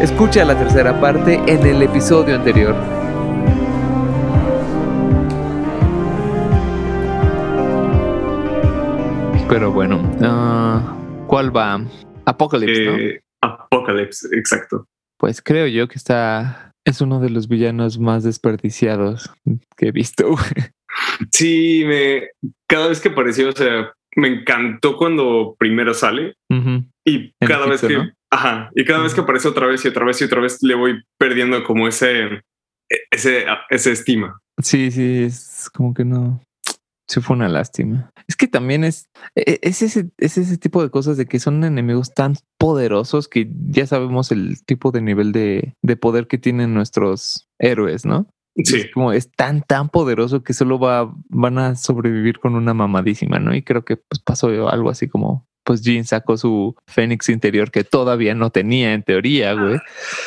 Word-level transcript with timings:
Escucha 0.00 0.46
la 0.46 0.58
tercera 0.58 0.98
parte 0.98 1.34
en 1.46 1.66
el 1.66 1.82
episodio 1.82 2.34
anterior. 2.34 2.74
Pero 9.46 9.70
bueno, 9.70 10.00
ah, 10.22 10.96
¿cuál 11.26 11.54
va? 11.54 11.84
Apocalypse, 12.24 12.84
¿no? 12.86 12.96
Eh, 12.96 13.22
Apocalypse, 13.42 14.28
exacto. 14.32 14.86
Pues 15.18 15.42
creo 15.42 15.66
yo 15.66 15.86
que 15.86 15.96
está. 15.96 16.72
Es 16.86 17.02
uno 17.02 17.20
de 17.20 17.28
los 17.28 17.46
villanos 17.46 17.98
más 17.98 18.24
desperdiciados 18.24 19.30
que 19.76 19.88
he 19.88 19.92
visto. 19.92 20.34
Sí, 21.30 21.84
me 21.86 22.28
cada 22.66 22.88
vez 22.88 23.00
que 23.00 23.10
apareció, 23.10 23.50
o 23.50 23.52
sea, 23.52 23.92
me 24.16 24.28
encantó 24.28 24.96
cuando 24.96 25.54
primero 25.58 25.94
sale 25.94 26.34
y 27.04 27.34
En 27.38 27.46
cada 27.46 27.66
vez 27.66 27.84
Egipto, 27.84 28.02
que, 28.02 28.08
¿no? 28.08 28.12
Ajá, 28.30 28.70
y 28.74 28.84
cada 28.84 29.02
vez 29.02 29.14
que 29.14 29.20
aparece 29.20 29.48
otra 29.48 29.66
vez 29.66 29.84
y 29.84 29.88
otra 29.88 30.04
vez 30.04 30.20
y 30.20 30.24
otra 30.24 30.40
vez 30.40 30.58
le 30.62 30.74
voy 30.74 31.02
perdiendo 31.18 31.62
como 31.64 31.88
ese, 31.88 32.42
ese, 33.10 33.44
ese 33.70 33.92
estima. 33.92 34.40
Sí, 34.62 34.90
sí, 34.90 35.24
es 35.24 35.70
como 35.72 35.94
que 35.94 36.04
no. 36.04 36.40
Sí, 37.08 37.20
fue 37.20 37.34
una 37.34 37.48
lástima. 37.48 38.12
Es 38.28 38.36
que 38.36 38.46
también 38.46 38.84
es, 38.84 39.08
e- 39.34 39.58
es, 39.62 39.82
ese, 39.82 40.10
es 40.18 40.38
ese 40.38 40.58
tipo 40.58 40.80
de 40.80 40.90
cosas 40.90 41.16
de 41.16 41.26
que 41.26 41.40
son 41.40 41.64
enemigos 41.64 42.14
tan 42.14 42.36
poderosos 42.56 43.26
que 43.26 43.50
ya 43.68 43.84
sabemos 43.86 44.30
el 44.30 44.64
tipo 44.64 44.92
de 44.92 45.00
nivel 45.00 45.32
de, 45.32 45.74
de 45.82 45.96
poder 45.96 46.28
que 46.28 46.38
tienen 46.38 46.72
nuestros 46.72 47.48
héroes, 47.58 48.06
¿no? 48.06 48.28
Sí, 48.56 48.76
Es 48.76 48.90
como 48.92 49.12
es 49.12 49.30
tan, 49.32 49.62
tan 49.62 49.88
poderoso 49.88 50.44
que 50.44 50.52
solo 50.52 50.78
va, 50.78 51.12
van 51.28 51.58
a 51.58 51.74
sobrevivir 51.74 52.38
con 52.38 52.54
una 52.54 52.74
mamadísima, 52.74 53.40
¿no? 53.40 53.56
Y 53.56 53.62
creo 53.62 53.84
que 53.84 53.96
pues, 53.96 54.20
pasó 54.20 54.68
algo 54.68 54.90
así 54.90 55.08
como, 55.08 55.48
pues 55.64 55.82
Jean 55.82 56.04
sacó 56.04 56.36
su 56.36 56.74
Fénix 56.88 57.28
interior 57.28 57.70
que 57.70 57.84
todavía 57.84 58.34
no 58.34 58.50
tenía 58.50 58.94
en 58.94 59.02
teoría, 59.02 59.52
güey. 59.54 59.78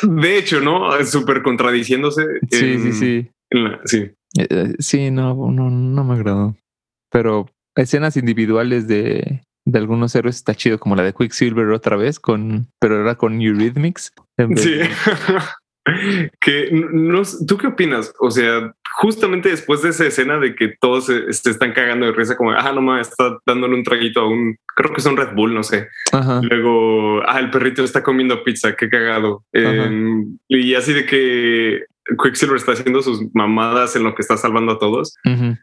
de 0.02 0.38
hecho, 0.38 0.60
¿no? 0.60 0.90
Súper 1.04 1.42
contradiciéndose. 1.42 2.22
Sí, 2.50 2.64
en- 2.72 2.82
sí, 2.82 2.92
sí. 2.92 3.30
la- 3.50 3.80
sí. 3.84 3.98
Eh, 4.38 4.46
eh, 4.50 4.74
sí, 4.78 5.10
no, 5.10 5.34
no, 5.50 5.70
no 5.70 6.04
me 6.04 6.14
agradó. 6.14 6.56
Pero 7.10 7.46
escenas 7.76 8.16
individuales 8.16 8.88
de, 8.88 9.42
de 9.66 9.78
algunos 9.78 10.14
héroes 10.16 10.36
está 10.36 10.54
chido, 10.54 10.78
como 10.78 10.96
la 10.96 11.02
de 11.04 11.12
Quicksilver 11.12 11.68
otra 11.70 11.96
vez, 11.96 12.18
con, 12.18 12.66
pero 12.80 13.00
era 13.00 13.14
con 13.14 13.40
Eurythmics. 13.40 14.12
Sí. 14.56 14.80
que 16.40 16.70
no, 16.72 17.22
¿tú 17.46 17.58
qué 17.58 17.66
opinas? 17.66 18.12
O 18.18 18.30
sea, 18.30 18.74
justamente 18.96 19.50
después 19.50 19.82
de 19.82 19.90
esa 19.90 20.06
escena 20.06 20.38
de 20.38 20.54
que 20.54 20.74
todos 20.80 21.06
se, 21.06 21.32
se 21.32 21.50
están 21.50 21.72
cagando 21.72 22.06
de 22.06 22.12
risa, 22.12 22.36
como, 22.36 22.52
ah, 22.52 22.72
no 22.72 22.80
mames, 22.80 23.08
está 23.08 23.38
dándole 23.44 23.74
un 23.74 23.82
traguito 23.82 24.20
a 24.20 24.28
un, 24.28 24.56
creo 24.74 24.92
que 24.92 25.00
es 25.00 25.06
un 25.06 25.16
Red 25.16 25.34
Bull, 25.34 25.54
no 25.54 25.62
sé. 25.62 25.88
Ajá. 26.12 26.40
Luego, 26.42 27.22
ah, 27.26 27.40
el 27.40 27.50
perrito 27.50 27.82
está 27.82 28.02
comiendo 28.02 28.42
pizza, 28.44 28.76
qué 28.76 28.88
cagado. 28.88 29.44
Em, 29.52 30.38
y 30.48 30.74
así 30.74 30.92
de 30.92 31.06
que 31.06 31.84
Quicksilver 32.22 32.56
está 32.56 32.72
haciendo 32.72 33.00
sus 33.02 33.22
mamadas 33.34 33.96
en 33.96 34.02
lo 34.04 34.14
que 34.14 34.22
está 34.22 34.36
salvando 34.36 34.72
a 34.72 34.78
todos, 34.78 35.14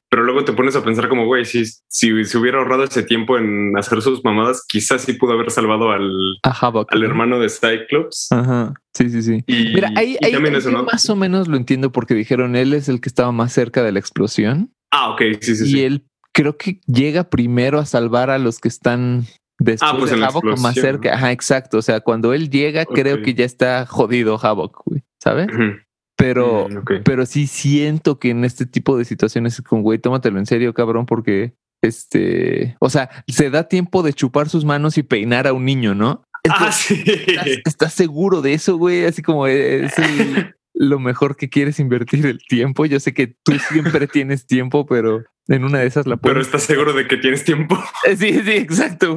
pero 0.10 0.24
luego 0.24 0.44
te 0.44 0.54
pones 0.54 0.76
a 0.76 0.84
pensar 0.84 1.08
como, 1.08 1.26
güey, 1.26 1.46
si, 1.46 1.64
si 1.88 2.26
se 2.26 2.38
hubiera 2.38 2.58
ahorrado 2.58 2.84
ese 2.84 3.04
tiempo 3.04 3.38
en 3.38 3.78
hacer 3.78 4.02
sus 4.02 4.24
mamadas, 4.24 4.64
quizás 4.68 5.02
sí 5.04 5.14
pudo 5.14 5.34
haber 5.34 5.52
salvado 5.52 5.92
al, 5.92 6.10
al 6.44 7.00
¿no? 7.00 7.06
hermano 7.06 7.40
de 7.40 7.50
Cyclops. 7.50 8.28
Ajá. 8.32 8.74
Sí, 8.94 9.10
sí, 9.10 9.22
sí. 9.22 9.44
Y, 9.48 9.74
Mira, 9.74 9.92
ahí, 9.96 10.18
y 10.20 10.26
ahí- 10.26 10.32
también 10.34 10.56
ahí 10.56 10.60
eso, 10.60 10.72
yo 10.72 10.78
¿no? 10.80 10.84
más 10.84 11.10
o 11.10 11.16
menos 11.16 11.48
lo 11.48 11.58
entiendo 11.58 11.92
porque 11.92 12.14
dijeron 12.16 12.56
él 12.56 12.74
es 12.74 12.90
el 12.90 13.00
que 13.02 13.10
estaba 13.10 13.32
más 13.32 13.54
cerca 13.54 13.84
de 13.84 13.92
la 13.92 14.00
explosión 14.00 14.74
Ah, 14.92 15.12
ok, 15.12 15.22
sí, 15.42 15.56
sí, 15.56 15.64
y 15.64 15.72
sí. 15.74 15.84
él 15.84 16.06
creo 16.34 16.58
que 16.58 16.82
llega 16.88 17.30
primero 17.30 17.80
a 17.80 17.86
salvar 17.86 18.30
a 18.30 18.38
los 18.38 18.60
que 18.60 18.68
están 18.68 19.26
después 19.60 19.92
Ah, 19.92 19.96
pues 19.98 20.10
de 20.10 20.16
en 20.16 20.22
la 20.22 20.28
Havok 20.28 20.60
más 20.60 20.74
cerca. 20.74 21.14
Ajá, 21.14 21.32
exacto. 21.32 21.78
O 21.78 21.82
sea, 21.82 22.00
cuando 22.02 22.34
él 22.34 22.50
llega, 22.50 22.86
creo 22.86 23.22
que 23.22 23.34
ya 23.36 23.46
está 23.46 23.86
jodido 23.86 24.40
Havok, 24.42 24.82
güey, 24.86 25.04
¿sabes? 25.24 25.48
Ujú. 25.54 25.76
Pero, 26.22 26.68
Mm, 26.70 27.04
pero 27.04 27.26
sí 27.26 27.48
siento 27.48 28.20
que 28.20 28.30
en 28.30 28.46
este 28.46 28.66
tipo 28.66 28.98
de 28.98 29.06
situaciones 29.06 29.54
es 29.56 29.62
como, 29.62 29.82
güey, 29.82 30.00
tómatelo 30.00 30.38
en 30.40 30.46
serio, 30.46 30.74
cabrón, 30.74 31.06
porque 31.06 31.54
este, 31.84 32.76
o 32.80 32.90
sea, 32.90 33.10
se 33.28 33.50
da 33.50 33.68
tiempo 33.68 34.04
de 34.04 34.14
chupar 34.14 34.50
sus 34.50 34.64
manos 34.66 34.98
y 34.98 35.04
peinar 35.04 35.48
a 35.48 35.54
un 35.54 35.66
niño, 35.66 35.96
¿no? 35.96 36.24
Ah, 36.48 36.56
Entonces, 36.70 36.76
sí. 36.98 37.04
¿estás, 37.28 37.48
estás 37.66 37.94
seguro 37.94 38.42
de 38.42 38.54
eso, 38.54 38.78
güey? 38.78 39.06
Así 39.06 39.22
como 39.22 39.48
es 39.48 39.98
el- 39.98 40.56
lo 40.74 41.00
mejor 41.00 41.36
que 41.36 41.50
quieres 41.50 41.80
invertir 41.80 42.26
el 42.26 42.40
tiempo. 42.48 42.86
Yo 42.86 43.00
sé 43.00 43.14
que 43.14 43.36
tú 43.44 43.54
siempre 43.72 44.08
tienes 44.08 44.46
tiempo, 44.48 44.86
pero 44.86 45.24
en 45.48 45.64
una 45.66 45.80
de 45.80 45.88
esas 45.88 46.08
la 46.08 46.18
Pero 46.18 46.34
puedes. 46.36 46.48
estás 46.48 46.64
seguro 46.64 46.94
de 46.94 47.08
que 47.08 47.18
tienes 47.18 47.44
tiempo. 47.44 47.78
Eh, 48.08 48.16
Sí, 48.16 48.32
sí, 48.44 48.52
exacto. 48.52 49.16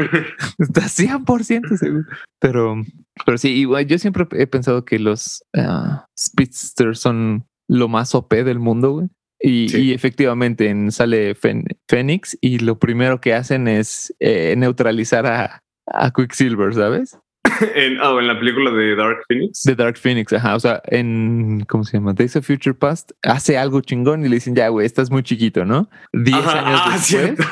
Estás 0.59 0.99
100% 0.99 1.77
seguro. 1.77 2.05
Pero, 2.41 2.77
pero 3.25 3.39
sí, 3.39 3.51
igual 3.51 3.87
yo 3.87 3.99
siempre 3.99 4.27
he 4.33 4.47
pensado 4.47 4.85
que 4.85 4.99
los 4.99 5.43
ah, 5.57 6.07
Speedsters 6.19 6.99
son 7.01 7.47
lo 7.69 7.89
más 7.89 8.15
OP 8.15 8.33
del 8.45 8.59
mundo, 8.59 8.93
güey. 8.93 9.09
Y, 9.41 9.69
Sí. 9.69 9.79
y 9.83 9.93
efectivamente 9.93 10.69
en, 10.69 10.91
sale 10.91 11.35
Fen- 11.35 11.67
Fénix 11.89 12.39
y 12.41 12.59
lo 12.61 12.79
primero 12.79 13.21
que 13.21 13.35
hacen 13.35 13.69
es 13.69 14.15
eh, 14.21 14.55
neutralizar 14.57 15.27
a, 15.27 15.61
a 15.87 16.11
Quicksilver, 16.13 16.73
¿sabes? 16.75 17.19
en, 17.75 18.01
ah, 18.01 18.17
en 18.19 18.27
la 18.27 18.39
película 18.39 18.71
de 18.71 18.97
Dark 18.97 19.19
Phoenix. 19.29 19.63
De 19.63 19.75
Dark 19.75 19.97
Phoenix, 19.97 20.33
ajá. 20.33 20.55
O 20.57 20.61
sea, 20.61 20.83
en, 20.87 21.65
¿cómo 21.69 21.85
se 21.85 21.99
llama? 21.99 22.13
Days 22.13 22.37
of 22.37 22.47
Future 22.47 22.75
Past, 22.75 23.13
hace 23.23 23.59
algo 23.59 23.81
chingón 23.81 24.25
y 24.25 24.29
le 24.29 24.37
dicen, 24.37 24.55
ya, 24.55 24.69
güey, 24.69 24.87
estás 24.87 25.11
muy 25.11 25.23
chiquito, 25.23 25.65
¿no? 25.65 25.89
Diez 26.13 26.37
Ajá, 26.37 26.67
años 26.67 26.81
ah, 26.85 26.91
después, 26.93 27.07
cierto. 27.07 27.45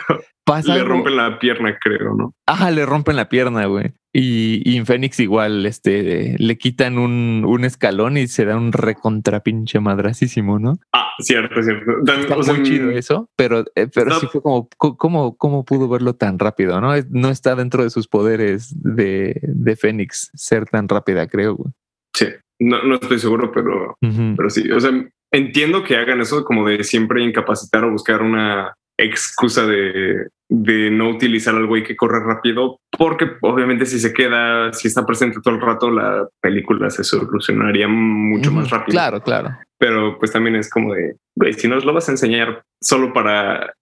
Pasa 0.44 0.74
Le 0.74 0.80
algo- 0.80 0.94
rompen 0.94 1.16
la 1.16 1.38
pierna, 1.38 1.78
creo, 1.80 2.14
¿no? 2.16 2.34
Ajá, 2.46 2.70
le 2.70 2.84
rompen 2.86 3.16
la 3.16 3.28
pierna, 3.28 3.66
güey. 3.66 3.92
Y, 4.14 4.60
y 4.70 4.76
en 4.76 4.84
Fénix 4.84 5.18
igual, 5.20 5.64
este, 5.64 6.36
le 6.38 6.58
quitan 6.58 6.98
un, 6.98 7.44
un 7.46 7.64
escalón 7.64 8.18
y 8.18 8.26
se 8.26 8.44
da 8.44 8.56
un 8.58 8.72
recontra 8.72 9.40
pinche 9.40 9.80
madrasísimo, 9.80 10.58
¿no? 10.58 10.78
Ah, 10.92 11.08
cierto, 11.18 11.62
cierto. 11.62 11.92
Tam- 12.04 12.20
Está 12.20 12.36
o 12.36 12.42
sea, 12.42 12.54
muy 12.54 12.62
chido 12.62 12.90
eso, 12.90 13.30
pero, 13.36 13.64
eh, 13.74 13.88
pero 13.94 14.20
sí 14.20 14.26
fue 14.30 14.42
como, 14.42 14.68
co- 14.76 14.98
¿cómo, 14.98 15.36
¿cómo 15.38 15.64
pudo 15.64 15.88
verlo 15.88 16.14
tan 16.14 16.38
rápido, 16.38 16.78
no? 16.82 16.92
No 17.10 17.28
está 17.30 17.54
dentro 17.56 17.84
de 17.84 17.90
sus 17.90 18.06
poderes 18.06 18.74
de, 18.82 19.40
de 19.42 19.76
Fénix 19.76 20.30
ser 20.34 20.66
tan 20.66 20.88
rápida, 20.88 21.26
creo, 21.26 21.54
güey. 21.56 21.72
Sí, 22.14 22.26
no, 22.60 22.82
no 22.82 22.96
estoy 22.96 23.18
seguro, 23.18 23.50
pero, 23.50 23.96
pero 24.36 24.50
sí. 24.50 24.70
O 24.72 24.78
sea, 24.78 24.90
entiendo 25.32 25.82
que 25.84 25.96
hagan 25.96 26.20
eso 26.20 26.44
como 26.44 26.68
de 26.68 26.84
siempre 26.84 27.24
incapacitar 27.24 27.84
o 27.84 27.92
buscar 27.92 28.20
una 28.20 28.74
excusa 29.02 29.66
de, 29.66 30.28
de 30.54 30.90
no 30.90 31.08
utilizar 31.08 31.54
al 31.54 31.66
güey 31.66 31.82
que 31.82 31.96
corre 31.96 32.20
rápido, 32.20 32.78
porque 32.98 33.26
obviamente 33.40 33.86
si 33.86 33.98
se 33.98 34.12
queda, 34.12 34.70
si 34.74 34.88
está 34.88 35.06
presente 35.06 35.40
todo 35.42 35.54
el 35.54 35.62
rato, 35.62 35.90
la 35.90 36.28
película 36.42 36.90
se 36.90 37.04
solucionaría 37.04 37.88
mucho 37.88 38.52
más 38.52 38.68
rápido. 38.68 38.92
Claro, 38.92 39.22
claro. 39.22 39.56
pero 39.78 40.18
pues 40.18 40.30
también 40.30 40.56
es 40.56 40.68
como 40.68 40.92
de, 40.92 41.16
güey, 41.36 41.54
si 41.54 41.68
nos 41.68 41.86
lo 41.86 41.94
vas 41.94 42.06
a 42.08 42.12
enseñar 42.12 42.64
solo 42.82 43.14
para 43.14 43.72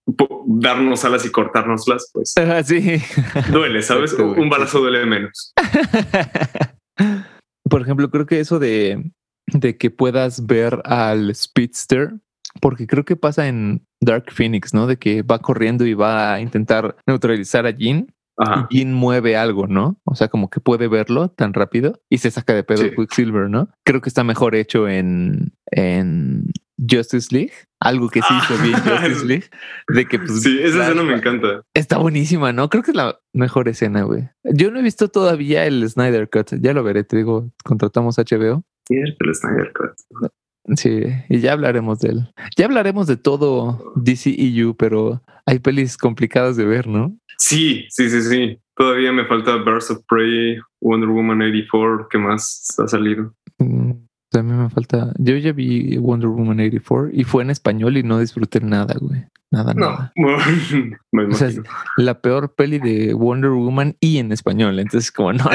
darnos 0.46 1.04
alas 1.04 1.26
y 1.26 1.30
cortárnoslas, 1.30 2.08
pues 2.12 2.34
sí. 2.64 3.02
duele, 3.50 3.82
¿sabes? 3.82 4.12
Un 4.12 4.48
balazo 4.48 4.78
duele 4.78 5.04
menos. 5.06 5.52
Por 7.68 7.82
ejemplo, 7.82 8.10
creo 8.10 8.26
que 8.26 8.38
eso 8.38 8.60
de, 8.60 9.10
de 9.46 9.76
que 9.76 9.90
puedas 9.90 10.46
ver 10.46 10.80
al 10.84 11.34
Speedster, 11.34 12.12
porque 12.60 12.86
creo 12.86 13.04
que 13.04 13.16
pasa 13.16 13.48
en 13.48 13.84
Dark 14.00 14.30
Phoenix, 14.32 14.72
¿no? 14.74 14.86
De 14.86 14.96
que 14.96 15.22
va 15.22 15.38
corriendo 15.40 15.84
y 15.86 15.94
va 15.94 16.34
a 16.34 16.40
intentar 16.40 16.96
neutralizar 17.06 17.66
a 17.66 17.70
Jean 17.70 18.06
Ajá. 18.38 18.66
y 18.70 18.78
Jean 18.78 18.92
mueve 18.94 19.36
algo, 19.36 19.66
¿no? 19.66 19.98
O 20.04 20.14
sea, 20.14 20.28
como 20.28 20.48
que 20.48 20.60
puede 20.60 20.88
verlo 20.88 21.28
tan 21.28 21.52
rápido 21.52 22.00
y 22.08 22.18
se 22.18 22.30
saca 22.30 22.54
de 22.54 22.64
pedo 22.64 22.82
Sí. 22.82 22.90
Quicksilver, 22.96 23.50
¿no? 23.50 23.68
Creo 23.84 24.00
que 24.00 24.08
está 24.08 24.24
mejor 24.24 24.54
hecho 24.54 24.88
en, 24.88 25.52
en 25.66 26.44
Justice 26.78 27.28
League. 27.30 27.52
Algo 27.82 28.08
que 28.08 28.20
sí 28.22 28.34
hizo 28.42 28.62
bien 28.62 28.74
Ah. 28.76 28.98
Justice 29.02 29.26
League. 29.26 29.44
De 29.88 30.06
que 30.06 30.18
pues, 30.18 30.42
Sí, 30.42 30.58
esa 30.62 30.82
escena 30.86 31.02
me 31.02 31.14
encanta. 31.14 31.62
Está 31.74 31.98
buenísima, 31.98 32.52
¿no? 32.54 32.68
Creo 32.70 32.82
que 32.82 32.90
es 32.92 32.96
la 32.96 33.18
mejor 33.34 33.68
escena, 33.68 34.02
güey. 34.02 34.28
Yo 34.44 34.70
no 34.70 34.78
he 34.78 34.82
visto 34.82 35.08
todavía 35.08 35.66
el 35.66 35.86
Snyder 35.88 36.28
Cut. 36.30 36.52
Ya 36.60 36.72
lo 36.72 36.82
veré, 36.82 37.04
te 37.04 37.16
digo, 37.18 37.50
contratamos 37.64 38.16
HBO. 38.18 38.64
Cierto, 38.86 39.24
el 39.24 39.34
Snyder 39.34 39.72
Cut. 39.74 40.30
Sí, 40.76 41.02
y 41.28 41.40
ya 41.40 41.52
hablaremos 41.52 42.00
de 42.00 42.10
él. 42.10 42.34
Ya 42.56 42.66
hablaremos 42.66 43.06
de 43.06 43.16
todo 43.16 43.92
DCEU, 43.96 44.76
pero 44.76 45.22
hay 45.46 45.58
pelis 45.58 45.96
complicadas 45.96 46.56
de 46.56 46.64
ver, 46.64 46.86
¿no? 46.86 47.16
Sí, 47.38 47.86
sí, 47.88 48.10
sí, 48.10 48.22
sí. 48.22 48.58
Todavía 48.76 49.12
me 49.12 49.26
falta 49.26 49.56
Birds 49.56 49.90
of 49.90 50.00
Prey, 50.08 50.58
Wonder 50.80 51.08
Woman 51.08 51.42
84, 51.42 52.08
¿qué 52.10 52.18
más 52.18 52.66
ha 52.78 52.86
salido? 52.86 53.34
Mm, 53.58 53.92
mí 54.38 54.52
me 54.52 54.70
falta. 54.70 55.12
Yo 55.18 55.36
ya 55.36 55.52
vi 55.52 55.96
Wonder 55.98 56.28
Woman 56.28 56.60
84 56.60 57.10
y 57.12 57.24
fue 57.24 57.42
en 57.42 57.50
español 57.50 57.96
y 57.96 58.02
no 58.02 58.18
disfruté 58.18 58.60
nada, 58.60 58.94
güey. 59.00 59.24
Nada, 59.50 59.74
nada. 59.74 60.12
No, 60.14 60.28
me 61.12 61.24
O 61.24 61.32
sea, 61.32 61.50
imagino. 61.50 61.74
La 61.96 62.20
peor 62.20 62.54
peli 62.54 62.78
de 62.78 63.14
Wonder 63.14 63.50
Woman 63.50 63.96
y 64.00 64.18
en 64.18 64.30
español. 64.30 64.78
Entonces, 64.78 65.10
como 65.10 65.32
no, 65.32 65.44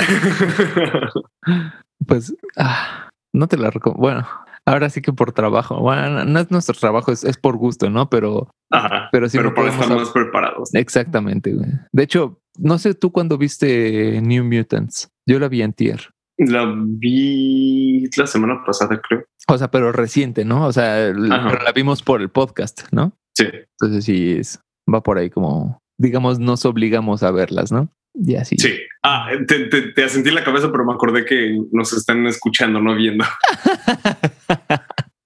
pues 2.07 2.35
ah, 2.57 3.09
no 3.31 3.47
te 3.47 3.57
la 3.57 3.71
recomiendo. 3.71 4.01
Bueno, 4.01 4.27
ahora 4.65 4.89
sí 4.89 5.01
que 5.01 5.13
por 5.13 5.31
trabajo. 5.31 5.79
Bueno, 5.79 6.25
no 6.25 6.39
es 6.39 6.51
nuestro 6.51 6.75
trabajo, 6.75 7.11
es, 7.11 7.23
es 7.23 7.37
por 7.37 7.57
gusto, 7.57 7.89
¿no? 7.89 8.09
Pero 8.09 8.49
Ajá, 8.71 9.09
Pero 9.11 9.29
sí 9.29 9.37
pero 9.37 9.53
para 9.53 9.69
estar 9.69 9.89
más 9.89 10.09
preparados. 10.09 10.73
exactamente, 10.73 11.53
güey. 11.53 11.69
De 11.91 12.03
hecho, 12.03 12.41
no 12.57 12.77
sé 12.77 12.93
tú 12.95 13.11
cuándo 13.11 13.37
viste 13.37 14.19
New 14.21 14.43
Mutants. 14.43 15.09
Yo 15.27 15.39
la 15.39 15.47
vi 15.47 15.61
en 15.61 15.73
tier. 15.73 16.01
La 16.37 16.65
vi 16.75 18.09
la 18.17 18.27
semana 18.27 18.63
pasada, 18.65 18.99
creo. 19.01 19.23
O 19.47 19.57
sea, 19.57 19.69
pero 19.71 19.91
reciente, 19.91 20.43
¿no? 20.43 20.65
O 20.65 20.73
sea, 20.73 21.13
la 21.13 21.71
vimos 21.73 22.01
por 22.01 22.21
el 22.21 22.29
podcast, 22.29 22.83
¿no? 22.91 23.13
Sí. 23.37 23.45
Entonces 23.79 24.05
sí, 24.05 24.33
es, 24.33 24.59
va 24.91 25.01
por 25.01 25.17
ahí 25.17 25.29
como, 25.29 25.79
digamos, 25.97 26.39
nos 26.39 26.65
obligamos 26.65 27.23
a 27.23 27.31
verlas, 27.31 27.71
¿no? 27.71 27.89
Y 28.17 28.35
así. 28.35 28.55
Sí. 28.57 28.73
Ah, 29.03 29.29
te, 29.47 29.65
te, 29.65 29.93
te 29.93 30.03
asentí 30.03 30.31
la 30.31 30.43
cabeza, 30.43 30.71
pero 30.71 30.85
me 30.85 30.93
acordé 30.93 31.25
que 31.25 31.57
nos 31.71 31.93
están 31.93 32.25
escuchando, 32.27 32.79
no 32.79 32.95
viendo. 32.95 33.25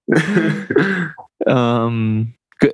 um, 1.46 2.34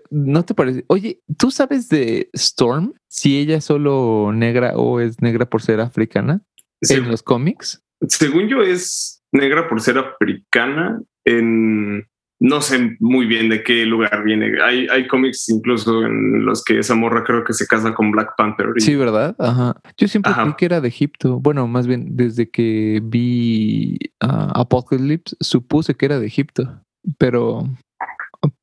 ¿No 0.09 0.43
te 0.43 0.53
parece? 0.53 0.83
Oye, 0.87 1.21
¿tú 1.37 1.51
sabes 1.51 1.89
de 1.89 2.29
Storm? 2.33 2.93
Si 3.07 3.37
ella 3.37 3.57
es 3.57 3.65
solo 3.65 4.31
negra 4.33 4.75
o 4.75 4.99
es 4.99 5.21
negra 5.21 5.45
por 5.45 5.61
ser 5.61 5.79
africana 5.79 6.41
en 6.81 7.07
los 7.09 7.21
cómics. 7.21 7.83
Según 8.07 8.47
yo 8.47 8.61
es 8.61 9.23
negra 9.31 9.69
por 9.69 9.81
ser 9.81 9.97
africana 9.97 11.01
en 11.25 12.07
no 12.39 12.61
sé 12.61 12.97
muy 12.99 13.25
bien 13.25 13.49
de 13.49 13.63
qué 13.63 13.85
lugar 13.85 14.23
viene. 14.23 14.61
Hay, 14.61 14.87
hay 14.87 15.07
cómics 15.07 15.49
incluso 15.49 16.05
en 16.05 16.45
los 16.45 16.63
que 16.63 16.79
esa 16.79 16.95
morra 16.95 17.23
creo 17.23 17.43
que 17.43 17.53
se 17.53 17.67
casa 17.67 17.93
con 17.93 18.11
Black 18.11 18.33
Panther. 18.37 18.67
Sí, 18.77 18.95
¿verdad? 18.95 19.35
Ajá. 19.39 19.77
Yo 19.97 20.07
siempre 20.07 20.33
creí 20.33 20.53
que 20.57 20.65
era 20.65 20.81
de 20.81 20.87
Egipto. 20.87 21.39
Bueno, 21.39 21.67
más 21.67 21.87
bien 21.87 22.15
desde 22.15 22.49
que 22.49 23.01
vi 23.03 23.97
uh, 24.23 24.51
Apocalypse 24.53 25.35
supuse 25.39 25.95
que 25.95 26.05
era 26.05 26.19
de 26.19 26.27
Egipto. 26.27 26.81
Pero 27.17 27.69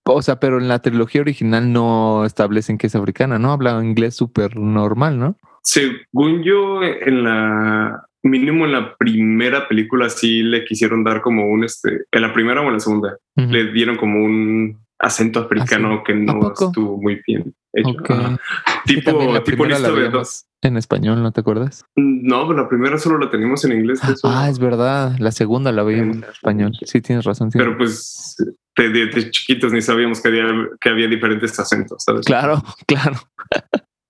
o 0.04 0.22
sea, 0.22 0.40
pero 0.40 0.58
en 0.58 0.68
la 0.68 0.80
trilogía 0.80 1.20
original 1.20 1.72
no 1.72 2.24
establecen 2.24 2.78
que 2.78 2.88
es 2.88 2.94
africana, 2.94 3.38
¿no? 3.38 3.52
Habla 3.52 3.82
inglés 3.82 4.14
súper 4.14 4.56
normal, 4.56 5.18
¿no? 5.18 5.36
Según 5.62 6.42
yo, 6.42 6.82
en 6.82 7.24
la 7.24 8.04
mínimo 8.22 8.64
en 8.64 8.72
la 8.72 8.96
primera 8.96 9.68
película 9.68 10.08
sí 10.08 10.42
le 10.42 10.64
quisieron 10.64 11.04
dar 11.04 11.22
como 11.22 11.48
un 11.48 11.64
este, 11.64 12.04
en 12.10 12.22
la 12.22 12.32
primera 12.32 12.60
o 12.60 12.66
en 12.66 12.74
la 12.74 12.80
segunda, 12.80 13.18
le 13.36 13.72
dieron 13.72 13.96
como 13.96 14.24
un 14.24 14.78
acento 14.98 15.40
africano 15.40 15.94
¿Ah, 15.94 16.02
que 16.04 16.14
no 16.14 16.52
estuvo 16.52 17.00
muy 17.00 17.20
bien 17.26 17.54
hecho. 17.72 17.94
Tipo, 18.86 19.42
tipo 19.42 19.64
en 20.64 20.76
español, 20.76 21.22
¿no 21.22 21.32
te 21.32 21.40
acuerdas? 21.40 21.84
No, 21.96 22.52
la 22.52 22.68
primera 22.68 22.98
solo 22.98 23.18
la 23.18 23.30
teníamos 23.30 23.64
en 23.64 23.72
inglés. 23.72 24.00
Ah, 24.22 24.48
es 24.48 24.58
verdad. 24.58 25.16
La 25.18 25.32
segunda 25.32 25.72
la 25.72 25.82
veíamos 25.82 26.18
en, 26.18 26.24
español. 26.24 26.72
Sí, 26.84 27.00
tienes 27.00 27.24
razón. 27.24 27.50
Pero 27.52 27.76
pues 27.76 28.36
de, 28.76 29.30
chiquitos 29.30 29.72
ni 29.72 29.82
sabíamos 29.82 30.20
que 30.20 30.28
había, 30.28 30.46
que 30.80 30.88
había 30.88 31.08
diferentes 31.08 31.58
acentos, 31.58 32.04
¿sabes? 32.04 32.24
Claro, 32.26 32.62
claro. 32.86 33.16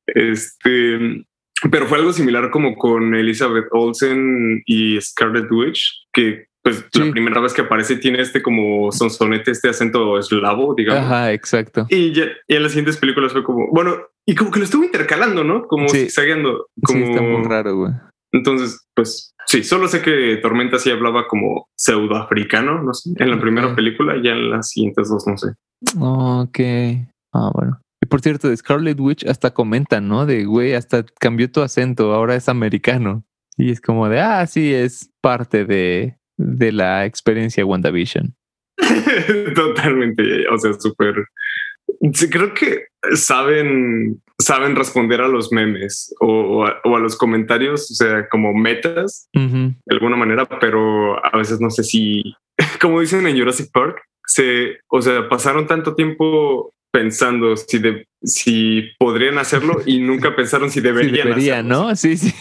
Este, 0.07 1.25
pero 1.71 1.87
fue 1.87 1.99
algo 1.99 2.13
similar 2.13 2.51
como 2.51 2.77
con 2.77 3.15
Elizabeth 3.15 3.67
Olsen 3.71 4.63
y 4.67 5.01
Scarlet 5.01 5.51
Witch, 5.51 6.07
que 6.13 6.47
pues 6.63 6.85
la 6.95 7.11
primera 7.11 7.41
vez 7.41 7.53
que 7.55 7.63
aparece 7.63 7.97
tiene 7.97 8.21
este 8.21 8.41
como 8.41 8.93
sonsonete, 8.93 9.51
este 9.51 9.69
acento 9.69 10.17
eslavo, 10.17 10.75
digamos. 10.77 11.03
Ajá, 11.03 11.33
exacto. 11.33 11.87
Y, 11.89 12.13
ya, 12.13 12.27
y 12.47 12.55
en 12.55 12.63
las 12.63 12.73
siguientes 12.73 12.99
películas 12.99 13.33
fue 13.33 13.43
como, 13.43 13.69
bueno, 13.73 13.97
y 14.27 14.37
como 14.37 14.53
que 14.53 14.61
lo 14.61 14.65
estuvo 14.65 14.85
intercalando, 14.85 15.43
¿no? 15.43 15.67
Como 15.67 15.89
sí. 15.89 16.07
Como... 16.87 17.05
está 17.05 17.21
muy 17.21 17.43
raro, 17.49 17.77
güey. 17.77 17.93
Entonces, 18.33 18.87
pues 18.95 19.35
sí, 19.47 19.65
solo 19.65 19.89
sé 19.89 20.03
que 20.03 20.39
Tormenta 20.41 20.79
sí 20.79 20.91
hablaba 20.91 21.27
como 21.27 21.67
pseudoafricano, 21.77 22.81
no 22.83 22.95
sé, 22.95 23.11
en 23.19 23.31
la 23.31 23.41
primera 23.41 23.75
película, 23.75 24.15
ya 24.23 24.31
en 24.31 24.51
las 24.51 24.71
siguientes 24.71 25.09
dos 25.09 25.27
no 25.27 25.37
sé. 25.37 25.49
Ok. 25.99 26.61
Ah, 27.35 27.51
bueno. 27.53 27.81
Y 28.03 28.07
por 28.07 28.21
cierto, 28.21 28.49
de 28.49 28.57
Scarlet 28.57 28.99
Witch 28.99 29.25
hasta 29.27 29.55
comentan, 29.55 30.09
¿no? 30.09 30.27
De 30.27 30.45
güey, 30.45 30.75
hasta 30.75 31.05
cambió 31.21 31.51
tu 31.51 31.63
acento, 31.63 32.13
ahora 32.13 32.35
es 32.35 32.49
americano. 32.49 33.25
Y 33.57 33.71
es 33.71 33.81
como 33.81 34.09
de, 34.09 34.21
ah, 34.21 34.47
sí, 34.47 34.75
es 34.75 35.11
parte 35.21 35.65
de, 35.65 36.17
de 36.37 36.73
la 36.73 37.07
experiencia 37.07 37.65
WandaVision. 37.65 38.35
Totalmente, 39.55 40.49
o 40.49 40.59
sea, 40.59 40.73
súper 40.75 41.15
Sí, 42.15 42.29
creo 42.29 42.53
que 42.53 42.87
saben, 43.15 44.21
saben 44.39 44.75
responder 44.75 45.21
a 45.21 45.29
los 45.29 45.53
memes 45.53 46.13
o, 46.21 46.65
a, 46.65 46.99
los 46.99 47.17
comentarios, 47.17 47.91
o 47.93 47.95
sea, 47.95 48.29
como 48.29 48.53
metas 48.53 49.29
de 49.33 49.75
alguna 49.89 50.17
manera, 50.17 50.49
pero 50.61 51.25
a 51.25 51.37
veces 51.37 51.61
no 51.61 51.71
sé 51.71 51.85
si, 51.85 52.35
como 52.81 53.01
dicen 53.01 53.27
en 53.27 53.39
Jurassic 53.39 53.71
Park, 53.73 54.03
se, 54.27 54.79
o 54.89 55.01
sea, 55.01 55.29
pasaron 55.29 55.67
tanto 55.67 55.95
tiempo 55.95 56.72
pensando 56.93 57.57
si 57.57 57.79
de, 57.79 58.07
si 58.23 58.91
podrían 58.99 59.39
hacerlo 59.39 59.83
y 59.85 59.99
nunca 60.01 60.37
pensaron 60.37 60.71
si 60.71 60.81
deberían. 60.81 61.29
deberían, 61.29 61.69
¿no? 61.69 61.95
Sí, 61.97 62.17
sí, 62.19 62.33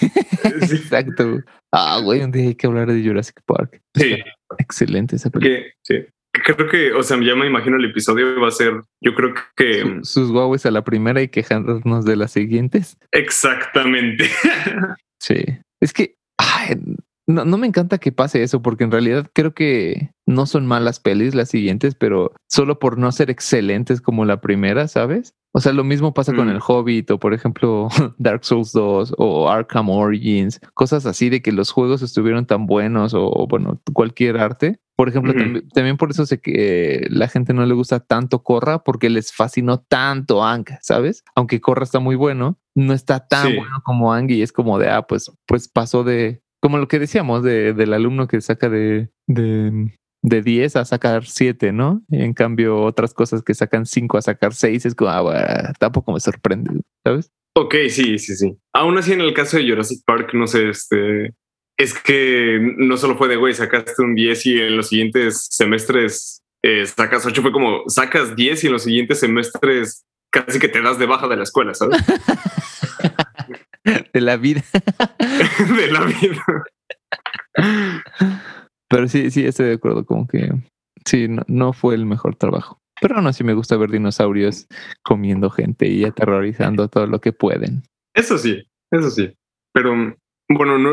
Exacto. 0.43 1.41
Ah, 1.71 1.99
güey, 2.03 2.21
un 2.21 2.31
día 2.31 2.49
hay 2.49 2.55
que 2.55 2.67
hablar 2.67 2.91
de 2.91 3.03
Jurassic 3.03 3.41
Park. 3.45 3.81
Sí. 3.95 4.17
Excelente 4.59 5.15
esa 5.15 5.29
película. 5.29 5.65
sí 5.81 6.05
creo 6.31 6.69
que, 6.69 6.93
o 6.93 7.03
sea, 7.03 7.17
ya 7.21 7.35
me 7.35 7.47
imagino 7.47 7.77
el 7.77 7.85
episodio 7.85 8.39
va 8.39 8.47
a 8.47 8.51
ser, 8.51 8.81
yo 9.01 9.13
creo 9.15 9.33
que... 9.55 9.99
sus 10.03 10.31
guaues 10.31 10.65
a 10.65 10.71
la 10.71 10.83
primera 10.83 11.21
y 11.21 11.27
quejándonos 11.27 12.05
de 12.05 12.15
las 12.15 12.31
siguientes. 12.31 12.97
Exactamente. 13.11 14.29
sí. 15.19 15.43
Es 15.81 15.93
que 15.93 16.15
no, 17.27 17.45
no 17.45 17.57
me 17.57 17.67
encanta 17.67 17.97
que 17.97 18.11
pase 18.11 18.43
eso 18.43 18.61
porque 18.61 18.83
en 18.83 18.91
realidad 18.91 19.29
creo 19.33 19.53
que 19.53 20.11
no 20.31 20.45
son 20.45 20.65
malas 20.65 20.99
pelis 20.99 21.35
las 21.35 21.49
siguientes, 21.49 21.95
pero 21.95 22.33
solo 22.47 22.79
por 22.79 22.97
no 22.97 23.11
ser 23.11 23.29
excelentes 23.29 24.01
como 24.01 24.25
la 24.25 24.41
primera, 24.41 24.87
¿sabes? 24.87 25.35
O 25.53 25.59
sea, 25.59 25.73
lo 25.73 25.83
mismo 25.83 26.13
pasa 26.13 26.33
con 26.33 26.47
mm. 26.47 26.51
el 26.51 26.59
Hobbit 26.65 27.11
o, 27.11 27.19
por 27.19 27.33
ejemplo, 27.33 27.89
Dark 28.17 28.45
Souls 28.45 28.71
2 28.71 29.15
o 29.17 29.49
Arkham 29.49 29.89
Origins, 29.89 30.61
cosas 30.73 31.05
así 31.05 31.29
de 31.29 31.41
que 31.41 31.51
los 31.51 31.71
juegos 31.71 32.01
estuvieron 32.01 32.45
tan 32.45 32.65
buenos 32.65 33.13
o, 33.13 33.47
bueno, 33.47 33.81
cualquier 33.93 34.37
arte. 34.37 34.79
Por 34.95 35.09
ejemplo, 35.09 35.33
también, 35.73 35.97
por 35.97 36.11
eso 36.11 36.25
sé 36.25 36.39
que 36.39 37.07
la 37.09 37.27
gente 37.27 37.53
no 37.53 37.65
le 37.65 37.73
gusta 37.73 37.99
tanto 38.01 38.43
Corra 38.43 38.83
porque 38.83 39.09
les 39.09 39.33
fascinó 39.33 39.79
tanto 39.79 40.43
Ang, 40.43 40.65
¿sabes? 40.81 41.23
Aunque 41.35 41.59
Corra 41.59 41.83
está 41.83 41.99
muy 41.99 42.15
bueno, 42.15 42.59
no 42.75 42.93
está 42.93 43.27
tan 43.27 43.55
bueno 43.55 43.81
como 43.83 44.13
Ang 44.13 44.29
y 44.29 44.43
es 44.43 44.53
como 44.53 44.77
de, 44.77 44.89
ah, 44.89 45.01
pues, 45.07 45.31
pues 45.47 45.67
pasó 45.67 46.03
de, 46.03 46.43
como 46.61 46.77
lo 46.77 46.87
que 46.87 46.99
decíamos 46.99 47.41
de, 47.41 47.73
del 47.73 47.93
alumno 47.93 48.27
que 48.27 48.39
saca 48.41 48.69
de, 48.69 49.09
de 49.27 49.91
de 50.21 50.41
10 50.41 50.75
a 50.75 50.85
sacar 50.85 51.25
7, 51.25 51.71
¿no? 51.71 52.01
Y 52.09 52.21
en 52.21 52.33
cambio, 52.33 52.81
otras 52.81 53.13
cosas 53.13 53.43
que 53.43 53.53
sacan 53.53 53.85
5 53.85 54.17
a 54.17 54.21
sacar 54.21 54.53
6 54.53 54.85
es 54.85 54.95
como, 54.95 55.09
ah, 55.11 55.73
tampoco 55.79 56.13
me 56.13 56.19
sorprende, 56.19 56.81
¿sabes? 57.03 57.31
Ok, 57.55 57.75
sí, 57.89 58.17
sí, 58.17 58.35
sí. 58.35 58.57
Aún 58.73 58.97
así, 58.97 59.13
en 59.13 59.21
el 59.21 59.33
caso 59.33 59.57
de 59.57 59.67
Jurassic 59.69 60.03
Park, 60.05 60.33
no 60.33 60.47
sé, 60.47 60.69
este, 60.69 61.33
es 61.77 61.93
que 61.93 62.59
no 62.77 62.97
solo 62.97 63.17
fue 63.17 63.27
de, 63.27 63.35
güey, 63.35 63.53
sacaste 63.53 64.01
un 64.01 64.15
10 64.15 64.45
y 64.45 64.59
en 64.61 64.77
los 64.77 64.89
siguientes 64.89 65.47
semestres 65.49 66.41
eh, 66.63 66.85
sacas 66.85 67.25
8, 67.25 67.41
fue 67.41 67.51
como, 67.51 67.83
sacas 67.87 68.35
10 68.35 68.63
y 68.63 68.67
en 68.67 68.73
los 68.73 68.83
siguientes 68.83 69.19
semestres 69.19 70.05
casi 70.31 70.59
que 70.59 70.69
te 70.69 70.81
das 70.81 70.97
de 70.97 71.07
baja 71.07 71.27
de 71.27 71.35
la 71.35 71.43
escuela, 71.43 71.73
¿sabes? 71.73 72.01
de 74.13 74.21
la 74.21 74.37
vida. 74.37 74.63
de 75.77 75.91
la 75.91 76.01
vida. 76.05 76.45
Pero 78.91 79.07
sí, 79.07 79.31
sí, 79.31 79.45
estoy 79.45 79.67
de 79.67 79.73
acuerdo, 79.73 80.05
como 80.05 80.27
que 80.27 80.51
sí, 81.05 81.27
no, 81.47 81.73
fue 81.73 81.95
el 81.95 82.05
mejor 82.05 82.35
trabajo. 82.35 82.79
Pero 83.01 83.15
aún 83.15 83.27
así 83.27 83.43
me 83.43 83.53
gusta 83.53 83.77
ver 83.77 83.89
dinosaurios 83.89 84.67
comiendo 85.01 85.49
gente 85.49 85.87
y 85.87 86.03
aterrorizando 86.03 86.87
todo 86.87 87.07
lo 87.07 87.19
que 87.19 87.31
pueden. 87.31 87.83
Eso 88.13 88.37
sí, 88.37 88.63
eso 88.91 89.09
sí. 89.09 89.33
Pero 89.73 89.95
bueno, 90.49 90.77
no, 90.77 90.91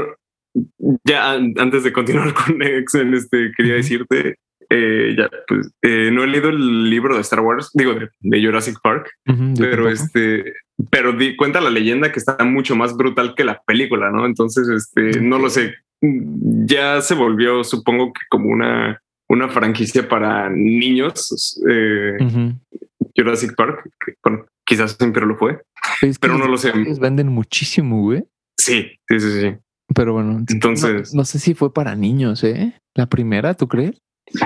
ya 1.05 1.33
antes 1.33 1.85
de 1.85 1.93
continuar 1.93 2.33
con 2.47 2.63
Exen, 2.63 3.13
este, 3.15 3.53
quería 3.57 3.75
decirte, 3.75 4.37
eh, 4.71 5.15
ya, 5.19 5.29
pues, 5.47 5.71
eh, 5.83 6.11
no 6.13 6.25
he 6.25 6.27
leído 6.27 6.51
el 6.51 6.89
libro 6.89 7.15
de 7.15 7.23
Star 7.23 7.41
Wars, 7.41 7.71
digo, 7.75 7.95
de, 8.21 8.43
Jurassic 8.43 8.79
Park, 8.83 9.11
pero 9.59 9.89
este, 9.89 10.55
pero 10.91 11.13
di, 11.13 11.37
cuenta 11.37 11.61
la 11.61 11.71
leyenda 11.71 12.13
que 12.13 12.19
está 12.19 12.45
mucho 12.45 12.77
más 12.77 12.97
brutal 12.97 13.35
que 13.35 13.45
la 13.45 13.63
película, 13.67 14.11
¿no? 14.11 14.27
Entonces, 14.27 14.69
este, 14.69 15.21
no 15.21 15.39
lo 15.39 15.51
sé, 15.51 15.75
ya 16.01 17.01
se 17.01 17.15
volvió, 17.15 17.65
supongo 17.65 18.13
que 18.13 18.21
como 18.29 18.51
una, 18.51 19.01
una 19.29 19.49
franquicia 19.49 20.09
para 20.09 20.49
niños. 20.51 21.61
Eh, 21.69 22.17
Jurassic 23.17 23.55
Park, 23.57 23.91
bueno, 24.23 24.47
quizás 24.65 24.93
siempre 24.93 25.27
lo 25.27 25.37
fue, 25.37 25.61
pero 26.21 26.39
no 26.39 26.47
lo 26.47 26.57
sé. 26.57 26.73
Venden 27.01 27.29
muchísimo, 27.29 28.03
güey. 28.03 28.25
Sí, 28.57 28.91
sí, 29.09 29.21
sí, 29.21 29.41
sí. 29.41 29.57
Pero 29.95 30.13
bueno, 30.13 30.45
entonces 30.49 31.15
no, 31.15 31.25
sé 31.25 31.39
si 31.39 31.55
fue 31.55 31.73
para 31.73 31.97
niños, 31.97 32.45
¿eh? 32.45 32.75
La 32.95 33.07
primera, 33.07 33.55
¿tú 33.55 33.67
crees? 33.69 34.01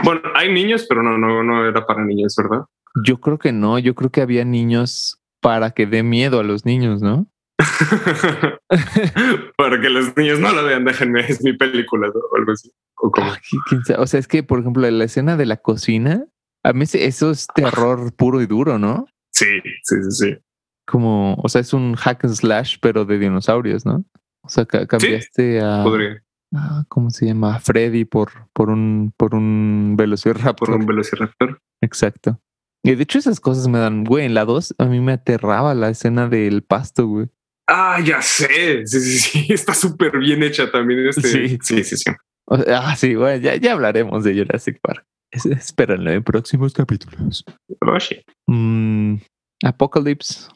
Bueno, 0.04 0.20
hay 0.34 0.52
niños, 0.52 0.86
pero 0.88 1.02
no, 1.02 1.18
no, 1.18 1.42
no 1.42 1.66
era 1.66 1.84
para 1.84 2.04
niños, 2.04 2.34
¿verdad? 2.36 2.64
Yo 3.04 3.20
creo 3.20 3.38
que 3.38 3.52
no. 3.52 3.78
Yo 3.78 3.94
creo 3.94 4.10
que 4.10 4.20
había 4.20 4.44
niños 4.44 5.20
para 5.40 5.72
que 5.72 5.86
dé 5.86 6.04
miedo 6.04 6.38
a 6.38 6.44
los 6.44 6.64
niños, 6.64 7.02
¿no? 7.02 7.26
Para 9.56 9.80
que 9.80 9.90
los 9.90 10.16
niños 10.16 10.40
no 10.40 10.52
la 10.52 10.62
vean, 10.62 10.84
déjenme, 10.84 11.20
es 11.20 11.42
mi 11.42 11.52
película 11.52 12.08
o 12.08 12.36
algo 12.36 12.52
así. 12.52 12.70
O, 12.96 14.06
sea, 14.06 14.20
es 14.20 14.28
que, 14.28 14.42
por 14.42 14.60
ejemplo, 14.60 14.88
la 14.88 15.04
escena 15.04 15.36
de 15.36 15.46
la 15.46 15.56
cocina, 15.56 16.24
a 16.62 16.72
mí 16.72 16.84
eso 16.92 17.30
es 17.30 17.46
terror 17.54 18.12
puro 18.14 18.40
y 18.40 18.46
duro, 18.46 18.78
¿no? 18.78 19.06
Sí, 19.32 19.60
sí, 19.82 19.96
sí, 20.02 20.10
sí. 20.10 20.36
Como, 20.86 21.34
o 21.34 21.48
sea, 21.48 21.60
es 21.60 21.72
un 21.72 21.94
hack 21.94 22.24
and 22.24 22.34
slash, 22.34 22.76
pero 22.80 23.04
de 23.04 23.18
dinosaurios, 23.18 23.84
¿no? 23.84 24.04
O 24.42 24.48
sea, 24.48 24.66
cambiaste 24.66 25.60
a. 25.60 25.82
Podría. 25.84 26.22
ah, 26.54 26.84
¿cómo 26.88 27.10
se 27.10 27.26
llama? 27.26 27.58
Freddy 27.60 28.04
por, 28.04 28.30
por 28.52 28.70
un, 28.70 29.12
por 29.16 29.34
un 29.34 29.94
Velociraptor. 29.96 30.54
Por 30.56 30.70
un 30.70 30.86
Velociraptor. 30.86 31.60
Exacto. 31.80 32.40
Y 32.84 32.94
de 32.96 33.02
hecho 33.02 33.18
esas 33.18 33.38
cosas 33.38 33.68
me 33.68 33.78
dan, 33.78 34.04
güey, 34.04 34.26
en 34.26 34.34
la 34.34 34.44
2 34.44 34.74
a 34.78 34.86
mí 34.86 35.00
me 35.00 35.12
aterraba 35.12 35.74
la 35.74 35.88
escena 35.88 36.28
del 36.28 36.62
pasto, 36.62 37.06
güey. 37.06 37.28
Ah, 37.74 37.98
ya 38.04 38.20
sé. 38.20 38.86
Sí, 38.86 39.00
sí, 39.00 39.18
sí. 39.18 39.46
Está 39.52 39.72
súper 39.72 40.18
bien 40.18 40.42
hecha 40.42 40.70
también. 40.70 41.06
Este. 41.06 41.22
Sí. 41.22 41.58
sí, 41.62 41.84
sí. 41.84 41.96
sí. 41.96 42.10
O 42.46 42.58
sea, 42.58 42.80
ah, 42.90 42.96
sí, 42.96 43.14
bueno, 43.14 43.42
ya, 43.42 43.56
ya 43.56 43.72
hablaremos 43.72 44.24
de 44.24 44.34
Jurassic 44.36 44.78
Park. 44.82 45.04
Es- 45.30 45.46
Espérenlo 45.46 46.10
en 46.10 46.22
próximos 46.22 46.74
capítulos. 46.74 47.44
Oh, 47.80 47.98
shit. 47.98 48.20
Mm, 48.46 49.16
Apocalypse, 49.64 50.48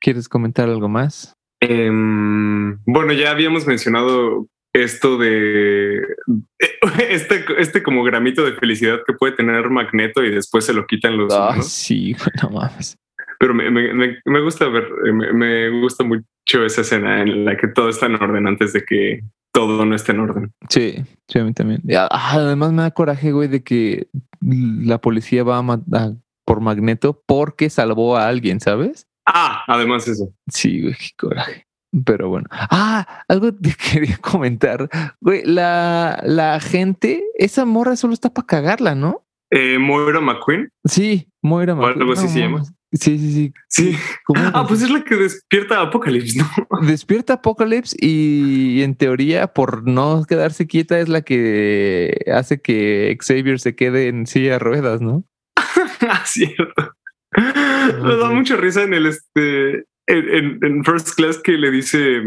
¿quieres 0.00 0.28
comentar 0.28 0.68
algo 0.68 0.88
más? 0.88 1.32
Em, 1.60 2.78
bueno, 2.86 3.12
ya 3.12 3.30
habíamos 3.30 3.66
mencionado 3.66 4.46
esto 4.74 5.16
de 5.18 6.02
este, 7.08 7.44
este 7.58 7.82
como 7.82 8.02
gramito 8.02 8.44
de 8.44 8.54
felicidad 8.54 8.98
que 9.06 9.12
puede 9.12 9.34
tener 9.36 9.70
Magneto 9.70 10.24
y 10.24 10.34
después 10.34 10.64
se 10.64 10.72
lo 10.74 10.86
quitan 10.86 11.16
los 11.16 11.32
Ah, 11.32 11.48
humanos. 11.50 11.68
sí, 11.68 12.16
no 12.42 12.50
mames. 12.50 12.96
Pero 13.38 13.54
me, 13.54 13.70
me- 13.70 14.18
me- 14.24 14.40
gusta 14.40 14.68
ver, 14.68 14.88
eh, 15.06 15.12
me, 15.12 15.32
me 15.32 15.80
gusta 15.80 16.02
mucho 16.04 16.24
esa 16.46 16.82
escena 16.82 17.22
en 17.22 17.44
la 17.44 17.56
que 17.56 17.68
todo 17.68 17.88
está 17.88 18.06
en 18.06 18.14
orden 18.16 18.46
antes 18.46 18.72
de 18.72 18.84
que 18.84 19.20
todo 19.52 19.84
no 19.84 19.94
esté 19.94 20.12
en 20.12 20.20
orden. 20.20 20.52
Sí, 20.68 20.96
sí, 21.28 21.38
a 21.38 21.44
mí 21.44 21.52
también. 21.52 21.82
Ah, 21.96 22.08
además 22.32 22.72
me 22.72 22.82
da 22.82 22.90
coraje, 22.90 23.32
güey, 23.32 23.48
de 23.48 23.62
que 23.62 24.08
la 24.40 25.00
policía 25.00 25.44
va 25.44 25.58
a 25.58 25.62
matar 25.62 26.12
por 26.44 26.60
Magneto 26.60 27.22
porque 27.26 27.70
salvó 27.70 28.16
a 28.16 28.28
alguien, 28.28 28.60
¿sabes? 28.60 29.06
Ah, 29.26 29.62
además 29.66 30.06
eso. 30.08 30.32
Sí, 30.48 30.82
güey, 30.82 30.94
qué 30.94 31.08
coraje. 31.16 31.66
Pero 32.04 32.28
bueno. 32.28 32.46
Ah, 32.50 33.22
algo 33.28 33.54
te 33.54 33.72
quería 33.92 34.16
comentar. 34.18 34.88
Güey, 35.20 35.42
la, 35.44 36.20
la 36.24 36.58
gente, 36.60 37.22
esa 37.38 37.64
morra 37.64 37.96
solo 37.96 38.12
está 38.12 38.30
para 38.34 38.46
cagarla, 38.46 38.94
¿no? 38.94 39.24
Eh, 39.50 39.78
Moira 39.78 40.20
McQueen. 40.20 40.68
Sí, 40.84 41.28
Moira. 41.42 41.74
O 41.74 41.86
algo 41.86 42.00
McQueen. 42.00 42.18
así 42.18 42.28
se 42.28 42.40
llama. 42.40 42.62
Sí, 42.94 43.18
sí, 43.18 43.32
sí. 43.32 43.52
Sí. 43.68 43.96
¿Cómo 44.24 44.40
Ah, 44.54 44.66
pues 44.68 44.82
es 44.82 44.90
la 44.90 45.02
que 45.02 45.16
despierta 45.16 45.80
Apocalypse, 45.80 46.38
¿no? 46.38 46.48
Despierta 46.86 47.34
Apocalypse 47.34 47.96
y 47.98 48.82
en 48.82 48.94
teoría, 48.94 49.48
por 49.48 49.86
no 49.88 50.24
quedarse 50.28 50.66
quieta, 50.66 51.00
es 51.00 51.08
la 51.08 51.22
que 51.22 52.24
hace 52.32 52.60
que 52.60 53.16
Xavier 53.20 53.58
se 53.58 53.74
quede 53.74 54.08
en 54.08 54.26
silla 54.26 54.52
de 54.52 54.58
ruedas, 54.60 55.00
¿no? 55.00 55.24
Ah, 56.06 56.22
cierto. 56.24 56.92
Me 57.36 58.16
da 58.16 58.30
mucha 58.30 58.56
risa 58.56 58.82
en 58.82 58.94
el 58.94 59.06
este 59.06 59.84
en, 60.06 60.84
First 60.84 61.14
Class 61.16 61.38
que 61.38 61.52
le 61.52 61.70
dice 61.70 62.22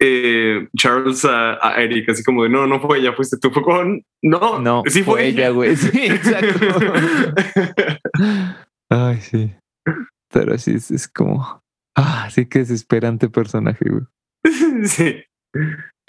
eh, 0.00 0.68
Charles 0.76 1.24
a, 1.24 1.58
a 1.66 1.82
Eric, 1.82 2.10
así 2.10 2.22
como 2.22 2.42
de 2.42 2.50
no, 2.50 2.66
no 2.66 2.80
fue 2.80 2.98
ella, 2.98 3.14
fuiste 3.14 3.38
tú. 3.38 3.50
Fue 3.50 3.62
con 3.62 4.02
no, 4.22 4.60
No, 4.60 4.82
sí 4.86 5.02
fue, 5.02 5.26
ella, 5.26 5.48
güey. 5.50 5.74
Sí, 5.74 5.90
exacto. 6.06 6.66
Ay, 8.90 9.20
sí. 9.20 9.54
Pero 10.34 10.58
sí, 10.58 10.72
es, 10.72 10.90
es 10.90 11.06
como. 11.08 11.62
Ah, 11.96 12.28
sí 12.30 12.46
que 12.46 12.58
desesperante 12.58 13.28
personaje, 13.28 13.84
güey. 13.88 14.02
sí. 14.88 15.22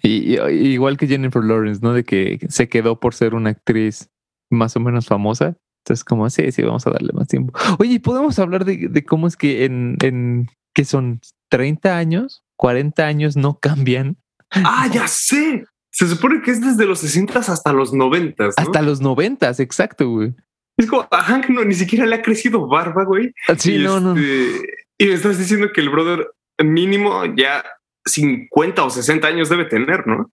Y, 0.01 0.35
y- 0.39 0.67
igual 0.73 0.97
que 0.97 1.07
Jennifer 1.07 1.43
Lawrence, 1.43 1.79
¿no? 1.83 1.93
De 1.93 2.03
que 2.03 2.39
se 2.49 2.67
quedó 2.67 2.99
por 2.99 3.13
ser 3.13 3.35
una 3.35 3.51
actriz 3.51 4.09
más 4.51 4.75
o 4.75 4.79
menos 4.79 5.05
famosa. 5.05 5.55
Entonces, 5.85 6.03
como, 6.03 6.27
sí, 6.31 6.51
sí, 6.51 6.63
vamos 6.63 6.87
a 6.87 6.89
darle 6.89 7.13
más 7.13 7.27
tiempo. 7.27 7.53
Oye, 7.77 7.93
¿y 7.93 7.99
podemos 7.99 8.39
hablar 8.39 8.65
de, 8.65 8.87
de 8.89 9.05
cómo 9.05 9.27
es 9.27 9.37
que 9.37 9.65
en, 9.65 9.97
en 10.01 10.49
que 10.73 10.83
son 10.83 11.21
30 11.51 11.95
años, 11.95 12.43
40 12.57 13.05
años 13.05 13.37
no 13.37 13.59
cambian 13.59 14.17
Ah, 14.51 14.89
ya 14.91 15.07
sé. 15.07 15.65
Se 15.91 16.07
supone 16.07 16.41
que 16.41 16.51
es 16.51 16.61
desde 16.61 16.85
los 16.87 16.99
60 16.99 17.39
hasta 17.39 17.71
los 17.73 17.93
90. 17.93 18.43
¿no? 18.43 18.49
hasta 18.57 18.81
los 18.81 19.01
90, 19.01 19.49
exacto, 19.59 20.09
güey. 20.09 20.33
Es 20.77 20.87
como 20.87 21.07
a 21.09 21.23
Hank 21.23 21.49
no, 21.49 21.63
ni 21.63 21.73
siquiera 21.73 22.05
le 22.05 22.15
ha 22.15 22.21
crecido 22.21 22.67
barba, 22.67 23.05
güey. 23.05 23.33
Sí, 23.57 23.75
y 23.75 23.83
no, 23.83 23.99
no. 23.99 24.15
este, 24.15 24.85
Y 24.97 25.05
me 25.05 25.13
estás 25.13 25.37
diciendo 25.37 25.71
que 25.73 25.81
el 25.81 25.89
brother 25.89 26.27
mínimo 26.63 27.23
ya 27.35 27.63
50 28.05 28.83
o 28.83 28.89
60 28.89 29.27
años 29.27 29.49
debe 29.49 29.65
tener, 29.65 30.05
¿no? 30.05 30.29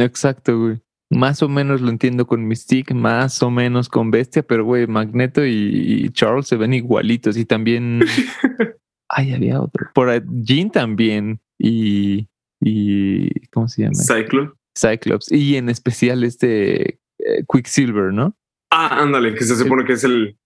Exacto, 0.00 0.58
güey. 0.58 0.80
Más 1.10 1.42
o 1.42 1.48
menos 1.48 1.80
lo 1.80 1.90
entiendo 1.90 2.26
con 2.26 2.46
Mystique, 2.46 2.92
más 2.92 3.42
o 3.42 3.50
menos 3.50 3.88
con 3.88 4.10
Bestia, 4.10 4.42
pero 4.42 4.64
güey, 4.64 4.86
Magneto 4.86 5.44
y, 5.44 5.50
y 5.52 6.08
Charles 6.10 6.48
se 6.48 6.56
ven 6.56 6.74
igualitos 6.74 7.36
y 7.36 7.44
también. 7.44 8.00
Ay, 9.08 9.32
había 9.32 9.60
otro. 9.60 9.90
Por 9.94 10.08
ahí, 10.08 10.20
Jean 10.42 10.70
también 10.70 11.40
y. 11.58 12.26
y 12.60 13.28
¿Cómo 13.50 13.68
se 13.68 13.82
llama? 13.82 13.94
Cyclone. 13.94 14.50
Cyclops. 14.76 15.30
Y 15.30 15.56
en 15.56 15.68
especial 15.68 16.24
este 16.24 16.98
eh, 17.18 17.44
Quicksilver, 17.48 18.12
¿no? 18.12 18.36
Ah, 18.76 19.02
ándale, 19.02 19.34
que 19.34 19.44
se 19.44 19.54
supone 19.56 19.84
que 19.84 19.92
es 19.92 20.02
el. 20.02 20.36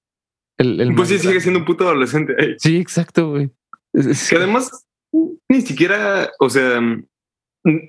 El, 0.58 0.80
el 0.80 0.94
Pues 0.94 1.08
sí, 1.08 1.18
sigue 1.18 1.40
siendo 1.40 1.61
un 1.61 1.64
puto 1.64 1.85
adolescente. 1.85 2.35
Ey. 2.37 2.56
Sí, 2.58 2.76
exacto, 2.76 3.30
güey. 3.30 3.50
Que 3.92 4.37
además 4.37 4.87
ni 5.49 5.62
siquiera, 5.62 6.30
o 6.38 6.50
sea, 6.50 6.80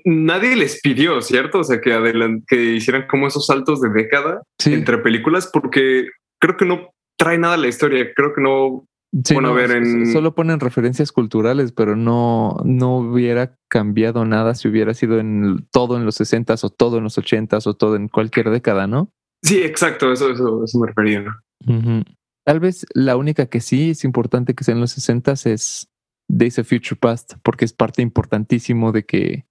nadie 0.04 0.56
les 0.56 0.80
pidió, 0.80 1.20
¿cierto? 1.20 1.58
O 1.58 1.64
sea, 1.64 1.80
que, 1.80 2.40
que 2.46 2.74
hicieran 2.74 3.06
como 3.06 3.26
esos 3.26 3.46
saltos 3.46 3.80
de 3.80 3.90
década 3.90 4.42
sí, 4.58 4.72
entre 4.72 4.98
películas, 4.98 5.50
porque 5.52 6.08
creo 6.40 6.56
que 6.56 6.64
no 6.64 6.90
trae 7.18 7.36
nada 7.36 7.54
a 7.54 7.58
la 7.58 7.68
historia. 7.68 8.08
Creo 8.14 8.32
que 8.34 8.40
no. 8.40 8.86
sí, 9.24 9.34
bueno, 9.34 9.50
a 9.50 9.52
ver, 9.52 9.72
en- 9.72 10.10
Solo 10.10 10.34
ponen 10.34 10.58
referencias 10.60 11.12
culturales, 11.12 11.72
pero 11.72 11.96
no, 11.96 12.56
no 12.64 12.96
hubiera 12.96 13.56
cambiado 13.68 14.24
nada 14.24 14.54
si 14.54 14.68
hubiera 14.68 14.94
sido 14.94 15.20
en 15.20 15.66
todo 15.70 15.98
en 15.98 16.06
los 16.06 16.14
60 16.14 16.54
o 16.62 16.70
todo 16.70 16.96
en 16.98 17.04
los 17.04 17.18
80 17.18 17.58
o 17.64 17.74
todo 17.74 17.96
en 17.96 18.08
cualquier 18.08 18.48
década, 18.48 18.86
¿no? 18.86 19.12
Sí, 19.42 19.62
exacto, 19.62 20.12
eso, 20.12 20.30
eso, 20.30 20.64
eso 20.64 20.78
me 20.78 20.88
refería. 20.88 21.24
Ujú. 21.66 22.02
Tal 22.44 22.60
vez 22.60 22.86
la 22.94 23.16
única 23.16 23.46
que 23.46 23.60
sí 23.60 23.90
es 23.90 24.04
importante 24.04 24.54
que 24.54 24.64
sea 24.64 24.74
en 24.74 24.80
los 24.80 24.92
60 24.92 25.32
es 25.44 25.88
Days 26.28 26.58
of 26.58 26.68
Future 26.68 26.98
Past, 27.00 27.34
porque 27.42 27.64
es 27.64 27.72
parte 27.72 28.02
importantísimo 28.02 28.92
de 28.92 29.04
que 29.04 29.46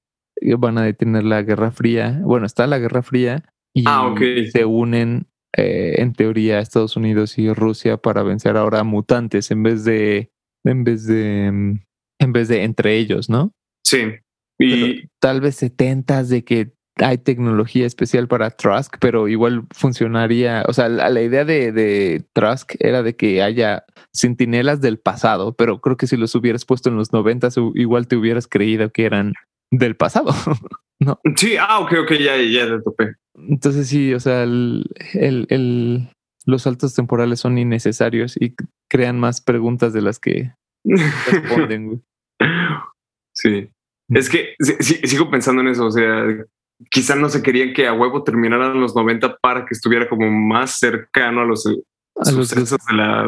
van 0.57 0.77
a 0.77 0.83
detener 0.83 1.23
la 1.23 1.41
Guerra 1.41 1.71
Fría. 1.71 2.21
Bueno, 2.23 2.45
está 2.45 2.67
la 2.67 2.79
Guerra 2.79 3.03
Fría 3.03 3.43
y 3.73 3.83
Ah, 3.85 4.13
se 4.51 4.65
unen 4.65 5.27
eh, 5.55 5.95
en 5.97 6.13
teoría 6.13 6.59
Estados 6.59 6.95
Unidos 6.95 7.37
y 7.37 7.51
Rusia 7.53 7.97
para 7.97 8.23
vencer 8.23 8.57
ahora 8.57 8.79
a 8.79 8.83
mutantes 8.83 9.51
en 9.51 9.63
vez 9.63 9.83
de 9.83 10.31
en 10.63 10.83
vez 10.83 11.05
de 11.05 11.47
en 11.47 12.33
vez 12.33 12.47
de 12.47 12.63
entre 12.63 12.97
ellos, 12.97 13.29
¿no? 13.29 13.53
Sí. 13.83 14.03
Y 14.59 14.93
Pero 14.93 15.09
tal 15.19 15.41
vez 15.41 15.55
70 15.55 16.23
de 16.23 16.43
que 16.43 16.73
hay 16.99 17.17
tecnología 17.17 17.85
especial 17.85 18.27
para 18.27 18.49
Trask, 18.51 18.95
pero 18.99 19.27
igual 19.27 19.63
funcionaría. 19.75 20.63
O 20.67 20.73
sea, 20.73 20.89
la, 20.89 21.09
la 21.09 21.21
idea 21.21 21.45
de, 21.45 21.71
de 21.71 22.25
Trask 22.33 22.73
era 22.79 23.03
de 23.03 23.15
que 23.15 23.41
haya 23.41 23.85
centinelas 24.13 24.81
del 24.81 24.99
pasado, 24.99 25.53
pero 25.53 25.79
creo 25.81 25.97
que 25.97 26.07
si 26.07 26.17
los 26.17 26.35
hubieras 26.35 26.65
puesto 26.65 26.89
en 26.89 26.95
los 26.97 27.13
90, 27.13 27.49
igual 27.75 28.07
te 28.07 28.15
hubieras 28.15 28.47
creído 28.47 28.89
que 28.91 29.05
eran 29.05 29.33
del 29.71 29.95
pasado. 29.95 30.33
sí, 31.35 31.55
ah, 31.59 31.79
ok, 31.79 31.93
ok, 32.03 32.11
ya, 32.13 32.37
ya 32.37 32.65
te 32.67 32.81
topé. 32.81 33.15
Entonces, 33.35 33.87
sí, 33.87 34.13
o 34.13 34.19
sea, 34.19 34.43
el, 34.43 34.85
el- 35.13 35.45
el- 35.49 36.09
los 36.45 36.63
saltos 36.63 36.95
temporales 36.95 37.39
son 37.39 37.57
innecesarios 37.57 38.35
y 38.39 38.55
crean 38.89 39.19
más 39.19 39.39
preguntas 39.41 39.93
de 39.93 40.01
las 40.01 40.19
que 40.19 40.53
responden. 40.83 42.03
Sí. 43.33 43.69
Es 44.09 44.29
que 44.29 44.55
sí, 44.59 44.95
sigo 45.07 45.29
pensando 45.29 45.61
en 45.61 45.69
eso. 45.69 45.85
O 45.85 45.91
sea, 45.91 46.25
quizá 46.91 47.15
no 47.15 47.29
se 47.29 47.41
querían 47.41 47.73
que 47.73 47.87
a 47.87 47.93
huevo 47.93 48.23
terminaran 48.23 48.79
los 48.79 48.95
90 48.95 49.37
para 49.41 49.65
que 49.65 49.73
estuviera 49.73 50.07
como 50.07 50.29
más 50.29 50.79
cercano 50.79 51.41
a 51.41 51.45
los, 51.45 51.65
A 51.65 52.31
los 52.31 52.49
sucesos 52.49 52.79
de 52.89 52.95
la. 52.97 53.23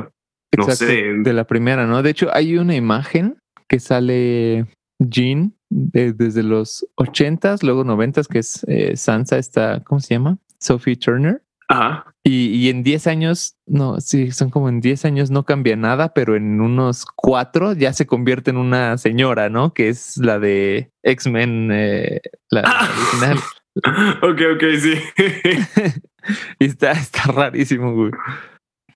No 0.57 0.63
Exacto, 0.65 0.85
sé. 0.85 1.13
de 1.19 1.33
la 1.33 1.45
primera, 1.45 1.85
¿no? 1.87 2.03
De 2.03 2.09
hecho, 2.09 2.29
hay 2.33 2.57
una 2.57 2.75
imagen 2.75 3.37
que 3.69 3.79
sale 3.79 4.65
Jean 4.99 5.53
de- 5.69 6.11
desde 6.11 6.43
los 6.43 6.85
ochentas, 6.95 7.63
luego 7.63 7.85
noventas, 7.85 8.27
que 8.27 8.39
es 8.39 8.65
eh, 8.67 8.97
Sansa, 8.97 9.37
está, 9.37 9.81
¿cómo 9.85 10.01
se 10.01 10.15
llama? 10.15 10.37
Sophie 10.59 10.97
Turner. 10.97 11.41
Ajá. 11.71 12.05
Y, 12.23 12.47
y 12.49 12.69
en 12.69 12.83
10 12.83 13.07
años, 13.07 13.55
no, 13.65 13.99
sí, 14.01 14.31
son 14.31 14.49
como 14.49 14.67
en 14.69 14.81
10 14.81 15.05
años 15.05 15.31
no 15.31 15.43
cambia 15.43 15.75
nada, 15.75 16.13
pero 16.13 16.35
en 16.35 16.59
unos 16.61 17.05
cuatro 17.15 17.73
ya 17.73 17.93
se 17.93 18.05
convierte 18.05 18.51
en 18.51 18.57
una 18.57 18.97
señora, 18.97 19.49
¿no? 19.49 19.73
Que 19.73 19.89
es 19.89 20.17
la 20.17 20.37
de 20.37 20.91
X-Men, 21.03 21.69
eh, 21.71 22.21
la 22.49 22.61
Ah. 22.65 22.89
original. 22.91 23.37
ok, 24.21 24.41
ok, 24.55 24.63
sí. 24.79 24.93
y 26.59 26.65
está, 26.65 26.91
está 26.91 27.31
rarísimo, 27.31 27.93
güey. 27.95 28.11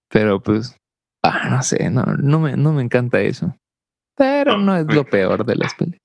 Pero 0.09 0.41
pues, 0.43 0.77
ah, 1.23 1.49
no 1.49 1.63
sé, 1.63 1.89
no, 1.89 2.03
no 2.03 2.39
me, 2.39 2.57
no 2.57 2.73
me 2.73 2.83
encanta 2.83 3.21
eso. 3.21 3.55
Pero 4.17 4.57
no 4.57 4.75
es 4.75 4.85
lo 4.93 5.05
peor 5.05 5.45
de 5.45 5.55
las 5.55 5.73
pelis. 5.75 6.01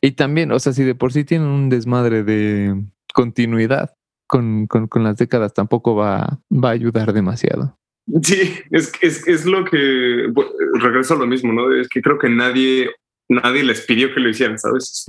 Y 0.00 0.12
también, 0.12 0.52
o 0.52 0.58
sea, 0.58 0.72
si 0.72 0.84
de 0.84 0.94
por 0.94 1.12
sí 1.12 1.24
tienen 1.24 1.48
un 1.48 1.68
desmadre 1.68 2.22
de 2.22 2.80
continuidad 3.12 3.95
con, 4.26 4.66
con, 4.66 4.88
con 4.88 5.04
las 5.04 5.16
décadas, 5.16 5.54
tampoco 5.54 5.94
va, 5.94 6.40
va 6.50 6.70
a 6.70 6.72
ayudar 6.72 7.12
demasiado. 7.12 7.78
Sí, 8.22 8.52
es, 8.70 8.92
es, 9.00 9.26
es 9.26 9.46
lo 9.46 9.64
que 9.64 10.28
bueno, 10.32 10.50
regreso 10.74 11.14
a 11.14 11.18
lo 11.18 11.26
mismo, 11.26 11.52
¿no? 11.52 11.74
Es 11.74 11.88
que 11.88 12.00
creo 12.00 12.18
que 12.18 12.28
nadie, 12.28 12.90
nadie 13.28 13.64
les 13.64 13.84
pidió 13.84 14.14
que 14.14 14.20
lo 14.20 14.28
hicieran, 14.28 14.58
¿sabes? 14.58 15.04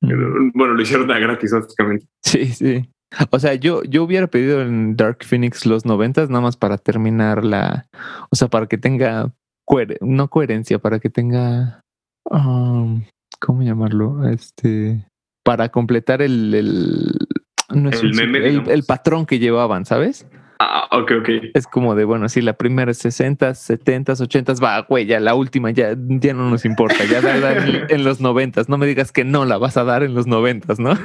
Bueno, 0.00 0.74
lo 0.74 0.82
hicieron 0.82 1.10
a 1.10 1.18
gratis, 1.18 1.52
básicamente. 1.52 2.06
Sí, 2.22 2.46
sí. 2.46 2.88
O 3.30 3.38
sea, 3.38 3.54
yo, 3.54 3.82
yo 3.84 4.04
hubiera 4.04 4.26
pedido 4.26 4.60
en 4.60 4.96
Dark 4.96 5.24
Phoenix 5.24 5.64
los 5.64 5.86
noventas 5.86 6.28
nada 6.28 6.42
más 6.42 6.56
para 6.56 6.76
terminar 6.76 7.44
la. 7.44 7.88
O 8.30 8.36
sea, 8.36 8.48
para 8.48 8.66
que 8.66 8.76
tenga. 8.78 9.32
no 10.00 10.28
coherencia, 10.28 10.78
para 10.78 10.98
que 10.98 11.08
tenga. 11.08 11.80
Um, 12.24 13.04
¿Cómo 13.40 13.62
llamarlo? 13.62 14.28
Este. 14.28 15.06
Para 15.42 15.70
completar 15.70 16.20
el. 16.20 16.54
el 16.54 17.18
no 17.68 17.90
es 17.90 18.02
El 18.02 18.14
meme, 18.14 18.46
el, 18.46 18.68
el 18.68 18.84
patrón 18.84 19.26
que 19.26 19.38
llevaban, 19.38 19.84
¿sabes? 19.84 20.26
Ah, 20.60 20.88
ok, 20.90 21.12
ok. 21.20 21.28
Es 21.54 21.68
como 21.68 21.94
de, 21.94 22.04
bueno, 22.04 22.28
sí, 22.28 22.40
la 22.40 22.54
primera 22.54 22.90
es 22.90 22.98
60, 22.98 23.54
70, 23.54 24.14
80, 24.14 24.54
va, 24.54 24.80
güey, 24.80 25.06
ya 25.06 25.20
la 25.20 25.36
última 25.36 25.70
ya, 25.70 25.96
ya 25.96 26.34
no 26.34 26.50
nos 26.50 26.64
importa, 26.64 27.04
ya 27.04 27.20
dala 27.20 27.64
en, 27.64 27.86
en 27.88 28.04
los 28.04 28.20
90, 28.20 28.62
no 28.66 28.76
me 28.76 28.86
digas 28.86 29.12
que 29.12 29.24
no 29.24 29.44
la 29.44 29.56
vas 29.56 29.76
a 29.76 29.84
dar 29.84 30.02
en 30.02 30.14
los 30.14 30.26
90, 30.26 30.74
¿no? 30.78 30.92
ok. 30.92 30.98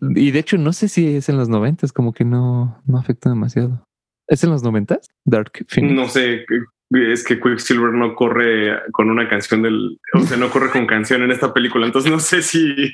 Y 0.00 0.30
de 0.30 0.38
hecho, 0.38 0.56
no 0.56 0.72
sé 0.72 0.88
si 0.88 1.16
es 1.16 1.28
en 1.28 1.36
los 1.36 1.50
90, 1.50 1.86
como 1.88 2.14
que 2.14 2.24
no, 2.24 2.82
no 2.86 2.98
afecta 2.98 3.28
demasiado. 3.28 3.84
¿Es 4.26 4.42
en 4.44 4.50
los 4.50 4.62
90? 4.62 5.00
Dark 5.24 5.52
Phoenix. 5.68 5.94
No 5.94 6.08
sé, 6.08 6.46
es 6.90 7.24
que 7.24 7.40
Quicksilver 7.40 7.92
no 7.92 8.14
corre 8.14 8.80
con 8.92 9.10
una 9.10 9.28
canción 9.28 9.62
del, 9.62 9.98
o 10.14 10.20
sea, 10.20 10.36
no 10.36 10.50
corre 10.50 10.70
con 10.70 10.86
canción 10.86 11.22
en 11.22 11.30
esta 11.30 11.52
película, 11.52 11.86
entonces 11.86 12.10
no 12.10 12.18
sé 12.20 12.42
si 12.42 12.92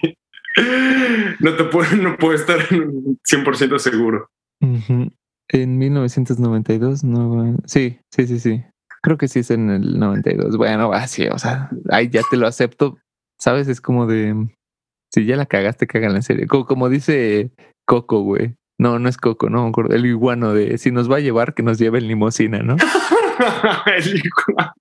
no 1.41 1.55
te 1.55 1.65
puedo, 1.65 1.97
no 1.97 2.17
puedo 2.17 2.35
estar 2.35 2.59
100% 2.59 3.79
seguro. 3.79 4.31
Ujú. 4.61 5.11
En 5.49 5.79
1992, 5.79 7.05
no, 7.05 7.57
sí, 7.67 7.99
sí, 8.11 8.27
sí, 8.27 8.41
sí. 8.41 8.65
Creo 9.03 9.19
que 9.19 9.29
sí 9.29 9.41
es 9.41 9.51
en 9.51 9.69
el 9.71 9.99
92. 9.99 10.57
Bueno, 10.57 10.93
así, 10.93 11.27
o 11.27 11.39
sea, 11.39 11.71
ahí 11.91 12.09
ya 12.09 12.23
te 12.31 12.37
lo 12.37 12.47
acepto. 12.47 12.99
¿Sabes? 13.39 13.69
Es 13.69 13.81
como 13.81 14.07
de, 14.07 14.49
si 15.13 15.27
ya 15.27 15.37
la 15.37 15.45
cagaste, 15.45 15.87
cágala 15.87 16.17
en 16.17 16.23
serio. 16.23 16.47
Como, 16.49 16.65
como 16.65 16.89
dice 16.89 17.51
Coco, 17.87 18.23
güey. 18.23 18.55
No, 18.79 18.99
no 18.99 19.09
es 19.09 19.19
Coco, 19.19 19.51
no 19.51 19.65
me 19.65 19.69
acuerdo. 19.69 19.95
El 19.95 20.07
iguano 20.07 20.55
de, 20.55 20.79
si 20.79 20.91
nos 20.91 21.11
va 21.11 21.17
a 21.17 21.21
llevar, 21.21 21.55
que 21.55 21.63
nos 21.63 21.79
lleve 21.79 21.99
en 21.99 22.09
limosina, 22.09 22.61
¿no? 22.61 22.77
El 23.87 24.17
igual. 24.17 24.73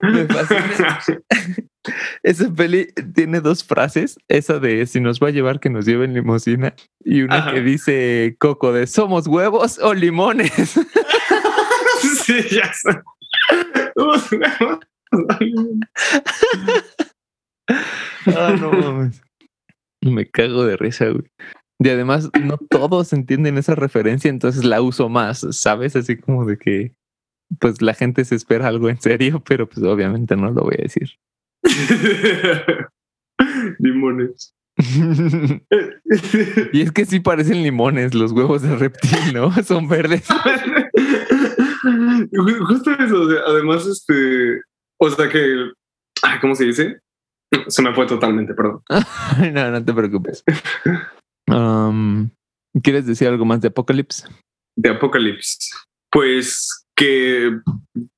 Me 0.00 0.26
fascina. 0.26 0.98
Esa 2.22 2.50
peli 2.50 2.88
tiene 3.14 3.40
dos 3.40 3.62
frases, 3.62 4.16
esa 4.28 4.58
de 4.58 4.86
si 4.86 5.00
nos 5.00 5.20
va 5.20 5.28
a 5.28 5.32
llevar 5.32 5.60
que 5.60 5.68
nos 5.68 5.84
lleven 5.84 6.14
limosina 6.14 6.74
y 7.00 7.22
una 7.22 7.36
Ajá. 7.36 7.52
que 7.52 7.60
dice 7.60 8.36
Coco 8.38 8.72
de 8.72 8.86
somos 8.86 9.26
huevos 9.26 9.78
o 9.78 9.92
limones. 9.92 10.52
sí, 12.24 12.42
ya 12.50 12.72
sé. 12.72 13.02
Ah, 18.26 18.56
no 18.58 18.72
mames. 18.72 19.22
Me 20.00 20.26
cago 20.30 20.64
de 20.64 20.76
risa, 20.76 21.06
güey. 21.06 21.24
Y 21.80 21.88
además 21.88 22.30
no 22.40 22.56
todos 22.56 23.12
entienden 23.12 23.58
esa 23.58 23.74
referencia, 23.74 24.28
entonces 24.30 24.64
la 24.64 24.80
uso 24.80 25.08
más, 25.08 25.44
¿sabes? 25.50 25.96
Así 25.96 26.16
como 26.16 26.46
de 26.46 26.56
que 26.58 26.92
pues 27.60 27.82
la 27.82 27.94
gente 27.94 28.24
se 28.24 28.34
espera 28.36 28.68
algo 28.68 28.88
en 28.88 29.00
serio, 29.00 29.42
pero 29.46 29.68
pues 29.68 29.84
obviamente 29.84 30.36
no 30.36 30.50
lo 30.50 30.62
voy 30.62 30.76
a 30.78 30.82
decir. 30.82 31.10
Limones. 33.78 34.54
y 36.72 36.80
es 36.80 36.90
que 36.92 37.04
sí 37.04 37.20
parecen 37.20 37.62
limones 37.62 38.14
los 38.14 38.32
huevos 38.32 38.62
de 38.62 38.76
reptil, 38.76 39.34
¿no? 39.34 39.52
Son 39.64 39.88
verdes. 39.88 40.26
Ju- 42.32 42.66
Justo 42.66 42.90
eso, 42.92 43.22
o 43.22 43.30
sea, 43.30 43.40
además, 43.46 43.86
este, 43.86 44.60
o 45.00 45.10
sea 45.10 45.28
que, 45.28 45.70
ay, 46.22 46.38
¿cómo 46.40 46.54
se 46.54 46.64
dice? 46.64 46.98
Se 47.68 47.82
me 47.82 47.94
fue 47.94 48.06
totalmente, 48.06 48.54
perdón. 48.54 48.80
no, 49.52 49.70
no 49.70 49.84
te 49.84 49.92
preocupes. 49.92 50.42
Um, 51.46 52.30
¿Quieres 52.82 53.06
decir 53.06 53.28
algo 53.28 53.44
más 53.44 53.60
de 53.60 53.68
Apocalypse? 53.68 54.26
De 54.76 54.90
Apocalypse. 54.90 55.58
Pues 56.10 56.86
que 56.96 57.58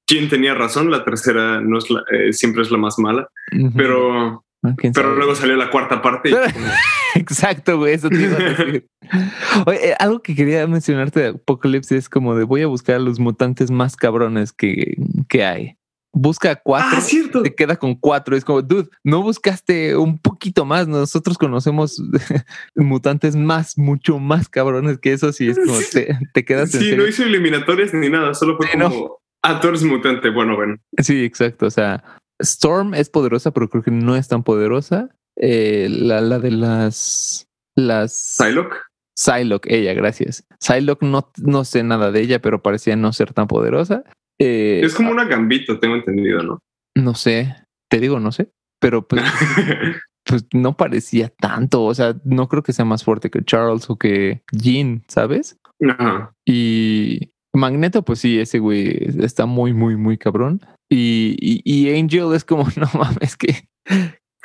quien 0.06 0.28
tenía 0.28 0.54
razón, 0.54 0.90
la 0.90 1.04
tercera 1.04 1.60
no 1.60 1.78
es 1.78 1.90
la, 1.90 2.02
eh, 2.12 2.32
siempre 2.32 2.62
es 2.62 2.70
la 2.70 2.78
más 2.78 2.98
mala, 2.98 3.28
pero, 3.74 4.44
Ah, 4.66 4.74
pero 4.94 5.14
luego 5.14 5.34
salió 5.34 5.56
la 5.56 5.70
cuarta 5.70 6.02
parte 6.02 6.30
y 6.30 6.32
como, 6.32 6.66
Exacto, 7.14 7.78
güey, 7.78 7.94
eso 7.94 8.08
te 8.08 8.22
iba 8.22 8.36
a 8.36 8.42
decir. 8.42 8.86
Oye, 9.66 9.94
algo 9.98 10.20
que 10.20 10.34
quería 10.34 10.66
mencionarte 10.66 11.20
de 11.20 11.28
Apocalypse 11.28 11.96
es 11.96 12.08
como 12.08 12.34
de 12.34 12.44
voy 12.44 12.62
a 12.62 12.66
buscar 12.66 12.96
a 12.96 13.00
los 13.00 13.20
mutantes 13.20 13.70
más 13.70 13.96
cabrones 13.96 14.52
que, 14.52 14.96
que 15.28 15.44
hay. 15.44 15.76
Busca 16.18 16.56
cuatro, 16.56 16.96
ah, 16.96 17.00
cierto. 17.02 17.42
te 17.42 17.54
queda 17.54 17.76
con 17.76 17.94
cuatro. 17.94 18.34
Es 18.34 18.42
como, 18.42 18.62
dude, 18.62 18.88
no 19.04 19.20
buscaste 19.20 19.94
un 19.98 20.18
poquito 20.18 20.64
más. 20.64 20.88
Nosotros 20.88 21.36
conocemos 21.36 22.02
mutantes 22.74 23.36
más, 23.36 23.76
mucho 23.76 24.18
más 24.18 24.48
cabrones 24.48 24.98
que 24.98 25.12
esos 25.12 25.38
y 25.42 25.50
es 25.50 25.58
como 25.58 25.78
te, 25.92 26.18
te 26.32 26.44
quedas 26.46 26.74
en 26.74 26.80
Sí, 26.80 26.96
no 26.96 27.06
hizo 27.06 27.22
eliminatorias 27.22 27.92
ni 27.92 28.08
nada, 28.08 28.32
solo 28.32 28.56
fue 28.56 28.66
Sí, 28.66 28.78
como, 28.78 29.18
ah, 29.42 29.60
tú 29.60 29.68
eres 29.68 29.82
mutante, 29.82 30.30
bueno, 30.30 30.56
bueno. 30.56 30.76
Sí, 30.96 31.22
exacto. 31.22 31.66
O 31.66 31.70
sea, 31.70 32.02
Storm 32.38 32.94
es 32.94 33.10
poderosa, 33.10 33.50
pero 33.50 33.68
creo 33.68 33.82
que 33.82 33.90
no 33.90 34.16
es 34.16 34.26
tan 34.26 34.42
poderosa. 34.42 35.10
Eh, 35.36 35.88
la, 35.90 36.22
la 36.22 36.38
de 36.38 36.50
las. 36.50 37.46
Las. 37.74 38.14
Psylocke. 38.14 38.76
Psylocke, 39.14 39.70
ella, 39.70 39.92
gracias. 39.92 40.46
Psylocke 40.60 41.02
no, 41.02 41.30
no 41.42 41.64
sé 41.64 41.82
nada 41.82 42.10
de 42.10 42.22
ella, 42.22 42.40
pero 42.40 42.62
parecía 42.62 42.96
no 42.96 43.12
ser 43.12 43.34
tan 43.34 43.48
poderosa. 43.48 44.02
Eh, 44.38 44.80
Es 44.84 44.94
como 44.94 45.10
una 45.10 45.24
gambito, 45.24 45.78
tengo 45.78 45.96
entendido, 45.96 46.42
¿no? 46.42 46.58
No 46.96 47.14
sé, 47.14 47.54
te 47.90 48.00
digo, 48.00 48.20
no 48.20 48.32
sé, 48.32 48.50
pero 48.80 49.06
pues, 49.06 49.22
pues 50.24 50.46
no 50.52 50.76
parecía 50.76 51.28
tanto. 51.28 51.84
O 51.84 51.94
sea, 51.94 52.16
no 52.24 52.48
creo 52.48 52.62
que 52.62 52.72
sea 52.72 52.84
más 52.84 53.04
fuerte 53.04 53.30
que 53.30 53.44
Charles 53.44 53.88
o 53.90 53.96
que 53.96 54.42
Jean, 54.52 55.04
¿sabes? 55.08 55.58
Ajá. 55.88 56.32
Y 56.46 57.32
Magneto, 57.54 58.04
pues 58.04 58.20
sí, 58.20 58.38
ese 58.38 58.58
güey 58.58 59.08
está 59.20 59.46
muy, 59.46 59.72
muy, 59.72 59.96
muy 59.96 60.18
cabrón. 60.18 60.60
Y, 60.90 61.36
y, 61.40 61.62
y 61.64 61.98
Angel 61.98 62.32
es 62.34 62.44
como, 62.44 62.64
no 62.76 62.88
mames, 62.98 63.36
que, 63.36 63.68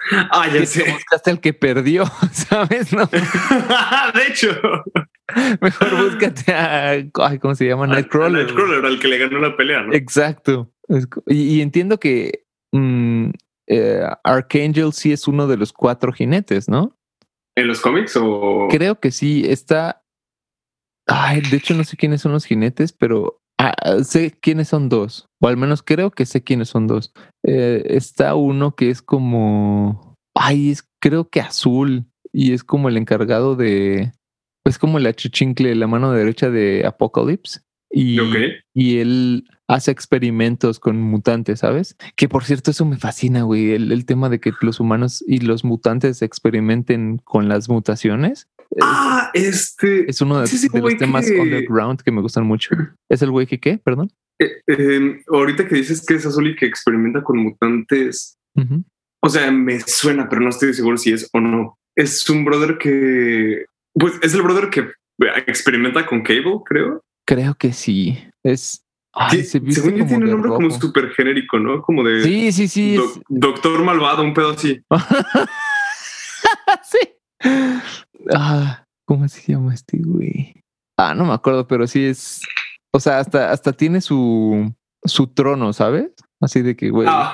Ah, 0.32 0.48
ya 0.48 0.66
sé. 0.66 0.84
te 0.84 0.92
buscaste 0.92 1.32
al 1.32 1.40
que 1.40 1.54
perdió, 1.54 2.06
¿sabes? 2.32 2.94
No, 2.94 3.06
de 4.14 4.28
hecho, 4.28 4.50
mejor 5.62 6.04
búscate 6.04 6.54
a, 6.54 6.90
ay, 6.90 7.40
¿cómo 7.40 7.56
se 7.56 7.68
llama? 7.68 7.88
Nightcrawler. 7.88 8.46
Nightcrawler, 8.46 8.86
al 8.86 9.00
que 9.00 9.08
le 9.08 9.18
ganó 9.18 9.40
la 9.40 9.56
pelea, 9.56 9.84
¿no? 9.84 9.94
Exacto. 9.94 10.72
Y 11.28 11.62
entiendo 11.62 12.00
que 12.00 12.46
mm, 12.72 13.30
eh, 13.68 14.04
Archangel 14.24 14.92
sí 14.92 15.14
es 15.14 15.28
uno 15.28 15.48
de 15.48 15.58
los 15.58 15.72
cuatro 15.72 16.12
jinetes, 16.12 16.68
¿no? 16.68 16.98
¿En 17.56 17.68
los 17.68 17.80
cómics 17.80 18.18
o...? 18.18 18.68
Creo 18.70 19.00
que 19.00 19.12
sí 19.12 19.44
está. 19.48 20.04
Ay, 21.08 21.42
de 21.42 21.58
hecho, 21.58 21.74
no 21.74 21.84
sé 21.84 21.98
quiénes 21.98 22.22
son 22.22 22.32
los 22.32 22.46
jinetes, 22.46 22.94
pero 22.94 23.41
ah, 23.69 24.04
sé 24.04 24.32
quiénes 24.41 24.67
son 24.69 24.89
dos. 24.89 25.28
O 25.39 25.47
al 25.47 25.58
menos 25.58 25.84
creo 25.84 26.12
que 26.12 26.26
sé 26.26 26.43
quiénes 26.43 26.69
son 26.69 26.88
dos. 26.88 27.13
Eh, 27.43 27.84
está 27.89 28.36
uno 28.36 28.76
que 28.76 28.89
es 28.89 29.02
como. 29.02 30.15
Ay, 30.36 30.71
es 30.71 30.88
creo 31.00 31.30
que 31.30 31.41
azul. 31.41 32.06
Y 32.34 32.54
es 32.54 32.63
como 32.63 32.89
el 32.89 32.97
encargado 32.97 33.56
de. 33.56 34.12
Es 34.65 34.78
como 34.78 34.97
el 35.00 35.08
achichincle, 35.08 35.76
la 35.76 35.88
mano 35.88 36.12
derecha 36.12 36.50
de 36.50 36.86
Apocalypse. 36.86 37.62
Y, 37.93 38.19
Ok. 38.19 38.36
y 38.74 39.00
él 39.00 39.43
hace 39.67 39.91
experimentos 39.91 40.80
con 40.80 41.02
mutantes, 41.02 41.60
¿sabes? 41.60 41.97
Que 42.15 42.30
por 42.30 42.45
cierto, 42.45 42.71
eso 42.71 42.86
me 42.86 42.97
fascina, 42.97 43.43
güey. 43.43 43.71
El, 43.71 43.91
el 43.91 44.06
tema 44.06 44.30
de 44.30 44.39
que 44.39 44.54
los 44.62 44.80
humanos 44.80 45.24
y 45.28 45.39
los 45.39 45.65
mutantes 45.65 46.21
experimenten 46.21 47.17
con 47.17 47.50
las 47.50 47.67
mutaciones. 47.67 48.47
Ah, 48.82 49.32
este... 49.34 50.10
Es 50.10 50.22
uno 50.22 50.40
de, 50.40 50.48
Sí, 50.48 50.58
sí, 50.58 50.70
de 50.70 50.80
los 50.80 50.96
temas 50.98 51.26
que- 51.30 51.40
underground 51.40 52.02
que 52.02 52.12
me 52.12 52.22
gustan 52.22 52.46
mucho. 52.46 52.70
¿Es 53.10 53.22
el 53.22 53.32
güey 53.32 53.46
que 53.48 53.60
qué? 53.60 53.78
Perdón. 53.84 54.12
eh, 54.40 54.62
eh, 54.68 55.22
ahorita 55.28 55.68
que 55.68 55.76
dices 55.76 56.06
que 56.06 56.14
es 56.16 56.26
azul 56.26 56.48
y 56.48 56.56
que 56.56 56.66
experimenta 56.66 57.24
con 57.24 57.38
mutantes, 57.38 58.38
o 59.24 59.30
sea, 59.30 59.52
me 59.52 59.80
suena, 59.82 60.28
pero 60.30 60.42
no 60.42 60.50
estoy 60.50 60.74
seguro 60.74 60.98
si 60.98 61.12
es 61.12 61.30
o 61.34 61.40
no. 61.40 61.78
Es 61.96 62.28
un 62.30 62.46
brother 62.46 62.78
que... 62.78 63.66
Pues 63.94 64.14
es 64.22 64.34
el 64.34 64.42
brother 64.42 64.70
que 64.70 64.90
experimenta 65.48 66.06
con 66.06 66.22
Cable, 66.24 66.62
creo. 66.66 67.02
Creo 67.28 67.54
que 67.56 67.74
sí. 67.74 68.18
Es. 68.44 68.84
Ay, 69.14 69.40
Sí, 69.40 69.44
se 69.46 69.60
viste 69.60 69.82
según 69.82 70.00
yo 70.00 70.06
tiene 70.08 70.24
un 70.26 70.32
nombre 70.32 70.50
como 70.52 70.72
súper 70.72 71.10
genérico, 71.12 71.60
¿no? 71.60 71.82
Como 71.82 72.04
de 72.04 72.24
Sí, 72.24 72.52
sí, 72.54 72.68
sí. 72.70 72.96
es- 72.96 73.20
doctor 73.28 73.84
malvado, 73.84 74.24
un 74.24 74.34
pedo 74.34 74.52
así. 74.52 74.82
sí. 76.84 77.00
Ah, 78.34 78.84
¿cómo 79.06 79.28
se 79.28 79.52
llama 79.52 79.74
este 79.74 79.98
güey? 79.98 80.54
Ah, 80.98 81.16
no 81.16 81.26
me 81.26 81.34
acuerdo, 81.34 81.68
pero 81.68 81.88
sí 81.88 82.06
es. 82.06 82.42
O 82.94 83.00
sea, 83.00 83.20
hasta, 83.20 83.52
hasta 83.52 83.74
tiene 83.74 84.02
su, 84.02 84.74
su 85.06 85.28
trono, 85.28 85.74
¿sabes? 85.74 86.12
Así 86.42 86.62
de 86.62 86.76
que, 86.76 86.90
güey, 86.90 87.08
Ah, 87.10 87.34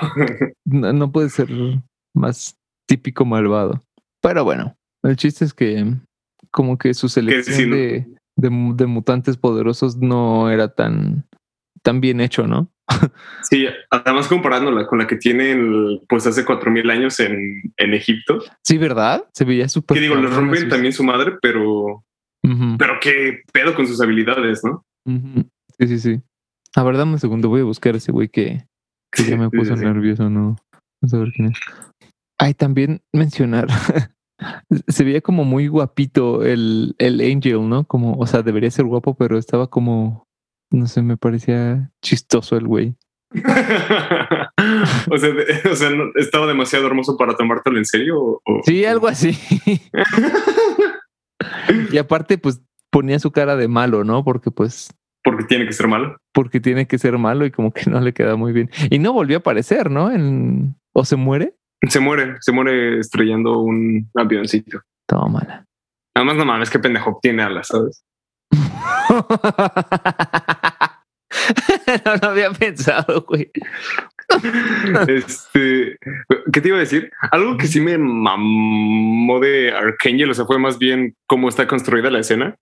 no, 0.64 0.92
no 0.92 1.12
puede 1.12 1.28
ser 1.30 1.48
más 2.14 2.56
típico 2.86 3.24
malvado. 3.24 3.82
Pero 4.22 4.44
bueno, 4.44 4.74
el 5.02 5.16
chiste 5.16 5.44
es 5.44 5.54
que 5.54 5.84
como 6.50 6.78
que 6.78 6.94
su 6.94 7.08
selección 7.08 7.56
sí, 7.56 7.66
¿no? 7.66 7.76
de, 7.76 8.06
de 8.36 8.74
de 8.74 8.86
mutantes 8.86 9.36
poderosos 9.36 9.96
no 9.96 10.50
era 10.50 10.74
tan, 10.74 11.26
tan 11.82 12.00
bien 12.00 12.20
hecho, 12.20 12.46
¿no? 12.46 12.68
Sí, 13.42 13.66
además 13.90 14.28
comparándola 14.28 14.86
con 14.86 14.98
la 14.98 15.06
que 15.06 15.16
tienen 15.16 16.00
pues 16.08 16.26
hace 16.26 16.44
cuatro 16.44 16.70
mil 16.70 16.90
años 16.90 17.20
en, 17.20 17.62
en 17.76 17.94
Egipto. 17.94 18.40
Sí, 18.62 18.78
¿verdad? 18.78 19.24
Se 19.32 19.44
veía 19.44 19.68
súper. 19.68 19.96
Que 19.96 20.02
digo, 20.02 20.16
les 20.16 20.34
rompen 20.34 20.68
también 20.68 20.92
su 20.92 21.04
madre, 21.04 21.34
pero 21.40 22.04
pero 22.78 22.94
qué 23.00 23.42
pedo 23.52 23.74
con 23.74 23.86
sus 23.86 24.00
habilidades, 24.00 24.62
¿no? 24.64 24.84
Sí, 25.78 25.88
sí, 25.88 25.98
sí. 25.98 26.20
A 26.74 26.82
ver, 26.82 26.96
dame 26.96 27.12
un 27.12 27.18
segundo, 27.18 27.48
voy 27.48 27.60
a 27.60 27.64
buscar 27.64 27.96
ese 27.96 28.12
güey 28.12 28.28
que, 28.28 28.66
que 29.10 29.24
ya 29.24 29.36
me 29.36 29.50
puso 29.50 29.76
nervioso, 29.76 30.30
¿no? 30.30 30.56
Vamos 31.00 31.14
a 31.14 31.18
ver 31.18 31.32
quién 31.32 31.48
es. 31.48 31.58
Ay, 32.38 32.54
también 32.54 33.02
mencionar. 33.12 33.66
se 34.88 35.04
veía 35.04 35.20
como 35.20 35.44
muy 35.44 35.68
guapito 35.68 36.44
el, 36.44 36.94
el 36.98 37.20
Angel, 37.20 37.68
¿no? 37.68 37.84
Como, 37.84 38.14
o 38.18 38.26
sea, 38.26 38.42
debería 38.42 38.70
ser 38.70 38.84
guapo, 38.84 39.14
pero 39.14 39.38
estaba 39.38 39.68
como, 39.68 40.27
no 40.70 40.86
sé, 40.86 41.02
me 41.02 41.16
parecía 41.16 41.90
chistoso 42.02 42.56
el 42.56 42.66
güey. 42.66 42.94
o 45.10 45.18
sea, 45.18 45.30
o 45.70 45.76
sea 45.76 45.90
estaba 46.16 46.46
demasiado 46.46 46.86
hermoso 46.86 47.16
para 47.16 47.36
tomártelo 47.36 47.78
en 47.78 47.84
serio. 47.84 48.40
Sí, 48.64 48.84
algo 48.84 49.08
así. 49.08 49.38
y 51.92 51.98
aparte, 51.98 52.38
pues 52.38 52.60
ponía 52.90 53.18
su 53.18 53.30
cara 53.30 53.56
de 53.56 53.68
malo, 53.68 54.04
¿no? 54.04 54.24
Porque 54.24 54.50
pues... 54.50 54.94
Porque 55.22 55.44
tiene 55.44 55.66
que 55.66 55.72
ser 55.72 55.88
malo. 55.88 56.16
Porque 56.32 56.60
tiene 56.60 56.86
que 56.86 56.98
ser 56.98 57.18
malo 57.18 57.44
y 57.44 57.50
como 57.50 57.72
que 57.72 57.90
no 57.90 58.00
le 58.00 58.14
queda 58.14 58.36
muy 58.36 58.52
bien. 58.52 58.70
Y 58.90 58.98
no 58.98 59.12
volvió 59.12 59.38
a 59.38 59.40
aparecer, 59.40 59.90
¿no? 59.90 60.10
En... 60.10 60.76
¿O 60.94 61.04
se 61.04 61.16
muere? 61.16 61.54
Se 61.86 62.00
muere, 62.00 62.36
se 62.40 62.52
muere 62.52 62.98
estrellando 62.98 63.60
un 63.60 64.10
avioncito. 64.14 64.80
Todo 65.06 65.28
mala. 65.28 65.64
Además, 66.14 66.36
no 66.36 66.44
mames, 66.44 66.70
qué 66.70 66.78
pendejo 66.78 67.18
tiene 67.22 67.42
alas, 67.42 67.68
¿sabes? 67.68 68.04
no 72.04 72.16
lo 72.22 72.28
había 72.28 72.50
pensado, 72.52 73.24
güey. 73.28 73.50
este, 75.08 75.96
¿qué 76.52 76.60
te 76.60 76.68
iba 76.68 76.76
a 76.76 76.80
decir? 76.80 77.10
Algo 77.30 77.56
que 77.56 77.66
sí 77.66 77.80
me 77.80 77.96
mamó 77.96 79.40
de 79.40 79.72
Archangel, 79.72 80.30
o 80.30 80.34
sea, 80.34 80.44
fue 80.44 80.58
más 80.58 80.78
bien 80.78 81.16
cómo 81.26 81.48
está 81.48 81.66
construida 81.66 82.10
la 82.10 82.20
escena. 82.20 82.56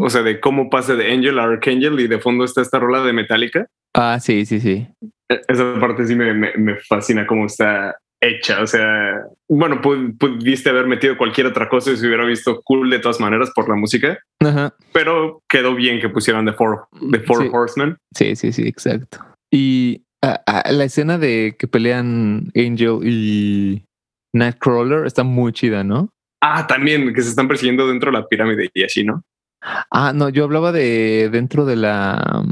O 0.00 0.10
sea, 0.10 0.22
de 0.22 0.40
cómo 0.40 0.68
pasa 0.68 0.96
de 0.96 1.12
Angel 1.12 1.38
a 1.38 1.44
Archangel 1.44 2.00
y 2.00 2.08
de 2.08 2.18
fondo 2.18 2.44
está 2.44 2.60
esta 2.60 2.80
rola 2.80 3.02
de 3.02 3.12
Metallica. 3.12 3.68
Ah, 3.94 4.18
sí, 4.20 4.44
sí, 4.44 4.58
sí. 4.58 4.88
E, 5.28 5.40
esa 5.46 5.78
parte 5.78 6.06
sí 6.06 6.16
me, 6.16 6.34
me, 6.34 6.76
fascina 6.76 7.24
cómo 7.24 7.46
está 7.46 7.96
hecha. 8.20 8.62
O 8.62 8.66
sea, 8.66 9.24
bueno, 9.48 9.80
pudiste 9.80 10.70
haber 10.70 10.86
metido 10.86 11.16
cualquier 11.16 11.46
otra 11.46 11.68
cosa 11.68 11.90
y 11.90 11.96
se 11.96 12.06
hubiera 12.06 12.24
visto 12.24 12.60
cool 12.62 12.90
de 12.90 12.98
todas 12.98 13.20
maneras 13.20 13.50
por 13.54 13.68
la 13.68 13.76
música. 13.76 14.18
Pero 14.92 15.42
quedó 15.48 15.74
bien 15.74 16.00
que 16.00 16.08
pusieran 16.08 16.46
The 16.46 16.52
Four, 16.52 16.86
the 17.10 17.20
four 17.20 17.48
Horsemen. 17.52 17.96
Sí, 18.14 18.36
sí, 18.36 18.52
sí, 18.52 18.66
exacto. 18.66 19.18
Y 19.50 20.04
la 20.22 20.84
escena 20.84 21.18
de 21.18 21.56
que 21.58 21.66
pelean 21.66 22.52
Angel 22.54 23.00
y 23.02 23.84
Nightcrawler 24.34 25.06
está 25.06 25.24
muy 25.24 25.52
chida, 25.52 25.82
¿no? 25.82 26.10
Ah, 26.42 26.66
también 26.66 27.12
que 27.12 27.22
se 27.22 27.30
están 27.30 27.48
persiguiendo 27.48 27.86
dentro 27.88 28.10
de 28.10 28.18
la 28.18 28.26
pirámide 28.26 28.70
y 28.72 28.84
así, 28.84 29.04
¿no? 29.04 29.22
Ah, 29.90 30.12
no, 30.14 30.28
yo 30.30 30.44
hablaba 30.44 30.72
de 30.72 31.28
dentro 31.30 31.66
de 31.66 31.76
la 31.76 32.42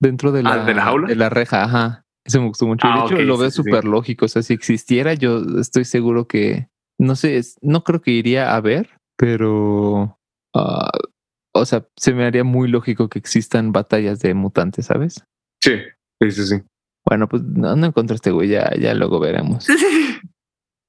dentro 0.00 0.30
de 0.30 0.40
ah, 0.40 0.56
la, 0.56 0.64
¿de 0.64 0.74
la 0.74 0.82
jaula, 0.82 1.08
de 1.08 1.16
la 1.16 1.28
reja, 1.28 1.64
ajá. 1.64 2.05
Eso 2.26 2.40
me 2.40 2.48
gustó 2.48 2.66
mucho. 2.66 2.86
de 2.86 2.92
ah, 2.92 3.04
hecho, 3.06 3.16
lo 3.22 3.38
veo 3.38 3.50
súper 3.50 3.84
lógico. 3.84 4.24
O 4.24 4.28
sea, 4.28 4.42
si 4.42 4.52
existiera, 4.52 5.14
yo 5.14 5.40
estoy 5.60 5.84
seguro 5.84 6.26
que 6.26 6.68
no 6.98 7.14
sé, 7.14 7.40
no 7.62 7.84
creo 7.84 8.00
que 8.00 8.10
iría 8.10 8.54
a 8.54 8.60
ver, 8.60 8.90
pero 9.16 10.18
ah, 10.54 10.90
o 11.54 11.64
sea, 11.64 11.86
se 11.96 12.12
me 12.14 12.24
haría 12.24 12.44
muy 12.44 12.68
lógico 12.68 13.08
que 13.08 13.18
existan 13.18 13.72
batallas 13.72 14.20
de 14.20 14.34
mutantes, 14.34 14.86
¿sabes? 14.86 15.24
Sí, 15.62 15.74
sí, 16.20 16.30
sí, 16.30 16.46
sí. 16.46 16.62
Bueno, 17.06 17.28
pues 17.28 17.42
no, 17.42 17.72
encontré 17.86 18.16
este 18.16 18.30
güey, 18.30 18.48
ya, 18.48 18.70
ya 18.78 18.94
luego 18.94 19.20
veremos. 19.20 19.66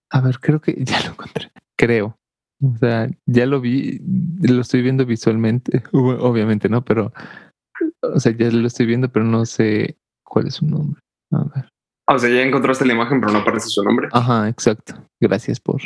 A 0.09 0.21
ver, 0.21 0.39
creo 0.39 0.61
que 0.61 0.75
ya 0.83 0.99
lo 1.01 1.11
encontré. 1.11 1.51
Creo. 1.77 2.17
O 2.63 2.75
sea, 2.77 3.07
ya 3.27 3.45
lo 3.45 3.61
vi, 3.61 4.01
lo 4.41 4.61
estoy 4.61 4.81
viendo 4.81 5.05
visualmente. 5.05 5.83
Obviamente 5.93 6.69
no, 6.69 6.83
pero. 6.83 7.13
O 8.01 8.19
sea, 8.19 8.35
ya 8.35 8.49
lo 8.49 8.65
estoy 8.65 8.87
viendo, 8.87 9.11
pero 9.11 9.25
no 9.25 9.45
sé 9.45 9.97
cuál 10.23 10.47
es 10.47 10.55
su 10.55 10.65
nombre. 10.65 10.99
A 11.31 11.43
ver. 11.43 11.69
O 12.09 12.17
sea, 12.17 12.29
ya 12.29 12.41
encontraste 12.41 12.85
la 12.85 12.93
imagen, 12.93 13.19
pero 13.19 13.33
no 13.33 13.39
aparece 13.39 13.67
su 13.67 13.83
nombre. 13.83 14.07
Ajá, 14.11 14.47
exacto. 14.47 14.93
Gracias 15.19 15.59
por. 15.59 15.81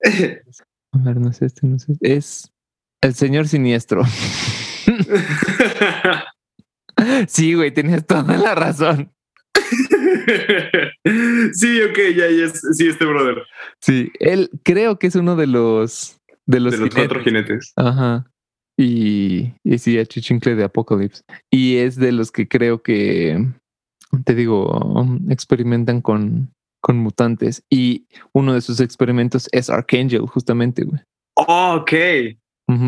A 0.94 0.98
ver, 0.98 1.16
no 1.16 1.32
sé, 1.32 1.46
este 1.46 1.66
no 1.66 1.78
sé. 1.78 1.94
Es 2.00 2.52
el 3.00 3.14
señor 3.14 3.48
siniestro. 3.48 4.02
sí, 7.28 7.54
güey, 7.54 7.72
tenías 7.72 8.06
toda 8.06 8.36
la 8.36 8.54
razón. 8.54 9.10
sí, 11.52 11.82
ok, 11.82 11.98
ya, 12.14 12.28
ya, 12.28 12.48
sí, 12.48 12.88
este 12.88 13.06
brother. 13.06 13.42
Sí, 13.80 14.12
él 14.20 14.50
creo 14.62 14.98
que 14.98 15.06
es 15.06 15.14
uno 15.14 15.34
de 15.36 15.46
los 15.46 16.20
de 16.46 16.60
los, 16.60 16.74
cuatro 16.94 17.22
jinetes. 17.22 17.72
Ajá. 17.76 18.26
Y, 18.76 19.52
y 19.64 19.78
sí, 19.78 19.98
a 19.98 20.06
Chichincle 20.06 20.54
de 20.54 20.64
Apocalypse. 20.64 21.22
Y 21.50 21.76
es 21.76 21.96
de 21.96 22.12
los 22.12 22.32
que 22.32 22.48
creo 22.48 22.82
que, 22.82 23.46
te 24.24 24.34
digo, 24.34 25.06
experimentan 25.28 26.00
con, 26.00 26.52
con 26.80 26.98
mutantes. 26.98 27.64
Y 27.70 28.06
uno 28.32 28.54
de 28.54 28.60
sus 28.60 28.80
experimentos 28.80 29.48
es 29.52 29.70
Archangel, 29.70 30.26
justamente, 30.26 30.84
güey. 30.84 31.00
Oh, 31.34 31.76
ok. 31.80 31.92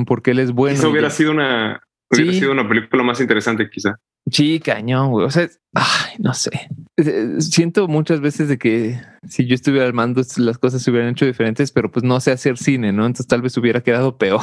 porque 0.06 0.32
él 0.32 0.38
es 0.38 0.52
bueno. 0.52 0.76
Eso 0.76 0.90
hubiera 0.90 1.10
sido 1.10 1.32
una, 1.32 1.80
hubiera 2.10 2.32
sido 2.32 2.52
una 2.52 2.68
película 2.68 3.02
más 3.02 3.20
interesante, 3.20 3.68
quizá. 3.70 3.96
Sí, 4.30 4.58
cañón, 4.58 5.10
güey. 5.10 5.26
O 5.26 5.30
sea, 5.30 5.48
ay, 5.74 6.14
no 6.18 6.32
sé. 6.32 6.50
Eh, 6.96 7.36
siento 7.40 7.88
muchas 7.88 8.20
veces 8.20 8.48
de 8.48 8.56
que 8.56 8.98
si 9.28 9.46
yo 9.46 9.54
estuviera 9.54 9.86
al 9.86 9.92
mando, 9.92 10.22
las 10.38 10.58
cosas 10.58 10.82
se 10.82 10.90
hubieran 10.90 11.10
hecho 11.10 11.26
diferentes, 11.26 11.72
pero 11.72 11.90
pues 11.90 12.04
no 12.04 12.18
sé 12.20 12.30
hacer 12.30 12.56
cine, 12.56 12.92
¿no? 12.92 13.04
Entonces 13.04 13.26
tal 13.26 13.42
vez 13.42 13.56
hubiera 13.58 13.82
quedado 13.82 14.16
peor. 14.16 14.40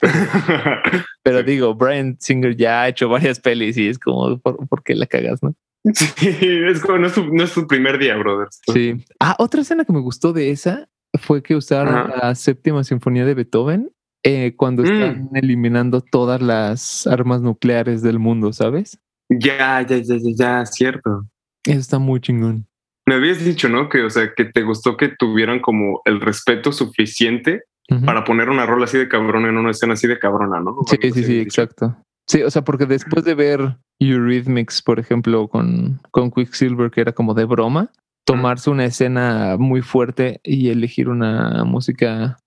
pero 1.22 1.42
digo, 1.42 1.74
Brian 1.74 2.16
Singer 2.20 2.56
ya 2.56 2.82
ha 2.82 2.88
hecho 2.88 3.08
varias 3.08 3.40
pelis 3.40 3.76
y 3.76 3.88
es 3.88 3.98
como, 3.98 4.38
¿por, 4.38 4.82
qué 4.84 4.94
la 4.94 5.06
cagas, 5.06 5.42
no? 5.42 5.54
Sí, 5.94 6.36
es 6.40 6.80
como 6.80 6.98
no 6.98 7.06
es, 7.44 7.52
tu, 7.52 7.66
primer 7.66 7.98
día, 7.98 8.16
brother. 8.16 8.48
Sí. 8.72 9.04
Ah, 9.20 9.36
otra 9.38 9.62
escena 9.62 9.84
que 9.84 9.92
me 9.92 10.00
gustó 10.00 10.32
de 10.32 10.50
esa 10.50 10.88
fue 11.20 11.42
que 11.42 11.54
usaron 11.54 12.10
la 12.10 12.34
séptima 12.34 12.84
sinfonía 12.84 13.24
de 13.24 13.34
Beethoven 13.34 13.90
eh, 14.22 14.54
cuando 14.56 14.82
mm. 14.82 14.86
están 14.86 15.30
eliminando 15.34 16.00
todas 16.00 16.42
las 16.42 17.06
armas 17.06 17.40
nucleares 17.40 18.02
del 18.02 18.18
mundo, 18.18 18.52
¿sabes? 18.52 18.98
Ya, 19.28 19.82
ya, 19.82 19.98
ya, 19.98 20.16
ya, 20.16 20.30
ya, 20.34 20.66
cierto. 20.66 21.26
Eso 21.64 21.78
está 21.78 21.98
muy 21.98 22.20
chingón. 22.20 22.66
Me 23.06 23.14
habías 23.14 23.44
dicho, 23.44 23.68
¿no? 23.68 23.88
Que, 23.88 24.02
o 24.02 24.10
sea, 24.10 24.34
que 24.34 24.46
te 24.46 24.62
gustó 24.62 24.96
que 24.96 25.08
tuvieran 25.16 25.60
como 25.60 26.02
el 26.04 26.20
respeto 26.20 26.72
suficiente 26.72 27.62
para 28.04 28.24
poner 28.24 28.48
una 28.48 28.66
rola 28.66 28.86
así 28.86 28.98
de 28.98 29.08
cabrón 29.08 29.46
en 29.46 29.56
una 29.56 29.70
escena 29.70 29.92
así 29.92 30.08
de 30.08 30.18
cabrona, 30.18 30.58
¿no? 30.58 30.76
Sí, 30.88 30.96
sí, 31.12 31.22
sí, 31.22 31.38
exacto. 31.38 31.96
Sí, 32.28 32.42
o 32.42 32.50
sea, 32.50 32.62
porque 32.62 32.86
después 32.86 33.24
de 33.24 33.34
ver 33.34 33.76
Eurythmics, 34.00 34.82
por 34.82 34.98
ejemplo, 34.98 35.48
con, 35.48 36.00
con 36.10 36.30
Quicksilver, 36.30 36.90
que 36.90 37.00
era 37.00 37.12
como 37.12 37.34
de 37.34 37.44
broma, 37.44 37.92
tomarse 38.26 38.70
una 38.70 38.84
escena 38.84 39.56
muy 39.58 39.82
fuerte 39.82 40.40
y 40.42 40.70
elegir 40.70 41.08
una 41.08 41.64
música, 41.64 42.38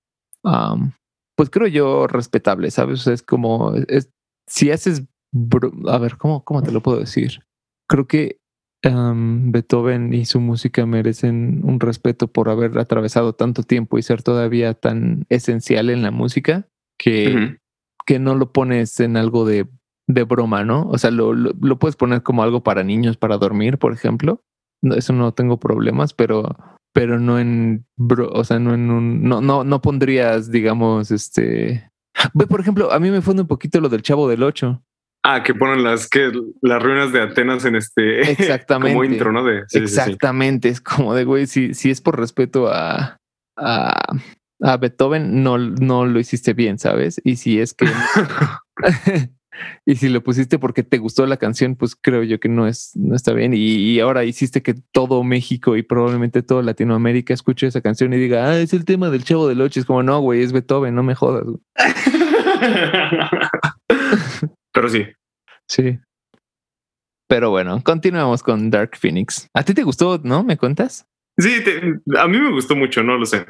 pues 0.44 1.50
creo 1.50 1.68
yo, 1.68 2.08
respetable, 2.08 2.70
¿sabes? 2.72 3.00
O 3.00 3.04
sea, 3.04 3.13
es 3.13 3.24
como, 3.24 3.74
es, 3.88 4.10
si 4.48 4.72
haces 4.72 5.06
a 5.88 5.98
ver, 5.98 6.18
¿cómo, 6.18 6.44
¿cómo 6.44 6.63
te 6.63 6.72
lo 6.72 6.82
puedo 6.82 7.00
decir? 7.00 7.44
Creo 7.88 8.08
que 8.08 8.39
Beethoven 8.84 10.13
y 10.13 10.26
su 10.26 10.39
música 10.39 10.86
merecen 10.86 11.62
un 11.63 11.80
respeto 11.80 12.28
por 12.28 12.50
haber 12.50 12.78
atravesado 12.78 13.34
tanto 13.34 13.63
tiempo 13.63 13.98
y 13.98 14.04
ser 14.04 14.24
todavía 14.24 14.74
tan 14.74 15.26
esencial 15.30 15.89
en 15.89 16.02
la 16.02 16.12
música 16.12 16.68
que, 16.98 17.58
que 18.10 18.17
no 18.17 18.34
lo 18.34 18.52
pones 18.52 19.00
en 19.02 19.17
algo 19.17 19.45
de, 19.45 19.67
de 20.08 20.24
broma, 20.24 20.63
¿no? 20.63 20.89
O 20.89 20.98
sea, 20.98 21.12
lo, 21.12 21.32
lo, 21.32 21.78
puedes 21.78 21.95
poner 21.95 22.24
como 22.24 22.41
algo 22.41 22.63
para 22.63 22.84
niños, 22.84 23.17
para 23.17 23.38
dormir, 23.38 23.78
por 23.78 23.93
ejemplo. 23.93 24.43
eso 24.82 25.13
no 25.13 25.32
tengo 25.36 25.60
problemas, 25.60 26.15
pero, 26.15 26.56
pero 26.91 27.19
no 27.19 27.38
en, 27.38 27.86
o 28.32 28.43
sea, 28.43 28.58
no 28.58 28.74
en 28.74 28.89
un, 28.89 29.22
no, 29.22 29.41
no, 29.41 29.63
no 29.63 29.84
pondrías, 29.84 30.50
digamos, 30.50 31.12
este, 31.12 31.91
por 32.50 32.60
ejemplo, 32.60 32.91
a 32.91 33.00
mí 33.00 33.12
me 33.12 33.22
funde 33.22 33.43
un 33.43 33.48
poquito 33.48 33.80
lo 33.80 33.89
del 33.89 34.02
Chavo 34.02 34.28
del 34.28 34.41
Ocho. 34.41 34.84
Ah, 35.24 35.43
que 35.43 35.54
ponen 35.54 35.84
las 35.84 36.10
que 36.10 36.32
las 36.62 36.82
ruinas 36.82 37.13
de 37.13 37.22
Atenas 37.22 37.63
en 37.65 37.76
este 37.76 38.22
exactamente 38.32 38.95
como 38.95 39.06
intro, 39.06 39.32
¿no? 39.32 39.43
De, 39.43 39.65
exactamente, 39.74 40.69
es 40.69 40.82
como 40.82 41.13
de 41.13 41.26
güey, 41.26 41.45
si, 41.45 41.76
si 41.76 41.91
es 41.91 42.02
por 42.02 42.17
respeto 42.17 42.69
a, 42.69 43.19
a, 43.56 44.02
a, 44.62 44.78
Beethoven, 44.78 45.43
no, 45.43 45.58
no 45.58 46.06
lo 46.06 46.19
hiciste 46.19 46.54
bien, 46.54 46.80
¿sabes? 46.80 47.22
Y 47.24 47.38
si 47.38 47.60
es 47.60 47.74
que 47.74 47.86
y 49.86 49.95
si 49.95 50.10
lo 50.10 50.24
pusiste 50.24 50.60
porque 50.60 50.84
te 50.84 50.98
gustó 50.98 51.26
la 51.26 51.38
canción, 51.38 51.76
pues 51.76 51.95
creo 51.95 52.24
yo 52.24 52.39
que 52.39 52.50
no 52.50 52.67
es, 52.67 52.91
no 52.95 53.15
está 53.15 53.34
bien. 53.34 53.54
Y, 53.56 54.00
ahora 54.00 54.24
hiciste 54.24 54.62
que 54.62 54.76
todo 54.91 55.24
México 55.24 55.76
y 55.76 55.84
probablemente 55.84 56.43
toda 56.43 56.63
Latinoamérica 56.63 57.34
escuche 57.34 57.67
esa 57.67 57.82
canción 57.82 58.13
y 58.13 58.17
diga, 58.17 58.50
ah, 58.50 58.60
es 58.60 58.74
el 58.74 58.86
tema 58.86 59.10
del 59.10 59.24
chavo 59.24 59.48
del 59.48 59.62
ocho. 59.62 59.80
Es 59.80 59.86
como, 59.86 60.04
no, 60.04 60.19
güey, 60.19 60.41
es 60.41 60.54
Beethoven, 60.54 60.95
no 60.95 61.04
me 61.04 61.15
jodas. 61.15 61.45
Pero 64.74 64.89
sí. 64.89 65.06
Sí. 65.67 66.00
Pero 67.28 67.52
bueno, 67.52 67.82
continuamos 67.84 68.41
con 68.41 68.72
Dark 68.72 68.98
Phoenix. 68.98 69.48
¿A 69.54 69.63
ti 69.63 69.74
te 69.74 69.84
gustó, 69.84 70.19
no? 70.24 70.43
¿Me 70.43 70.58
cuentas? 70.58 71.06
Sí, 71.38 71.63
a 72.17 72.28
mí 72.28 72.39
me 72.39 72.52
gustó 72.52 72.76
mucho, 72.76 73.04
no 73.04 73.17
lo 73.17 73.26
sé. 73.26 73.45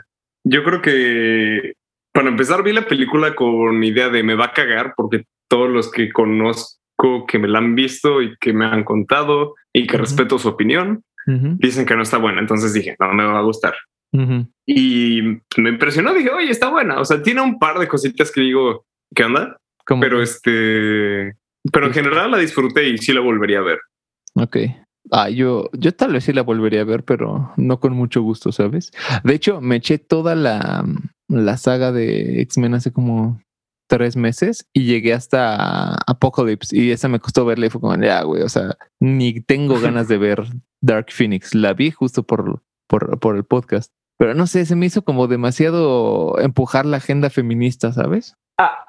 Yo 0.49 0.63
creo 0.63 0.81
que 0.81 1.73
para 2.11 2.29
empezar 2.29 2.63
vi 2.63 2.73
la 2.73 2.87
película 2.87 3.35
con 3.35 3.83
idea 3.83 4.09
de 4.09 4.23
me 4.23 4.35
va 4.35 4.45
a 4.45 4.53
cagar 4.53 4.93
porque 4.97 5.25
todos 5.47 5.69
los 5.69 5.91
que 5.91 6.11
conozco 6.11 7.25
que 7.27 7.37
me 7.37 7.47
la 7.47 7.59
han 7.59 7.75
visto 7.75 8.21
y 8.21 8.35
que 8.39 8.51
me 8.51 8.65
han 8.65 8.83
contado 8.83 9.55
y 9.71 9.85
que 9.85 9.97
respeto 9.97 10.39
su 10.39 10.49
opinión 10.49 11.03
dicen 11.59 11.85
que 11.85 11.95
no 11.95 12.01
está 12.01 12.17
buena. 12.17 12.39
Entonces 12.39 12.73
dije, 12.73 12.95
no 12.99 13.13
me 13.13 13.23
va 13.23 13.37
a 13.37 13.43
gustar. 13.43 13.75
Y 14.65 15.21
me 15.57 15.69
impresionó. 15.69 16.13
Dije, 16.13 16.31
oye, 16.31 16.49
está 16.49 16.69
buena. 16.69 16.99
O 16.99 17.05
sea, 17.05 17.21
tiene 17.21 17.41
un 17.41 17.59
par 17.59 17.77
de 17.77 17.87
cositas 17.87 18.31
que 18.31 18.41
digo, 18.41 18.85
¿qué 19.13 19.25
onda? 19.25 19.57
Pero 20.01 20.21
este, 20.21 21.35
pero 21.71 21.87
en 21.87 21.93
general 21.93 22.31
la 22.31 22.37
disfruté 22.37 22.89
y 22.89 22.97
sí 22.97 23.13
la 23.13 23.21
volvería 23.21 23.59
a 23.59 23.63
ver. 23.63 23.79
Ok. 24.35 24.57
Ah, 25.11 25.29
yo, 25.29 25.69
yo 25.73 25.93
tal 25.93 26.13
vez 26.13 26.23
sí 26.23 26.33
la 26.33 26.43
volvería 26.43 26.81
a 26.81 26.85
ver, 26.85 27.03
pero 27.03 27.51
no 27.57 27.79
con 27.79 27.93
mucho 27.93 28.21
gusto, 28.21 28.51
¿sabes? 28.51 28.91
De 29.23 29.33
hecho, 29.33 29.61
me 29.61 29.77
eché 29.77 29.97
toda 29.97 30.35
la, 30.35 30.85
la 31.27 31.57
saga 31.57 31.91
de 31.91 32.41
X-Men 32.41 32.75
hace 32.75 32.91
como 32.91 33.41
tres 33.87 34.15
meses 34.15 34.69
y 34.71 34.85
llegué 34.85 35.13
hasta 35.13 35.95
Apocalypse 36.05 36.77
y 36.77 36.91
esa 36.91 37.07
me 37.07 37.19
costó 37.19 37.43
verla 37.43 37.65
y 37.65 37.69
fue 37.69 37.81
como, 37.81 37.95
ya, 38.01 38.21
güey, 38.23 38.43
o 38.43 38.49
sea, 38.49 38.77
ni 38.99 39.41
tengo 39.41 39.79
ganas 39.81 40.07
de 40.07 40.17
ver 40.17 40.43
Dark 40.81 41.07
Phoenix. 41.11 41.55
La 41.55 41.73
vi 41.73 41.91
justo 41.91 42.23
por, 42.23 42.61
por, 42.87 43.19
por 43.19 43.35
el 43.35 43.43
podcast, 43.43 43.91
pero 44.17 44.35
no 44.35 44.47
sé, 44.47 44.65
se 44.65 44.75
me 44.75 44.85
hizo 44.85 45.03
como 45.03 45.27
demasiado 45.27 46.39
empujar 46.39 46.85
la 46.85 46.97
agenda 46.97 47.29
feminista, 47.29 47.91
¿sabes? 47.91 48.35
Ah, 48.59 48.85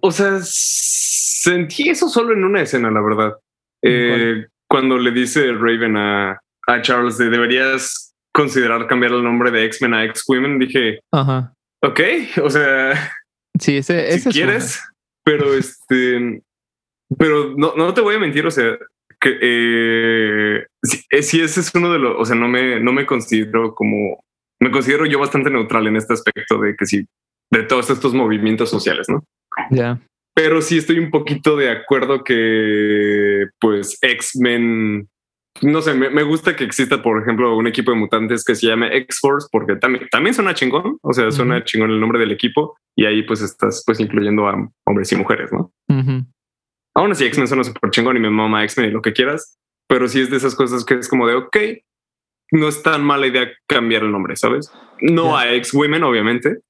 o 0.00 0.10
sea, 0.10 0.38
sentí 0.42 1.90
eso 1.90 2.08
solo 2.08 2.32
en 2.32 2.44
una 2.44 2.62
escena, 2.62 2.90
la 2.90 3.00
verdad. 3.00 3.34
Eh, 3.82 4.46
cuando 4.70 4.98
le 4.98 5.10
dice 5.10 5.52
Raven 5.52 5.96
a, 5.96 6.40
a 6.66 6.82
Charles 6.82 7.18
de 7.18 7.28
deberías 7.28 8.14
considerar 8.32 8.86
cambiar 8.86 9.12
el 9.12 9.24
nombre 9.24 9.50
de 9.50 9.64
X-Men 9.64 9.94
a 9.94 10.04
X-Women, 10.04 10.60
dije, 10.60 11.00
Ajá. 11.10 11.52
ok, 11.82 12.00
o 12.42 12.48
sea, 12.48 13.12
sí, 13.58 13.78
ese, 13.78 14.18
si 14.20 14.30
quieres, 14.30 14.80
pero 15.24 15.52
este, 15.54 16.40
pero 17.18 17.54
no, 17.56 17.74
no 17.76 17.92
te 17.92 18.00
voy 18.00 18.14
a 18.14 18.20
mentir, 18.20 18.46
o 18.46 18.50
sea, 18.50 18.78
que 19.20 19.38
eh, 19.40 20.66
si, 20.82 21.02
eh, 21.10 21.22
si, 21.22 21.40
ese 21.40 21.60
es 21.60 21.74
uno 21.74 21.92
de 21.92 21.98
los, 21.98 22.14
o 22.18 22.24
sea, 22.24 22.36
no 22.36 22.46
me, 22.46 22.78
no 22.78 22.92
me 22.92 23.04
considero 23.04 23.74
como, 23.74 24.24
me 24.60 24.70
considero 24.70 25.04
yo 25.04 25.18
bastante 25.18 25.50
neutral 25.50 25.88
en 25.88 25.96
este 25.96 26.14
aspecto 26.14 26.58
de 26.60 26.76
que 26.76 26.86
si 26.86 27.06
de 27.50 27.64
todos 27.64 27.90
estos 27.90 28.14
movimientos 28.14 28.70
sociales, 28.70 29.08
¿no? 29.08 29.24
Ya. 29.72 30.00
Pero 30.34 30.62
sí 30.62 30.78
estoy 30.78 30.98
un 30.98 31.10
poquito 31.10 31.56
de 31.56 31.70
acuerdo 31.70 32.24
que, 32.24 33.46
pues, 33.60 33.98
X-Men, 34.00 35.08
no 35.62 35.82
sé, 35.82 35.94
me, 35.94 36.22
gusta 36.22 36.56
que 36.56 36.64
exista, 36.64 37.02
por 37.02 37.20
ejemplo, 37.20 37.56
un 37.56 37.66
equipo 37.66 37.90
de 37.90 37.98
mutantes 37.98 38.44
que 38.44 38.54
se 38.54 38.68
llame 38.68 38.96
X-Force, 38.96 39.48
porque 39.50 39.76
también, 39.76 40.08
también 40.10 40.34
suena 40.34 40.54
chingón, 40.54 40.98
o 41.02 41.12
sea, 41.12 41.30
suena 41.30 41.64
chingón 41.64 41.90
el 41.90 42.00
nombre 42.00 42.18
del 42.18 42.32
equipo, 42.32 42.78
y 42.96 43.04
ahí 43.06 43.22
pues 43.22 43.42
estás 43.42 43.82
pues 43.84 44.00
incluyendo 44.00 44.48
a 44.48 44.56
hombres 44.86 45.12
y 45.12 45.16
mujeres, 45.16 45.50
¿no? 45.52 45.72
Aún 46.94 47.12
así, 47.12 47.24
X-Men 47.24 47.48
suena 47.48 47.64
súper 47.64 47.90
chingón 47.90 48.16
y 48.16 48.20
me 48.20 48.30
mama 48.30 48.64
X-Men 48.64 48.90
y 48.90 48.92
lo 48.92 49.02
que 49.02 49.12
quieras, 49.12 49.58
pero 49.88 50.08
sí 50.08 50.20
es 50.20 50.30
de 50.30 50.36
esas 50.36 50.54
cosas 50.54 50.84
que 50.84 50.94
es 50.94 51.08
como 51.08 51.26
de, 51.26 51.34
ok, 51.34 51.56
no 52.52 52.68
es 52.68 52.82
tan 52.82 53.04
mala 53.04 53.26
idea 53.26 53.50
cambiar 53.66 54.02
el 54.02 54.12
nombre, 54.12 54.36
¿sabes? 54.36 54.72
No 55.00 55.36
a 55.36 55.52
X-Women, 55.52 56.04
obviamente, 56.04 56.60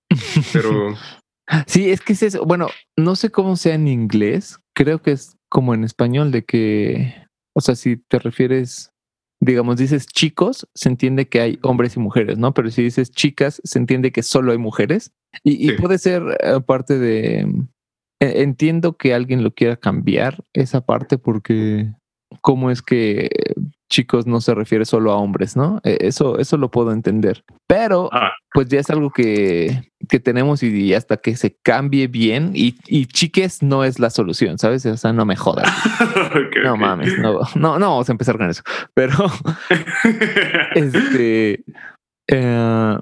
pero... 0.52 0.94
Sí, 1.66 1.90
es 1.90 2.00
que 2.00 2.12
es 2.12 2.22
eso. 2.22 2.44
Bueno, 2.44 2.68
no 2.96 3.16
sé 3.16 3.30
cómo 3.30 3.56
sea 3.56 3.74
en 3.74 3.88
inglés. 3.88 4.58
Creo 4.74 5.02
que 5.02 5.12
es 5.12 5.36
como 5.48 5.74
en 5.74 5.84
español 5.84 6.30
de 6.30 6.44
que, 6.44 7.14
o 7.54 7.60
sea, 7.60 7.74
si 7.74 7.96
te 7.96 8.18
refieres, 8.18 8.92
digamos, 9.40 9.76
dices 9.76 10.06
chicos, 10.06 10.68
se 10.74 10.88
entiende 10.88 11.28
que 11.28 11.40
hay 11.40 11.58
hombres 11.62 11.96
y 11.96 12.00
mujeres, 12.00 12.38
¿no? 12.38 12.54
Pero 12.54 12.70
si 12.70 12.82
dices 12.82 13.10
chicas, 13.10 13.60
se 13.64 13.78
entiende 13.78 14.12
que 14.12 14.22
solo 14.22 14.52
hay 14.52 14.58
mujeres. 14.58 15.12
Y, 15.42 15.72
puede 15.72 15.98
ser 15.98 16.22
eh, 16.40 16.60
parte 16.64 16.98
de... 16.98 17.40
E, 18.20 18.42
entiendo 18.42 18.96
que 18.96 19.14
alguien 19.14 19.42
lo 19.42 19.52
quiera 19.52 19.76
cambiar 19.76 20.44
esa 20.52 20.80
parte 20.82 21.18
porque 21.18 21.92
cómo 22.40 22.70
es 22.70 22.82
que 22.82 23.30
chicos 23.88 24.26
no 24.26 24.40
se 24.40 24.54
refiere 24.54 24.84
solo 24.84 25.10
a 25.10 25.16
hombres, 25.16 25.56
¿no? 25.56 25.80
E, 25.84 25.98
eso, 26.02 26.38
eso 26.38 26.56
lo 26.56 26.70
puedo 26.70 26.92
entender. 26.92 27.44
Pero 27.66 28.08
ah. 28.12 28.32
Pues 28.52 28.68
ya 28.68 28.80
es 28.80 28.90
algo 28.90 29.10
que, 29.10 29.92
que 30.08 30.18
tenemos 30.18 30.62
y, 30.62 30.94
hasta 30.94 31.18
que 31.18 31.36
se 31.36 31.56
cambie 31.62 32.08
bien 32.08 32.52
y, 32.54 32.76
y, 32.86 33.06
chiques 33.06 33.62
no 33.62 33.84
es 33.84 33.98
la 33.98 34.10
solución, 34.10 34.58
¿sabes? 34.58 34.84
O 34.86 34.96
sea, 34.96 35.12
no 35.12 35.24
me 35.24 35.36
jodas. 35.36 35.70
no 36.64 36.76
mames, 36.76 37.18
no, 37.18 37.40
no, 37.54 37.78
no 37.78 37.90
vamos 37.90 38.08
a 38.08 38.12
empezar 38.12 38.36
con 38.36 38.50
eso. 38.50 38.62
Pero 38.94 39.14
este 40.74 41.64
eh, 42.28 42.98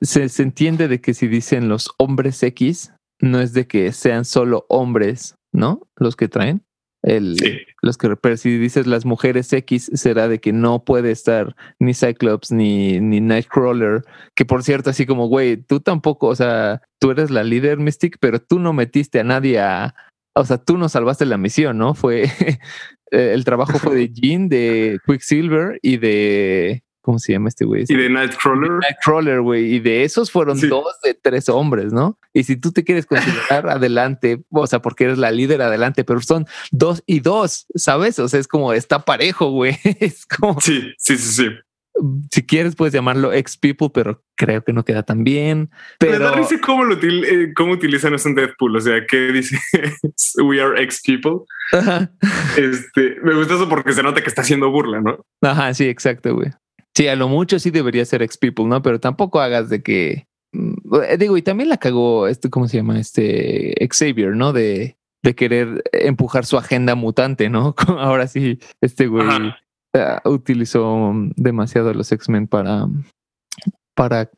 se, 0.00 0.28
se 0.28 0.42
entiende 0.42 0.88
de 0.88 1.00
que 1.00 1.14
si 1.14 1.28
dicen 1.28 1.68
los 1.68 1.90
hombres 1.98 2.42
X, 2.42 2.92
no 3.20 3.40
es 3.40 3.52
de 3.52 3.66
que 3.66 3.92
sean 3.92 4.24
solo 4.24 4.64
hombres, 4.68 5.36
¿no? 5.52 5.80
Los 5.96 6.16
que 6.16 6.28
traen, 6.28 6.62
el, 7.02 7.36
Los 7.80 7.96
que, 7.96 8.16
pero 8.16 8.36
si 8.36 8.58
dices 8.58 8.86
las 8.86 9.04
mujeres 9.04 9.52
X, 9.52 9.90
será 9.94 10.28
de 10.28 10.40
que 10.40 10.52
no 10.52 10.84
puede 10.84 11.10
estar 11.10 11.54
ni 11.78 11.94
Cyclops 11.94 12.50
ni, 12.50 13.00
ni 13.00 13.20
Nightcrawler. 13.20 14.02
Que 14.34 14.44
por 14.44 14.62
cierto, 14.64 14.90
así 14.90 15.06
como, 15.06 15.28
güey, 15.28 15.56
tú 15.56 15.80
tampoco, 15.80 16.26
o 16.26 16.34
sea, 16.34 16.82
tú 16.98 17.10
eres 17.10 17.30
la 17.30 17.44
líder 17.44 17.78
Mystic, 17.78 18.18
pero 18.20 18.40
tú 18.40 18.58
no 18.58 18.72
metiste 18.72 19.20
a 19.20 19.24
nadie 19.24 19.60
a. 19.60 19.94
O 20.34 20.44
sea, 20.44 20.58
tú 20.58 20.78
no 20.78 20.88
salvaste 20.88 21.26
la 21.26 21.38
misión, 21.38 21.78
¿no? 21.78 21.94
Fue. 21.94 22.24
el 23.10 23.44
trabajo 23.44 23.78
fue 23.78 23.94
de 23.94 24.08
Jean, 24.12 24.48
de 24.48 24.98
Quicksilver 25.06 25.78
y 25.82 25.98
de 25.98 26.82
¿Cómo 27.08 27.18
se 27.18 27.32
llama 27.32 27.48
este 27.48 27.64
güey? 27.64 27.86
Y 27.88 27.94
de 27.94 28.10
Nightcrawler. 28.10 28.70
Nightcrawler, 28.70 29.40
güey. 29.40 29.76
Y 29.76 29.80
de 29.80 30.04
esos 30.04 30.30
fueron 30.30 30.60
dos 30.68 30.84
de 31.02 31.14
tres 31.14 31.48
hombres, 31.48 31.90
¿no? 31.90 32.18
Y 32.34 32.44
si 32.44 32.56
tú 32.56 32.70
te 32.70 32.84
quieres 32.84 33.06
considerar 33.06 33.66
adelante, 33.70 34.44
o 34.50 34.66
sea, 34.66 34.82
porque 34.82 35.04
eres 35.04 35.16
la 35.16 35.30
líder 35.30 35.62
adelante, 35.62 36.04
pero 36.04 36.20
son 36.20 36.44
dos 36.70 37.02
y 37.06 37.20
dos, 37.20 37.64
¿sabes? 37.74 38.18
O 38.18 38.28
sea, 38.28 38.38
es 38.38 38.46
como 38.46 38.74
está 38.74 39.06
parejo, 39.06 39.52
güey. 39.52 39.78
Es 40.00 40.26
como. 40.26 40.60
Sí, 40.60 40.92
sí, 40.98 41.16
sí, 41.16 41.44
sí. 41.44 41.48
Si 42.30 42.44
quieres, 42.44 42.76
puedes 42.76 42.92
llamarlo 42.92 43.32
ex 43.32 43.56
people, 43.56 43.88
pero 43.92 44.22
creo 44.36 44.62
que 44.62 44.74
no 44.74 44.84
queda 44.84 45.02
tan 45.02 45.24
bien. 45.24 45.70
Pero 45.98 46.36
dice 46.36 46.60
cómo, 46.60 46.84
lo 46.84 46.94
eh, 46.94 47.54
cómo 47.56 47.72
utilizan 47.72 48.12
eso 48.12 48.28
en 48.28 48.34
Deadpool. 48.34 48.76
O 48.76 48.80
sea, 48.82 49.06
que 49.06 49.32
dice 49.32 49.58
we 50.44 50.60
are 50.60 50.78
ex 50.78 51.00
people. 51.00 51.46
Este 52.58 53.16
me 53.22 53.32
gusta 53.34 53.54
eso 53.54 53.66
porque 53.66 53.94
se 53.94 54.02
nota 54.02 54.20
que 54.20 54.28
está 54.28 54.42
haciendo 54.42 54.70
burla, 54.70 55.00
¿no? 55.00 55.24
Ajá, 55.40 55.72
sí, 55.72 55.88
exacto, 55.88 56.34
güey. 56.34 56.50
Sí, 56.98 57.06
a 57.06 57.14
lo 57.14 57.28
mucho 57.28 57.60
sí 57.60 57.70
debería 57.70 58.04
ser 58.04 58.22
ex 58.22 58.36
people, 58.36 58.64
¿no? 58.64 58.82
Pero 58.82 58.98
tampoco 58.98 59.38
hagas 59.38 59.68
de 59.68 59.84
que. 59.84 60.26
Mm, 60.52 60.74
digo, 61.16 61.36
y 61.36 61.42
también 61.42 61.68
la 61.68 61.76
cagó 61.76 62.26
este, 62.26 62.50
¿cómo 62.50 62.66
se 62.66 62.78
llama? 62.78 62.98
Este 62.98 63.72
Xavier, 63.88 64.34
¿no? 64.34 64.52
De, 64.52 64.98
de 65.22 65.34
querer 65.36 65.84
empujar 65.92 66.44
su 66.44 66.58
agenda 66.58 66.96
mutante, 66.96 67.50
¿no? 67.50 67.76
Ahora 67.86 68.26
sí, 68.26 68.58
este 68.80 69.06
güey 69.06 69.28
ah, 69.94 70.22
utilizó 70.24 71.12
demasiado 71.36 71.90
a 71.90 71.94
los 71.94 72.10
X-Men 72.10 72.48
para, 72.48 72.88
para, 73.94 74.32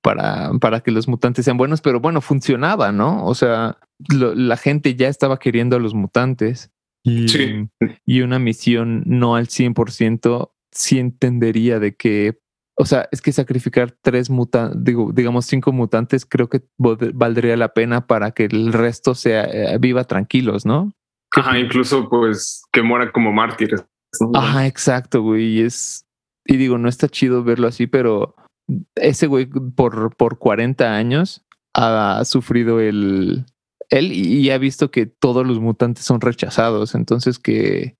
para, 0.00 0.52
para 0.60 0.80
que 0.82 0.92
los 0.92 1.08
mutantes 1.08 1.46
sean 1.46 1.56
buenos, 1.56 1.80
pero 1.80 1.98
bueno, 1.98 2.20
funcionaba, 2.20 2.92
¿no? 2.92 3.26
O 3.26 3.34
sea, 3.34 3.76
la 4.08 4.56
gente 4.56 4.94
ya 4.94 5.08
estaba 5.08 5.40
queriendo 5.40 5.74
a 5.74 5.80
los 5.80 5.94
mutantes. 5.94 6.70
Y, 7.02 7.26
y 8.04 8.20
una 8.20 8.38
misión 8.38 9.02
no 9.06 9.34
al 9.34 9.48
100% 9.48 10.52
sí 10.72 10.98
entendería 10.98 11.78
de 11.78 11.96
que, 11.96 12.40
o 12.76 12.84
sea, 12.84 13.08
es 13.12 13.20
que 13.20 13.32
sacrificar 13.32 13.96
tres 14.02 14.30
mutantes, 14.30 14.82
digo, 14.82 15.10
digamos 15.12 15.46
cinco 15.46 15.72
mutantes, 15.72 16.24
creo 16.24 16.48
que 16.48 16.62
valdría 16.78 17.56
la 17.56 17.72
pena 17.74 18.06
para 18.06 18.30
que 18.30 18.44
el 18.44 18.72
resto 18.72 19.14
sea 19.14 19.44
eh, 19.44 19.78
viva 19.78 20.04
tranquilos, 20.04 20.64
¿no? 20.66 20.92
Ajá, 21.36 21.58
incluso 21.58 22.08
pues 22.08 22.62
que 22.72 22.82
muera 22.82 23.12
como 23.12 23.32
mártires. 23.32 23.84
Ajá, 24.34 24.66
exacto, 24.66 25.22
güey. 25.22 25.58
Y 25.58 25.60
es, 25.62 26.06
y 26.46 26.56
digo, 26.56 26.78
no 26.78 26.88
está 26.88 27.08
chido 27.08 27.44
verlo 27.44 27.68
así, 27.68 27.86
pero 27.86 28.34
ese 28.94 29.26
güey 29.26 29.46
por, 29.46 30.16
por 30.16 30.38
40 30.38 30.96
años 30.96 31.44
ha 31.74 32.24
sufrido 32.24 32.80
el, 32.80 33.44
él 33.90 34.12
y 34.12 34.50
ha 34.50 34.58
visto 34.58 34.90
que 34.90 35.06
todos 35.06 35.46
los 35.46 35.60
mutantes 35.60 36.04
son 36.04 36.20
rechazados. 36.20 36.94
Entonces 36.94 37.38
que, 37.38 37.97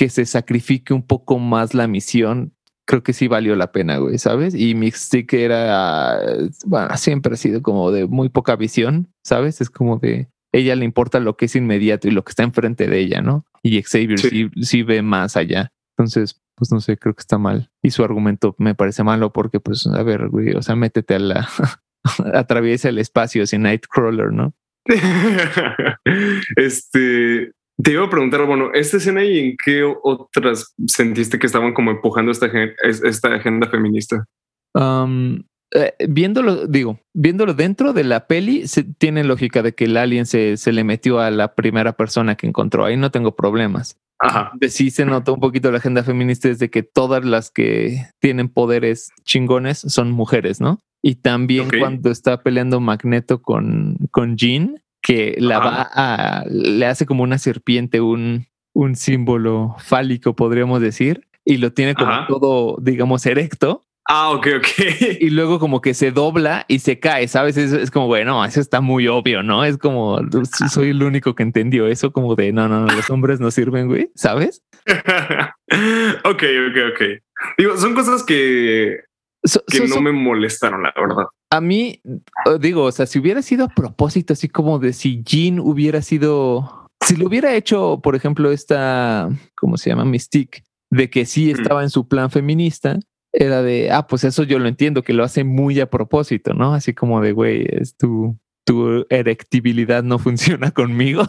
que 0.00 0.08
se 0.08 0.24
sacrifique 0.24 0.94
un 0.94 1.06
poco 1.06 1.38
más 1.38 1.74
la 1.74 1.86
misión, 1.86 2.54
creo 2.86 3.02
que 3.02 3.12
sí 3.12 3.28
valió 3.28 3.54
la 3.54 3.70
pena, 3.70 3.98
güey, 3.98 4.16
¿sabes? 4.16 4.54
Y 4.54 4.74
Mystic 4.74 5.30
era, 5.34 6.18
bueno, 6.64 6.96
siempre 6.96 7.34
ha 7.34 7.36
sido 7.36 7.60
como 7.60 7.90
de 7.90 8.06
muy 8.06 8.30
poca 8.30 8.56
visión, 8.56 9.12
¿sabes? 9.22 9.60
Es 9.60 9.68
como 9.68 9.98
de, 9.98 10.30
ella 10.52 10.74
le 10.74 10.86
importa 10.86 11.20
lo 11.20 11.36
que 11.36 11.44
es 11.44 11.54
inmediato 11.54 12.08
y 12.08 12.12
lo 12.12 12.24
que 12.24 12.30
está 12.30 12.44
enfrente 12.44 12.86
de 12.86 12.98
ella, 12.98 13.20
¿no? 13.20 13.44
Y 13.62 13.82
Xavier 13.82 14.18
sí, 14.62 14.82
ve 14.82 15.02
más 15.02 15.36
allá. 15.36 15.70
Entonces, 15.98 16.40
pues 16.54 16.72
no 16.72 16.80
sé, 16.80 16.96
creo 16.96 17.12
que 17.14 17.20
está 17.20 17.36
mal. 17.36 17.70
Y 17.82 17.90
su 17.90 18.02
argumento 18.02 18.54
me 18.56 18.74
parece 18.74 19.04
malo 19.04 19.34
porque, 19.34 19.60
pues, 19.60 19.86
a 19.86 20.02
ver, 20.02 20.28
güey, 20.28 20.54
o 20.54 20.62
sea, 20.62 20.76
métete 20.76 21.16
a 21.16 21.18
la, 21.18 21.48
atraviesa 22.32 22.88
el 22.88 22.96
espacio 22.96 23.46
sin 23.46 23.64
Nightcrawler, 23.64 24.32
¿no? 24.32 24.54
este, 26.56 27.52
Te 27.82 27.92
iba 27.92 28.04
a 28.04 28.10
preguntar, 28.10 28.44
bueno, 28.46 28.70
esta 28.74 28.96
escena 28.96 29.24
y 29.24 29.38
en 29.38 29.56
qué 29.64 29.82
otras 29.84 30.74
sentiste 30.86 31.38
que 31.38 31.46
estaban 31.46 31.72
como 31.72 31.90
empujando 31.90 32.32
esta, 32.32 32.50
esta 32.82 33.34
agenda 33.34 33.68
feminista? 33.68 34.24
Um, 34.74 35.42
eh, 35.72 35.94
viéndolo, 36.08 36.66
digo, 36.66 36.98
viéndolo 37.14 37.54
dentro 37.54 37.92
de 37.92 38.04
la 38.04 38.26
peli, 38.26 38.66
se, 38.66 38.82
tiene 38.82 39.22
lógica 39.22 39.62
de 39.62 39.72
que 39.72 39.84
el 39.84 39.96
alien 39.96 40.26
se, 40.26 40.56
se, 40.56 40.72
le 40.72 40.82
metió 40.82 41.20
a 41.20 41.30
la 41.30 41.54
primera 41.54 41.92
persona 41.92 42.34
que 42.34 42.46
encontró. 42.46 42.84
Ahí 42.84 42.96
no 42.96 43.10
tengo 43.10 43.36
problemas. 43.36 43.98
Ajá. 44.18 44.52
De 44.54 44.68
sí 44.68 44.90
se 44.90 45.06
notó 45.06 45.34
un 45.34 45.40
poquito 45.40 45.70
la 45.70 45.78
agenda 45.78 46.02
feminista 46.02 46.48
desde 46.48 46.70
que 46.70 46.82
todas 46.82 47.24
las 47.24 47.50
que 47.50 48.06
tienen 48.18 48.48
poderes 48.48 49.10
chingones 49.24 49.78
son 49.78 50.10
mujeres, 50.10 50.60
¿no? 50.60 50.78
Y 51.02 51.16
también 51.16 51.68
okay. 51.68 51.80
cuando 51.80 52.10
está 52.10 52.42
peleando 52.42 52.80
Magneto 52.80 53.40
con, 53.40 53.96
con 54.10 54.36
Jean, 54.36 54.82
que 55.02 55.34
la 55.38 55.58
Ajá. 55.58 55.68
va 55.68 55.90
a, 55.92 56.44
le 56.48 56.86
hace 56.86 57.06
como 57.06 57.22
una 57.22 57.38
serpiente, 57.38 58.00
un, 58.00 58.46
un 58.72 58.96
símbolo 58.96 59.76
fálico, 59.78 60.34
podríamos 60.36 60.80
decir, 60.80 61.26
y 61.44 61.56
lo 61.56 61.72
tiene 61.72 61.94
como 61.94 62.10
Ajá. 62.10 62.26
todo, 62.28 62.76
digamos, 62.80 63.24
erecto. 63.26 63.86
Ah, 64.06 64.30
ok, 64.30 64.46
ok. 64.58 64.66
Y 65.20 65.30
luego 65.30 65.58
como 65.58 65.80
que 65.80 65.94
se 65.94 66.10
dobla 66.10 66.64
y 66.68 66.80
se 66.80 66.98
cae, 66.98 67.28
¿sabes? 67.28 67.56
Es, 67.56 67.72
es, 67.72 67.90
como, 67.90 68.06
bueno, 68.08 68.44
eso 68.44 68.60
está 68.60 68.80
muy 68.80 69.06
obvio, 69.08 69.42
¿no? 69.42 69.64
Es 69.64 69.78
como, 69.78 70.20
soy 70.68 70.90
el 70.90 71.02
único 71.02 71.34
que 71.34 71.42
entendió 71.42 71.86
eso, 71.86 72.12
como 72.12 72.34
de, 72.34 72.52
no, 72.52 72.68
no, 72.68 72.80
no, 72.80 72.94
los 72.94 73.08
hombres 73.10 73.40
no 73.40 73.50
sirven, 73.50 73.86
güey, 73.86 74.10
¿sabes? 74.14 74.62
ok, 74.86 76.24
ok, 76.24 76.78
ok. 76.92 77.02
Digo, 77.56 77.76
son 77.76 77.94
cosas 77.94 78.24
que, 78.24 79.00
so, 79.44 79.62
que 79.66 79.78
so, 79.78 79.84
no 79.84 79.94
so, 79.94 80.02
me 80.02 80.12
molestaron, 80.12 80.82
la 80.82 80.92
verdad. 80.96 81.26
A 81.52 81.60
mí, 81.60 82.00
digo, 82.60 82.84
o 82.84 82.92
sea, 82.92 83.06
si 83.06 83.18
hubiera 83.18 83.42
sido 83.42 83.64
a 83.64 83.68
propósito, 83.68 84.34
así 84.34 84.48
como 84.48 84.78
de 84.78 84.92
si 84.92 85.22
Jean 85.24 85.58
hubiera 85.58 86.00
sido, 86.00 86.88
si 87.04 87.16
lo 87.16 87.26
hubiera 87.26 87.54
hecho, 87.54 88.00
por 88.00 88.14
ejemplo, 88.14 88.52
esta, 88.52 89.28
¿cómo 89.56 89.76
se 89.76 89.90
llama? 89.90 90.04
Mystique, 90.04 90.62
de 90.90 91.10
que 91.10 91.26
sí 91.26 91.50
estaba 91.50 91.82
en 91.82 91.90
su 91.90 92.06
plan 92.06 92.30
feminista, 92.30 93.00
era 93.32 93.62
de, 93.62 93.90
ah, 93.90 94.06
pues 94.06 94.22
eso 94.24 94.44
yo 94.44 94.60
lo 94.60 94.68
entiendo, 94.68 95.02
que 95.02 95.12
lo 95.12 95.24
hace 95.24 95.42
muy 95.42 95.80
a 95.80 95.90
propósito, 95.90 96.54
¿no? 96.54 96.72
Así 96.72 96.94
como 96.94 97.20
de, 97.20 97.32
güey, 97.32 97.66
es 97.68 97.96
tu, 97.96 98.38
tu 98.64 99.06
erectibilidad 99.08 100.02
no 100.04 100.18
funciona 100.18 100.70
conmigo. 100.72 101.22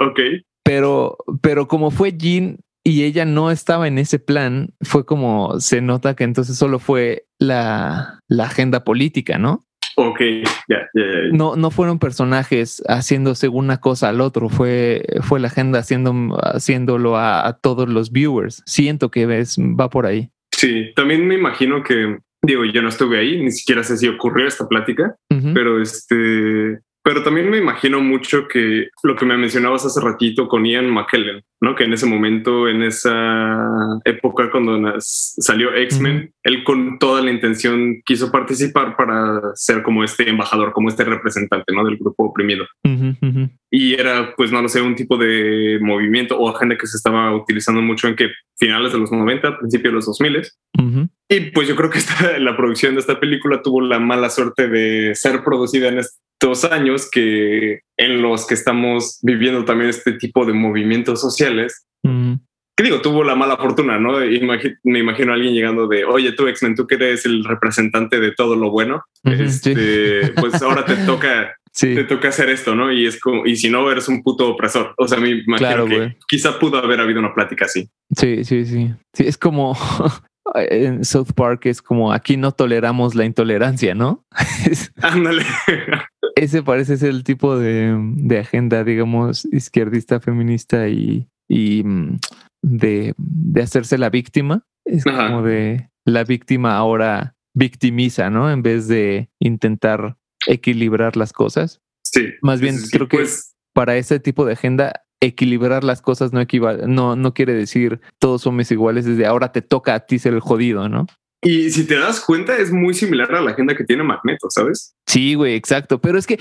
ok. 0.00 0.20
Pero, 0.64 1.18
pero 1.42 1.68
como 1.68 1.92
fue 1.92 2.12
Jean 2.16 2.58
y 2.82 3.04
ella 3.04 3.24
no 3.24 3.52
estaba 3.52 3.86
en 3.86 3.98
ese 3.98 4.18
plan, 4.18 4.74
fue 4.80 5.04
como 5.06 5.60
se 5.60 5.80
nota 5.80 6.14
que 6.16 6.24
entonces 6.24 6.56
solo 6.56 6.78
fue 6.78 7.25
la, 7.38 8.20
la 8.28 8.44
agenda 8.44 8.84
política, 8.84 9.38
¿no? 9.38 9.64
Ok, 9.98 10.20
ya, 10.20 10.26
yeah, 10.68 10.88
yeah, 10.92 11.06
yeah. 11.22 11.30
No, 11.32 11.56
no 11.56 11.70
fueron 11.70 11.98
personajes 11.98 12.82
haciéndose 12.86 13.48
una 13.48 13.78
cosa 13.78 14.10
al 14.10 14.20
otro, 14.20 14.50
fue, 14.50 15.02
fue 15.22 15.40
la 15.40 15.48
agenda 15.48 15.78
haciendo, 15.78 16.36
haciéndolo 16.42 17.16
a, 17.16 17.46
a 17.46 17.54
todos 17.54 17.88
los 17.88 18.12
viewers. 18.12 18.62
Siento 18.66 19.10
que 19.10 19.24
ves, 19.24 19.56
va 19.58 19.88
por 19.88 20.04
ahí. 20.04 20.30
Sí, 20.52 20.92
también 20.94 21.26
me 21.26 21.34
imagino 21.34 21.82
que, 21.82 22.18
digo, 22.42 22.64
yo 22.66 22.82
no 22.82 22.90
estuve 22.90 23.18
ahí, 23.18 23.42
ni 23.42 23.50
siquiera 23.50 23.82
sé 23.82 23.96
si 23.96 24.06
ocurrió 24.06 24.46
esta 24.46 24.68
plática, 24.68 25.16
uh 25.30 25.34
-huh. 25.36 25.54
pero 25.54 25.80
este, 25.80 26.80
pero 27.06 27.22
también 27.22 27.48
me 27.48 27.58
imagino 27.58 28.00
mucho 28.00 28.48
que 28.48 28.88
lo 29.04 29.14
que 29.14 29.24
me 29.24 29.36
mencionabas 29.36 29.86
hace 29.86 30.00
ratito 30.00 30.48
con 30.48 30.66
Ian 30.66 30.90
McKellen, 30.90 31.40
¿no? 31.60 31.76
Que 31.76 31.84
en 31.84 31.92
ese 31.92 32.04
momento, 32.04 32.68
en 32.68 32.82
esa 32.82 34.00
época 34.04 34.50
cuando 34.50 34.92
salió 34.98 35.72
X-Men, 35.72 36.16
uh 36.16 36.20
-huh. 36.20 36.32
él 36.42 36.64
con 36.64 36.98
toda 36.98 37.22
la 37.22 37.30
intención 37.30 38.02
quiso 38.04 38.32
participar 38.32 38.96
para 38.96 39.40
ser 39.54 39.84
como 39.84 40.02
este 40.02 40.28
embajador, 40.28 40.72
como 40.72 40.88
este 40.88 41.04
representante, 41.04 41.72
¿no? 41.72 41.84
Del 41.84 41.96
grupo 41.96 42.24
oprimido. 42.24 42.66
Uh 42.82 42.90
-huh. 42.90 43.50
Y 43.70 43.94
era, 43.94 44.34
pues, 44.36 44.50
no 44.50 44.60
lo 44.60 44.68
sé, 44.68 44.82
un 44.82 44.96
tipo 44.96 45.16
de 45.16 45.78
movimiento 45.80 46.36
o 46.36 46.48
agenda 46.48 46.76
que 46.76 46.88
se 46.88 46.96
estaba 46.96 47.36
utilizando 47.36 47.82
mucho 47.82 48.08
en 48.08 48.16
que 48.16 48.30
finales 48.58 48.92
de 48.92 48.98
los 48.98 49.12
90, 49.12 49.58
principios 49.58 49.92
de 49.92 49.94
los 49.94 50.06
2000. 50.06 50.42
Y 51.28 51.50
pues 51.50 51.66
yo 51.68 51.76
creo 51.76 51.90
que 51.90 51.98
esta, 52.04 52.38
la 52.38 52.56
producción 52.56 52.94
de 52.94 53.00
esta 53.00 53.18
película 53.20 53.62
tuvo 53.62 53.80
la 53.80 53.98
mala 53.98 54.30
suerte 54.30 54.68
de 54.68 55.14
ser 55.14 55.42
producida 55.44 55.88
en 55.88 55.98
estos 55.98 56.64
años 56.64 57.08
que 57.10 57.80
en 57.96 58.22
los 58.22 58.46
que 58.46 58.54
estamos 58.54 59.18
viviendo 59.22 59.64
también 59.64 59.90
este 59.90 60.12
tipo 60.12 60.44
de 60.44 60.52
movimientos 60.52 61.20
sociales. 61.20 61.86
-huh. 62.04 62.38
Que 62.78 62.84
digo, 62.84 63.00
tuvo 63.00 63.24
la 63.24 63.34
mala 63.34 63.56
fortuna, 63.56 63.98
¿no? 63.98 64.22
Imag 64.22 64.60
me 64.84 64.98
imagino 64.98 65.32
a 65.32 65.36
alguien 65.36 65.54
llegando 65.54 65.88
de, 65.88 66.04
oye, 66.04 66.32
tú 66.32 66.46
X-Men, 66.46 66.74
tú 66.74 66.86
que 66.86 66.96
eres 66.96 67.24
el 67.24 67.42
representante 67.42 68.20
de 68.20 68.32
todo 68.32 68.54
lo 68.54 68.70
bueno, 68.70 69.02
este, 69.24 70.26
sí. 70.26 70.32
pues 70.38 70.60
ahora 70.62 70.84
te 70.84 70.94
toca 71.06 71.54
Sí. 71.72 71.94
te 71.94 72.04
toca 72.04 72.28
hacer 72.28 72.48
esto, 72.48 72.74
¿no? 72.74 72.90
Y 72.90 73.06
es 73.06 73.20
como, 73.20 73.44
y 73.46 73.54
si 73.56 73.68
no, 73.68 73.90
eres 73.90 74.08
un 74.08 74.22
puto 74.22 74.48
opresor. 74.48 74.94
O 74.96 75.06
sea, 75.06 75.18
me 75.18 75.28
imagino 75.28 75.56
Claro, 75.58 75.84
que 75.86 75.96
güey. 75.96 76.16
quizá 76.26 76.58
pudo 76.58 76.78
haber 76.78 77.00
habido 77.00 77.20
una 77.20 77.34
plática 77.34 77.66
así. 77.66 77.86
Sí, 78.16 78.44
sí, 78.44 78.64
sí. 78.64 78.90
Sí, 79.14 79.24
es 79.26 79.36
como 79.36 79.74
en 80.54 81.04
South 81.04 81.32
Park 81.34 81.66
es 81.66 81.82
como 81.82 82.12
aquí 82.12 82.36
no 82.36 82.52
toleramos 82.52 83.14
la 83.14 83.24
intolerancia, 83.24 83.94
¿no? 83.94 84.24
Ándale. 85.02 85.44
Ese 86.34 86.62
parece 86.62 86.96
ser 86.96 87.10
el 87.10 87.24
tipo 87.24 87.56
de, 87.58 87.96
de 88.16 88.38
agenda, 88.38 88.84
digamos, 88.84 89.46
izquierdista, 89.52 90.20
feminista 90.20 90.88
y, 90.88 91.28
y 91.48 91.82
mm, 91.84 92.18
de, 92.62 93.14
de 93.16 93.62
hacerse 93.62 93.98
la 93.98 94.10
víctima. 94.10 94.64
Es 94.84 95.06
Ajá. 95.06 95.28
como 95.28 95.42
de 95.42 95.90
la 96.04 96.24
víctima 96.24 96.76
ahora 96.76 97.34
victimiza, 97.54 98.30
¿no? 98.30 98.50
En 98.50 98.62
vez 98.62 98.86
de 98.86 99.30
intentar 99.40 100.16
equilibrar 100.46 101.16
las 101.16 101.32
cosas. 101.32 101.80
Sí. 102.04 102.34
Más 102.42 102.60
bien, 102.60 102.76
Sí, 102.76 102.86
sí, 102.86 102.90
creo 102.92 103.08
que 103.08 103.16
pues, 103.16 103.56
para 103.72 103.96
ese 103.96 104.20
tipo 104.20 104.44
de 104.44 104.52
agenda, 104.52 105.05
equilibrar 105.20 105.82
las 105.84 106.02
cosas 106.02 106.32
no 106.32 106.40
equivale, 106.40 106.86
no, 106.86 107.16
no 107.16 107.32
quiere 107.34 107.54
decir 107.54 108.00
todos 108.20 108.42
somos 108.42 108.70
iguales, 108.70 109.04
desde 109.04 109.26
ahora 109.26 109.52
te 109.52 109.62
toca 109.62 109.94
a 109.94 110.00
ti 110.00 110.18
ser 110.18 110.34
el 110.34 110.40
jodido, 110.40 110.88
¿no? 110.88 111.06
Y 111.42 111.70
si 111.70 111.86
te 111.86 111.96
das 111.98 112.20
cuenta, 112.20 112.56
es 112.58 112.72
muy 112.72 112.92
similar 112.94 113.34
a 113.34 113.40
la 113.40 113.52
agenda 113.52 113.74
que 113.76 113.84
tiene 113.84 114.02
Magneto, 114.02 114.48
¿sabes? 114.50 114.94
Sí, 115.06 115.34
güey, 115.34 115.54
exacto. 115.54 116.00
Pero 116.00 116.18
es 116.18 116.26
que 116.26 116.38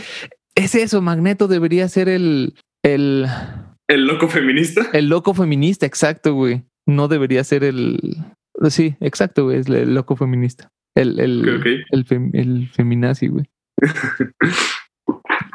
es 0.56 0.74
eso, 0.76 1.02
Magneto 1.02 1.48
debería 1.48 1.88
ser 1.90 2.10
el, 2.10 2.56
el, 2.84 3.26
El 3.88 4.06
loco 4.08 4.28
feminista. 4.30 4.88
el 4.94 5.08
loco 5.10 5.34
feminista, 5.34 5.86
exacto, 5.86 6.34
güey. 6.34 6.64
No 6.88 7.08
debería 7.08 7.44
ser 7.44 7.64
el. 7.64 8.00
Sí, 8.70 8.96
exacto, 9.00 9.44
güey, 9.46 9.60
es 9.60 9.68
el 9.68 9.94
loco 9.94 10.16
feminista. 10.16 10.70
El, 10.96 11.20
el, 11.20 11.86
el, 11.92 12.06
fem- 12.06 12.32
el 12.34 12.70
feminazi, 12.70 13.28
güey. 13.28 13.46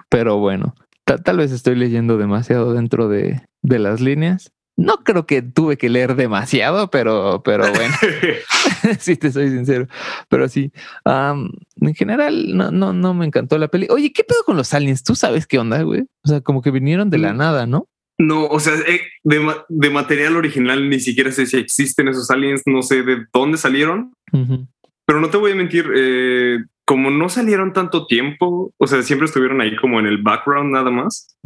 Pero 0.09 0.39
bueno, 0.39 0.75
tal 1.19 1.39
vez 1.39 1.53
estoy 1.53 1.75
leyendo 1.77 2.17
demasiado 2.19 2.73
dentro 2.75 3.09
de, 3.09 3.41
de 3.63 3.79
las 3.79 4.01
líneas. 4.01 4.53
No 4.77 4.99
creo 5.05 5.27
que 5.27 5.43
tuve 5.43 5.77
que 5.77 5.91
leer 5.91 6.17
demasiado, 6.17 6.91
pero, 6.91 7.43
pero 7.45 7.71
bueno, 7.73 7.95
si 8.99 9.17
te 9.17 9.31
soy 9.31 9.51
sincero. 9.51 9.87
Pero 10.29 10.49
sí, 10.49 10.73
am, 11.05 11.51
en 11.81 11.95
general 11.95 12.57
no, 12.57 12.71
no, 12.71 12.93
no 12.95 13.13
me 13.13 13.27
encantó 13.27 13.59
la 13.59 13.69
peli. 13.69 13.87
Oye, 13.91 14.13
¿qué 14.13 14.25
pedo 14.25 14.43
con 14.45 14.57
los 14.57 14.73
aliens? 14.73 15.03
¿Tú 15.03 15.15
sabes 15.15 15.47
qué 15.47 15.59
onda, 15.59 15.83
güey? 15.83 16.03
O 16.25 16.29
sea, 16.29 16.41
como 16.41 16.63
que 16.63 16.71
vinieron 16.71 17.11
de 17.11 17.19
la 17.19 17.33
Mm. 17.35 17.37
nada, 17.37 17.67
¿no? 17.67 17.89
No, 18.19 18.47
o 18.47 18.61
sea, 18.61 18.75
eh, 18.87 19.01
de, 19.25 19.55
de 19.69 19.91
material 19.91 20.37
original 20.37 20.89
ni 20.91 21.01
siquiera 21.01 21.33
sé 21.33 21.47
si 21.47 21.57
existen 21.57 22.09
esos 22.09 22.31
aliens, 22.31 22.63
no 22.67 22.83
sé 22.83 23.03
de 23.03 23.25
dónde 23.33 23.57
salieron, 23.57 24.13
Ujú, 24.33 24.67
pero 25.07 25.21
no 25.21 25.31
te 25.31 25.39
voy 25.39 25.53
a 25.53 25.55
mentir, 25.55 25.87
eh, 25.97 26.59
como 26.91 27.09
no 27.13 27.29
salieron 27.29 27.73
tanto 27.73 28.07
tiempo, 28.09 28.73
o 28.77 28.87
sea, 28.89 29.01
siempre 29.05 29.27
estuvieron 29.27 29.61
ahí 29.61 29.77
como 29.77 30.01
en 30.01 30.07
el 30.07 30.19
background 30.21 30.73
nada 30.73 30.91
más, 30.91 31.39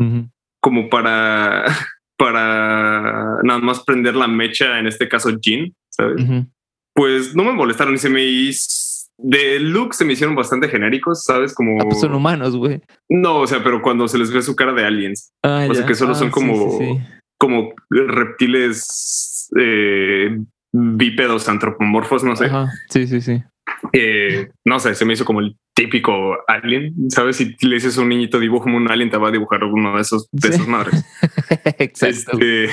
como 0.59 0.89
para, 0.89 1.65
para 2.17 3.37
nada 3.43 3.59
más 3.59 3.81
prender 3.85 4.17
la 4.17 4.27
mecha, 4.27 4.79
en 4.79 4.87
este 4.87 5.07
caso 5.07 5.39
Jean, 5.39 5.75
¿sabes? 5.91 6.25
Pues 6.95 7.37
no 7.37 7.45
me 7.45 7.53
molestaron 7.53 7.93
y 7.93 7.99
se 7.99 8.09
me 8.09 8.25
hizo... 8.25 8.67
De 9.19 9.61
look 9.61 9.93
se 9.95 10.07
me 10.07 10.15
hicieron 10.15 10.35
bastante 10.35 10.67
genéricos, 10.69 11.25
¿sabes? 11.25 11.55
Como... 11.55 11.79
Ah, 11.79 11.85
pues 11.85 12.01
son 12.01 12.15
humanos, 12.15 12.57
güey. 12.57 12.81
No, 13.11 13.41
o 13.41 13.47
sea, 13.47 13.63
pero 13.63 13.83
cuando 13.83 14.09
se 14.09 14.17
les 14.17 14.33
ve 14.33 14.41
su 14.41 14.57
cara 14.57 14.73
de 14.73 14.87
aliens, 14.87 15.31
Ah, 15.45 15.67
O 15.71 15.75
sea, 15.75 15.85
que 15.85 15.95
solo 15.95 16.13
Ah, 16.13 16.15
son 16.15 16.29
sí, 16.29 16.33
como- 16.33 16.71
sí, 16.79 16.87
sí. 16.87 16.99
como 17.39 17.75
reptiles 17.91 19.51
eh, 19.59 20.39
bípedos 20.73 21.49
antropomorfos, 21.51 22.25
no 22.25 22.35
sé. 22.35 22.47
Ajá, 22.47 22.73
sí, 22.89 23.07
sí, 23.07 23.21
sí. 23.21 23.43
Eh, 23.93 24.49
no 24.65 24.79
sé, 24.81 24.95
se 24.95 25.05
me 25.05 25.13
hizo 25.15 25.25
como 25.25 25.41
el 25.41 25.57
típico 25.75 26.37
alien, 26.49 26.95
¿sabes? 27.11 27.37
Si 27.37 27.57
le 27.67 27.75
dices 27.77 27.97
a 27.99 28.03
un 28.03 28.09
niñito 28.09 28.39
dibújame 28.41 28.77
un 28.77 28.91
alien, 28.91 29.11
te 29.11 29.17
va 29.17 29.29
a 29.29 29.33
dibujar 29.33 29.65
uno 29.65 29.97
de 29.97 30.03
esos 30.03 30.29
de 30.33 30.49
Sí. 30.49 30.55
esas 30.55 30.69
madres. 30.69 31.05
Exacto. 31.79 32.39
Este, 32.39 32.69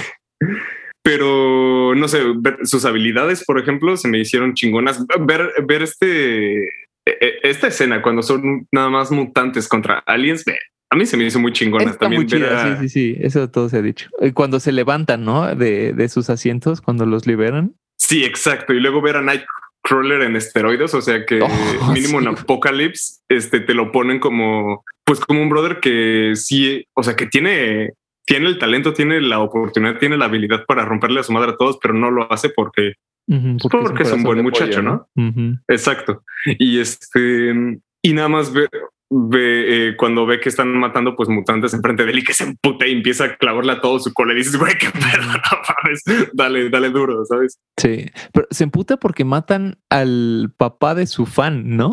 pero 1.04 1.96
no 1.96 2.08
sé, 2.08 2.20
ver 2.38 2.60
sus 2.64 2.86
habilidades, 2.86 3.44
por 3.46 3.60
ejemplo, 3.60 3.98
se 3.98 4.08
me 4.08 4.20
hicieron 4.20 4.54
chingonas. 4.54 5.04
Ver, 5.22 5.52
ver 5.66 5.82
este, 5.82 6.64
e- 6.66 6.70
e- 7.06 7.40
esta 7.44 7.68
escena 7.68 8.02
cuando 8.02 8.22
son 8.22 8.68
nada 8.72 8.90
más 8.90 9.12
mutantes 9.12 9.68
contra 9.68 10.00
aliens, 10.06 10.46
a 10.92 10.96
mí 10.96 11.06
se 11.06 11.18
me 11.18 11.24
hizo 11.26 11.40
muy 11.40 11.54
chingona. 11.54 11.86
Está 11.86 12.00
También 12.00 12.22
muy 12.24 12.28
chida, 12.28 12.50
ver 12.50 12.54
a- 12.54 12.80
sí, 12.82 12.88
sí, 12.88 12.90
sí. 12.90 13.18
Eso 13.22 13.50
todo 13.50 13.68
se 13.70 13.78
ha 13.78 13.82
dicho. 13.82 14.10
Cuando 14.36 14.60
se 14.60 14.72
levantan, 14.72 15.26
¿no? 15.26 15.56
De, 15.56 15.94
de 15.94 16.10
sus 16.10 16.30
asientos, 16.30 16.82
cuando 16.82 17.06
los 17.08 17.26
liberan. 17.26 17.74
Sí, 17.98 18.24
exacto. 18.24 18.74
Y 18.74 18.80
luego 18.80 19.02
ver 19.02 19.16
a 19.16 19.22
Nightcrawler 19.22 19.62
en 20.00 20.36
esteroides, 20.36 20.94
o 20.94 21.02
sea 21.02 21.26
que 21.26 21.40
Oh, 21.42 21.48
mínimo 21.94 22.20
sí, 22.20 22.26
en. 22.26 22.28
Apocalypse, 22.28 23.22
este 23.30 23.60
te 23.60 23.74
lo 23.74 23.92
ponen 23.92 24.20
como, 24.20 24.84
pues 25.04 25.20
como 25.20 25.42
un 25.42 25.50
brother 25.50 25.80
que 25.80 26.34
sí, 26.36 26.86
o 26.94 27.04
sea, 27.04 27.16
que 27.16 27.28
tiene, 27.28 27.94
tiene 28.26 28.48
el 28.48 28.58
talento, 28.58 28.94
tiene 28.94 29.22
la 29.22 29.40
oportunidad, 29.40 30.00
tiene 30.00 30.18
la 30.18 30.26
habilidad 30.26 30.66
para 30.66 30.86
romperle 30.86 31.20
a 31.20 31.24
su 31.24 31.34
madre 31.34 31.52
a 31.52 31.58
todos, 31.58 31.78
pero 31.82 31.94
no 31.94 32.12
lo 32.12 32.32
hace 32.32 32.50
porque, 32.50 32.94
porque, 33.70 34.04
es 34.04 34.12
un 34.12 34.24
buen 34.24 34.42
muchacho, 34.42 34.82
¿no? 34.82 35.08
Exacto. 35.68 36.24
Y 36.46 36.80
este, 36.80 37.54
y 38.02 38.14
nada 38.14 38.30
más 38.30 38.52
ve, 38.52 38.68
ve 39.12 39.90
eh, 39.90 39.98
cuando 39.98 40.26
ve 40.26 40.40
que 40.40 40.48
están 40.48 40.70
matando 40.78 41.16
pues 41.16 41.28
mutantes 41.28 41.74
enfrente 41.74 42.06
de 42.06 42.12
él 42.12 42.20
y 42.20 42.24
que 42.24 42.34
se 42.34 42.46
emputa 42.46 42.88
y 42.88 42.94
empieza 42.94 43.26
a 43.26 43.36
clavarle 43.36 43.74
a 43.74 43.82
todo 43.82 44.00
su 44.00 44.14
cola 44.14 44.34
y 44.34 44.38
dices, 44.38 44.58
güey, 44.58 44.78
qué 44.78 44.90
perro, 44.90 45.26
no 45.26 45.40
dale, 46.34 46.70
dale 46.70 46.90
duro, 46.90 47.26
¿sabes? 47.26 47.60
Sí, 47.78 48.06
pero 48.32 48.48
se 48.50 48.64
emputa 48.64 48.98
porque 48.98 49.26
matan 49.26 49.80
al 49.90 50.54
papá 50.56 50.96
de 50.96 51.08
su 51.08 51.26
fan, 51.26 51.76
¿no? 51.76 51.92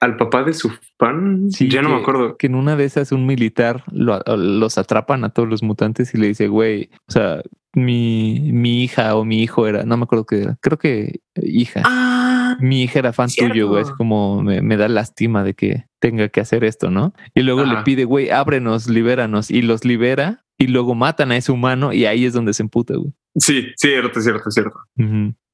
Al 0.00 0.16
papá 0.16 0.44
de 0.44 0.52
su 0.52 0.70
fan, 0.98 1.50
sí, 1.50 1.68
ya 1.68 1.80
no 1.80 1.88
me 1.88 1.96
acuerdo. 1.96 2.36
Que 2.36 2.46
en 2.46 2.56
una 2.56 2.76
de 2.76 2.84
esas 2.84 3.10
un 3.10 3.24
militar 3.24 3.84
los 3.90 4.76
atrapan 4.76 5.24
a 5.24 5.30
todos 5.30 5.48
los 5.48 5.62
mutantes 5.62 6.14
y 6.14 6.18
le 6.18 6.26
dice, 6.26 6.46
güey, 6.48 6.90
o 7.08 7.12
sea, 7.12 7.40
mi, 7.74 8.50
mi 8.52 8.84
hija 8.84 9.16
o 9.16 9.24
mi 9.24 9.42
hijo 9.42 9.66
era, 9.66 9.84
no 9.84 9.96
me 9.96 10.04
acuerdo 10.04 10.26
qué 10.26 10.42
era, 10.42 10.56
creo 10.60 10.78
que 10.78 11.20
hija. 11.42 11.82
Ah, 11.84 12.56
mi 12.60 12.82
hija 12.82 12.98
era 12.98 13.12
fan 13.12 13.28
tuyo, 13.30 13.68
güey. 13.68 13.82
Es 13.82 13.90
como 13.90 14.42
me, 14.42 14.76
da 14.76 14.88
lástima 14.88 15.42
de 15.42 15.54
que 15.54 15.86
tenga 16.04 16.28
que 16.28 16.42
hacer 16.42 16.64
esto, 16.64 16.90
¿no? 16.90 17.14
Y 17.34 17.40
luego 17.40 17.64
le 17.64 17.82
pide, 17.82 18.04
güey, 18.04 18.28
ábrenos, 18.28 18.90
libéranos. 18.90 19.50
Y 19.50 19.62
los 19.62 19.86
libera 19.86 20.44
y 20.58 20.66
luego 20.66 20.94
matan 20.94 21.32
a 21.32 21.36
ese 21.38 21.50
humano 21.50 21.94
y 21.94 22.04
ahí 22.04 22.26
es 22.26 22.34
donde 22.34 22.52
se 22.52 22.62
emputa, 22.62 22.94
güey. 22.94 23.14
Sí, 23.36 23.68
cierto, 23.74 24.20
cierto, 24.20 24.50
cierto. 24.50 24.78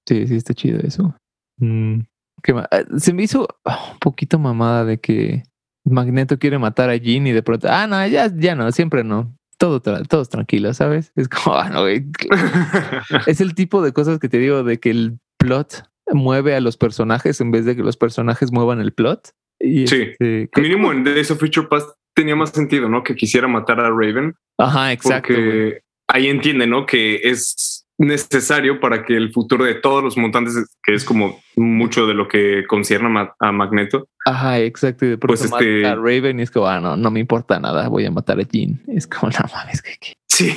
Sí, 0.08 0.26
sí, 0.26 0.34
está 0.34 0.52
chido 0.52 0.80
eso. 0.80 1.14
Mm, 1.58 2.00
ah, 2.48 2.82
se 2.96 3.14
me 3.14 3.22
hizo 3.22 3.46
ah, 3.64 3.90
un 3.92 3.98
poquito 4.00 4.40
mamada 4.40 4.84
de 4.84 4.98
que 4.98 5.44
Magneto 5.84 6.36
quiere 6.36 6.58
matar 6.58 6.90
a 6.90 6.96
Jean 6.96 7.28
y 7.28 7.32
de 7.32 7.44
pronto, 7.44 7.68
ah, 7.70 7.86
no, 7.86 8.04
ya, 8.08 8.28
ya 8.34 8.56
no, 8.56 8.72
siempre 8.72 9.04
no 9.04 9.32
todo, 9.56 9.80
todos 9.80 10.30
tranquilos, 10.30 10.78
¿sabes? 10.78 11.12
Es 11.14 11.28
como, 11.28 11.54
ah, 11.54 11.68
no, 11.68 11.86
es 13.26 13.40
el 13.40 13.54
tipo 13.54 13.82
de 13.82 13.92
cosas 13.92 14.18
que 14.18 14.28
te 14.28 14.38
digo 14.38 14.64
de 14.64 14.80
que 14.80 14.90
el 14.90 15.20
plot 15.38 15.84
mueve 16.12 16.56
a 16.56 16.60
los 16.60 16.76
personajes 16.76 17.40
en 17.40 17.52
vez 17.52 17.66
de 17.66 17.76
que 17.76 17.84
los 17.84 17.96
personajes 17.96 18.50
muevan 18.50 18.80
el 18.80 18.92
plot. 18.92 19.30
Y 19.60 19.86
sí, 19.86 20.08
este, 20.18 20.48
mínimo 20.60 20.90
en 20.90 21.04
Days 21.04 21.30
of 21.30 21.38
Future 21.38 21.66
Past 21.68 21.90
tenía 22.14 22.34
más 22.34 22.50
sentido, 22.50 22.88
¿no? 22.88 23.02
Que 23.02 23.14
quisiera 23.14 23.46
matar 23.46 23.78
a 23.80 23.90
Raven. 23.90 24.34
Ajá, 24.58 24.92
exacto. 24.92 25.34
Porque 25.34 25.82
ahí 26.08 26.28
entiende, 26.28 26.66
¿no? 26.66 26.86
Que 26.86 27.20
es 27.22 27.86
necesario 27.98 28.80
para 28.80 29.04
que 29.04 29.14
el 29.14 29.30
futuro 29.30 29.64
de 29.64 29.74
todos 29.74 30.02
los 30.02 30.16
mutantes, 30.16 30.54
que 30.82 30.94
es 30.94 31.04
como 31.04 31.38
mucho 31.56 32.06
de 32.06 32.14
lo 32.14 32.28
que 32.28 32.64
concierne 32.66 33.28
a 33.38 33.52
Magneto. 33.52 34.08
Ajá, 34.24 34.58
exacto. 34.58 35.04
Y 35.04 35.10
de 35.10 35.18
pronto 35.18 35.38
pues 35.38 35.52
este... 35.52 35.86
a 35.86 35.94
Raven 35.94 36.40
y 36.40 36.42
es 36.42 36.50
como, 36.50 36.66
ah, 36.66 36.80
no, 36.80 36.96
no 36.96 37.10
me 37.10 37.20
importa 37.20 37.60
nada, 37.60 37.88
voy 37.88 38.06
a 38.06 38.10
matar 38.10 38.40
a 38.40 38.42
Jean. 38.42 38.80
Es 38.88 39.06
como, 39.06 39.30
no 39.38 39.44
mames, 39.54 39.82
que, 39.82 40.14
sí. 40.28 40.54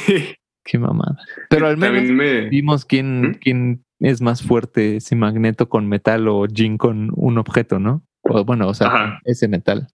Qué 0.65 0.79
mamada. 0.79 1.17
Pero 1.49 1.67
al 1.67 1.75
menos 1.75 2.49
vimos 2.49 2.85
quién, 2.85 3.21
¿Mm? 3.21 3.33
quién 3.35 3.85
es 3.99 4.21
más 4.21 4.41
fuerte, 4.41 5.01
si 5.01 5.15
Magneto 5.15 5.67
con 5.67 5.89
metal 5.89 6.29
o 6.29 6.45
Jean 6.45 6.77
con 6.77 7.11
un 7.13 7.37
objeto, 7.37 7.79
¿no? 7.79 8.03
O, 8.23 8.43
bueno, 8.43 8.67
o 8.67 8.73
sea, 8.73 9.19
ese 9.25 9.47
metal. 9.47 9.87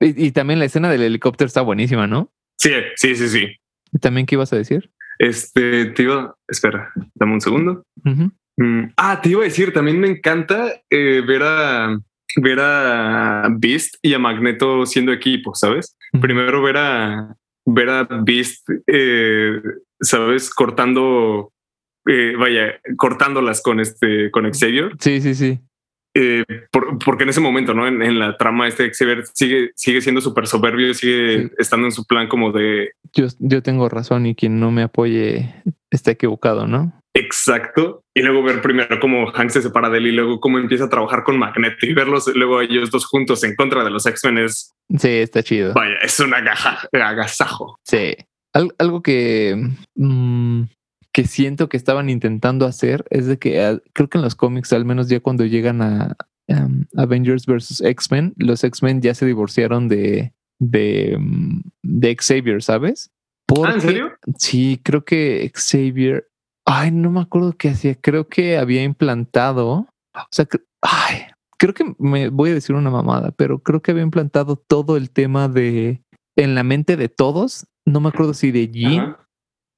Y, 0.00 0.26
y, 0.26 0.32
también 0.32 0.58
la 0.58 0.64
escena 0.64 0.90
del 0.90 1.02
helicóptero 1.02 1.46
está 1.46 1.60
buenísima, 1.60 2.06
¿no? 2.06 2.32
Sí, 2.58 2.72
sí, 2.96 3.14
sí, 3.14 3.28
sí. 3.28 3.46
¿Y 3.92 3.98
también 3.98 4.26
qué 4.26 4.34
ibas 4.34 4.52
a 4.52 4.56
decir? 4.56 4.90
Este, 5.18 5.86
te 5.86 6.04
iba, 6.04 6.34
espera, 6.46 6.92
dame 7.14 7.34
un 7.34 7.40
segundo. 7.40 7.82
Mm, 8.56 8.84
ah, 8.96 9.20
te 9.20 9.30
iba 9.30 9.42
a 9.42 9.44
decir, 9.44 9.72
también 9.72 10.00
me 10.00 10.08
encanta 10.08 10.80
eh, 10.90 11.22
ver 11.26 11.42
a 11.42 11.98
ver 12.36 12.60
a 12.60 13.48
Beast 13.50 13.96
y 14.02 14.14
a 14.14 14.18
Magneto 14.18 14.86
siendo 14.86 15.12
equipo, 15.12 15.54
¿sabes? 15.54 15.96
Primero 16.20 16.62
ver 16.62 16.76
a 16.76 17.36
ver 17.64 17.88
a 17.90 18.04
Beast, 18.04 18.68
eh, 18.86 19.60
¿sabes? 20.00 20.50
Cortando, 20.54 21.52
eh, 22.06 22.34
vaya, 22.38 22.80
cortándolas 22.96 23.60
con 23.62 23.80
este, 23.80 24.30
con 24.30 24.50
Xavier. 24.52 24.92
Sí, 25.00 25.20
sí, 25.20 25.34
sí. 25.34 25.60
Eh, 26.20 26.44
porque 27.04 27.22
en 27.22 27.28
ese 27.28 27.40
momento, 27.40 27.74
¿no? 27.74 27.86
En, 27.86 28.18
la 28.18 28.36
trama 28.36 28.66
este 28.66 28.90
Xavier 28.92 29.24
sigue, 29.32 29.70
sigue 29.76 30.00
siendo 30.00 30.20
súper 30.20 30.48
soberbio, 30.48 30.92
sigue 30.92 31.52
estando 31.58 31.86
en 31.86 31.92
su 31.92 32.04
plan 32.06 32.26
como 32.26 32.50
de... 32.50 32.90
Yo, 33.12 33.26
yo 33.38 33.62
tengo 33.62 33.88
razón 33.88 34.26
y 34.26 34.34
quien 34.34 34.58
no 34.58 34.72
me 34.72 34.82
apoye 34.82 35.54
está 35.90 36.10
equivocado, 36.10 36.66
¿no? 36.66 36.92
Exacto. 37.14 38.02
Y 38.14 38.22
luego 38.22 38.42
ver 38.42 38.60
primero 38.60 38.98
cómo 39.00 39.30
Hank 39.30 39.50
se 39.50 39.62
separa 39.62 39.90
de 39.90 39.98
él 39.98 40.08
y 40.08 40.12
luego 40.12 40.40
cómo 40.40 40.58
empieza 40.58 40.84
a 40.84 40.90
trabajar 40.90 41.22
con 41.22 41.38
Magneto 41.38 41.86
y 41.86 41.94
verlos 41.94 42.26
luego 42.34 42.60
ellos 42.60 42.90
dos 42.90 43.06
juntos 43.06 43.44
en 43.44 43.54
contra 43.54 43.84
de 43.84 43.90
los 43.90 44.04
X-Men 44.04 44.38
es... 44.38 44.74
Sí, 44.98 45.08
está 45.08 45.42
chido. 45.44 45.72
Vaya, 45.74 45.98
es 46.02 46.18
un 46.18 46.34
agasajo. 46.34 47.78
Sí. 47.84 48.16
algo 48.52 49.02
que... 49.02 49.56
Mm, 49.94 50.64
que 51.18 51.26
siento 51.26 51.68
que 51.68 51.76
estaban 51.76 52.10
intentando 52.10 52.64
hacer 52.64 53.04
es 53.10 53.26
de 53.26 53.40
que 53.40 53.60
ah, 53.60 53.80
creo 53.92 54.08
que 54.08 54.18
en 54.18 54.22
los 54.22 54.36
cómics, 54.36 54.72
al 54.72 54.84
menos 54.84 55.08
ya 55.08 55.18
cuando 55.18 55.44
llegan 55.44 55.82
a 55.82 56.16
um, 56.46 56.84
Avengers 56.96 57.44
vs. 57.44 57.80
X-Men, 57.80 58.34
los 58.36 58.62
X-Men 58.62 59.02
ya 59.02 59.14
se 59.14 59.26
divorciaron 59.26 59.88
de, 59.88 60.32
de, 60.60 61.16
mm, 61.18 61.60
de 61.82 62.16
Xavier, 62.16 62.62
¿sabes? 62.62 63.10
¿Ah, 63.64 63.72
¿En 63.74 63.80
serio? 63.80 64.12
Sí, 64.36 64.80
creo 64.80 65.04
que 65.04 65.50
Xavier, 65.52 66.28
ay, 66.64 66.92
no 66.92 67.10
me 67.10 67.22
acuerdo 67.22 67.56
qué 67.58 67.70
hacía, 67.70 67.96
creo 67.96 68.28
que 68.28 68.56
había 68.56 68.84
implantado, 68.84 69.88
o 70.14 70.28
sea, 70.30 70.46
ay, 70.82 71.22
creo 71.58 71.74
que 71.74 71.96
me 71.98 72.28
voy 72.28 72.50
a 72.50 72.54
decir 72.54 72.76
una 72.76 72.90
mamada, 72.90 73.32
pero 73.32 73.58
creo 73.58 73.82
que 73.82 73.90
había 73.90 74.04
implantado 74.04 74.54
todo 74.54 74.96
el 74.96 75.10
tema 75.10 75.48
de 75.48 76.00
en 76.36 76.54
la 76.54 76.62
mente 76.62 76.96
de 76.96 77.08
todos, 77.08 77.66
no 77.84 77.98
me 77.98 78.10
acuerdo 78.10 78.34
si 78.34 78.52
de 78.52 78.68
Jean 78.68 79.16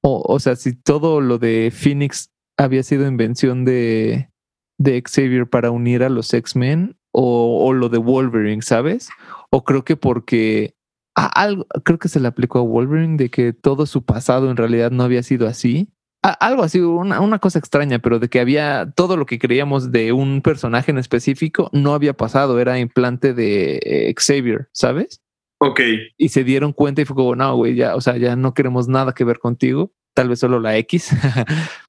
o, 0.02 0.22
o 0.26 0.40
sea, 0.40 0.56
si 0.56 0.74
todo 0.74 1.20
lo 1.20 1.38
de 1.38 1.72
Phoenix 1.74 2.30
había 2.56 2.82
sido 2.82 3.06
invención 3.06 3.64
de, 3.64 4.30
de 4.78 5.02
Xavier 5.02 5.48
para 5.48 5.70
unir 5.70 6.02
a 6.02 6.08
los 6.08 6.32
X-Men 6.32 6.96
o, 7.12 7.66
o, 7.66 7.72
lo 7.72 7.88
de 7.88 7.98
Wolverine, 7.98 8.62
¿sabes? 8.62 9.10
O 9.50 9.64
creo 9.64 9.84
que 9.84 9.96
porque 9.96 10.74
algo, 11.14 11.66
creo 11.84 11.98
que 11.98 12.08
se 12.08 12.20
le 12.20 12.28
aplicó 12.28 12.58
a 12.60 12.62
Wolverine 12.62 13.16
de 13.16 13.30
que 13.30 13.52
todo 13.52 13.86
su 13.86 14.04
pasado 14.04 14.50
en 14.50 14.56
realidad 14.56 14.90
no 14.90 15.02
había 15.02 15.22
sido 15.22 15.46
así. 15.46 15.92
algo 16.22 16.62
así, 16.62 16.80
una, 16.80 17.20
una, 17.20 17.38
cosa 17.38 17.58
extraña, 17.58 17.98
pero 17.98 18.18
de 18.18 18.28
que 18.28 18.40
había 18.40 18.92
todo 18.94 19.16
lo 19.16 19.26
que 19.26 19.38
creíamos 19.38 19.90
de 19.90 20.12
un 20.12 20.40
personaje 20.42 20.90
en 20.90 20.98
específico 20.98 21.68
no 21.72 21.94
había 21.94 22.14
pasado, 22.14 22.60
era 22.60 22.78
implante 22.78 23.34
de 23.34 23.80
eh, 23.82 24.14
Xavier, 24.16 24.68
¿sabes? 24.72 25.20
Ok. 25.62 25.80
Y 26.16 26.30
se 26.30 26.42
dieron 26.42 26.72
cuenta 26.72 27.02
y 27.02 27.04
fue 27.04 27.14
como, 27.14 27.36
no, 27.36 27.54
güey, 27.54 27.74
ya, 27.74 27.94
o 27.94 28.00
sea, 28.00 28.16
ya 28.16 28.34
no 28.34 28.54
queremos 28.54 28.88
nada 28.88 29.12
que 29.12 29.24
ver 29.24 29.38
contigo. 29.38 29.92
Tal 30.14 30.28
vez 30.28 30.38
solo 30.38 30.58
la 30.58 30.76
X. 30.78 31.10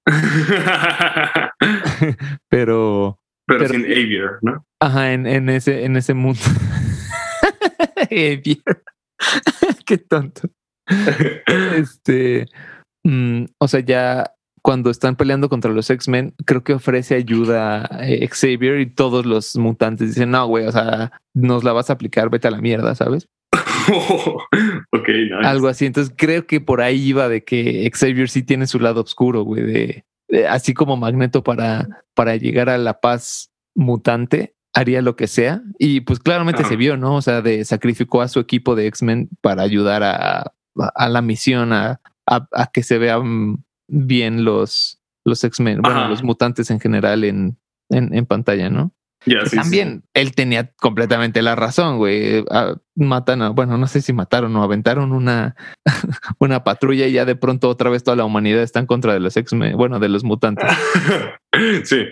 pero. 2.50 3.18
Pero, 3.48 3.68
sin 3.68 3.86
Aviar, 3.86 4.40
¿no? 4.42 4.66
Ajá, 4.80 5.14
en, 5.14 5.26
en, 5.26 5.50
ese, 5.50 5.86
en 5.86 5.96
ese 5.96 6.14
mundo. 6.14 6.40
Aviar. 8.12 8.84
Qué 9.86 9.98
tonto. 9.98 10.50
este. 11.76 12.48
Mm, 13.04 13.46
o 13.58 13.68
sea, 13.68 13.80
ya 13.80 14.36
cuando 14.62 14.92
están 14.92 15.16
peleando 15.16 15.50
contra 15.50 15.72
los 15.72 15.90
X-Men, 15.90 16.36
creo 16.46 16.64
que 16.64 16.74
ofrece 16.74 17.16
ayuda 17.16 17.86
a 17.86 18.06
Xavier 18.30 18.80
y 18.80 18.86
todos 18.86 19.26
los 19.26 19.56
mutantes 19.56 20.10
dicen, 20.10 20.32
no, 20.32 20.46
güey, 20.46 20.68
o 20.68 20.72
sea, 20.72 21.12
nos 21.34 21.64
la 21.64 21.74
vas 21.74 21.90
a 21.90 21.94
aplicar, 21.94 22.30
vete 22.30 22.48
a 22.48 22.52
la 22.52 22.62
mierda, 22.62 22.94
¿sabes? 22.96 23.28
ok, 24.92 25.10
Algo 25.44 25.68
así. 25.68 25.86
Entonces 25.86 26.14
creo 26.18 26.46
que 26.46 26.62
por 26.62 26.82
ahí 26.82 27.02
iba 27.02 27.30
de 27.30 27.44
que 27.44 27.90
Xavier 27.94 28.30
sí 28.30 28.44
tiene 28.44 28.68
su 28.68 28.80
lado 28.80 29.02
oscuro, 29.02 29.44
güey, 29.44 29.64
de, 29.64 30.06
así 30.48 30.74
como 30.74 30.98
Magneto 30.98 31.44
para, 31.44 32.04
para 32.14 32.36
llegar 32.36 32.70
a 32.70 32.78
la 32.78 33.00
paz 33.00 33.52
mutante, 33.76 34.56
haría 34.74 35.02
lo 35.02 35.16
que 35.16 35.28
sea. 35.28 35.62
Y 35.78 36.02
pues 36.02 36.20
claramente 36.20 36.64
se 36.64 36.76
vio, 36.76 36.98
¿no? 36.98 37.16
O 37.16 37.22
sea, 37.22 37.42
de 37.42 37.66
sacrificó 37.66 38.22
a 38.22 38.28
su 38.28 38.40
equipo 38.40 38.76
de 38.76 38.88
X-Men 38.88 39.30
para 39.42 39.64
ayudar 39.64 40.04
a, 40.04 40.54
a, 40.76 41.10
la 41.10 41.22
misión, 41.22 41.74
a, 41.74 42.02
a, 42.26 42.68
que 42.72 42.84
se 42.84 42.98
vean 42.98 43.64
bien 43.88 44.46
los, 44.46 45.02
los 45.26 45.44
X-Men, 45.44 45.82
bueno, 45.82 46.08
los 46.08 46.24
mutantes 46.24 46.72
en 46.72 46.80
general 46.80 47.24
en, 47.24 47.58
en, 47.90 48.14
en 48.14 48.26
pantalla, 48.26 48.70
¿no? 48.70 48.94
También 49.54 50.04
él 50.14 50.34
tenía 50.34 50.72
completamente 50.80 51.42
la 51.42 51.56
razón, 51.56 51.98
güey. 51.98 52.44
Ah, 52.50 52.76
matan 52.96 53.42
a, 53.42 53.50
bueno, 53.50 53.78
no 53.78 53.88
sé 53.88 54.02
si 54.02 54.14
mataron 54.14 54.56
o 54.56 54.64
aventaron 54.64 55.12
una, 55.12 55.56
una 56.40 56.64
patrulla 56.64 57.08
y 57.08 57.14
ya 57.14 57.26
de 57.26 57.36
pronto 57.36 57.70
otra 57.70 57.90
vez 57.90 58.04
toda 58.04 58.18
la 58.18 58.26
humanidad 58.26 58.64
está 58.64 58.80
en 58.80 58.88
contra 58.88 59.14
de 59.14 59.20
los 59.20 59.38
ex, 59.38 59.54
bueno, 59.76 60.00
de 60.00 60.10
los 60.10 60.24
mutantes. 60.24 60.70
sí. 61.84 62.06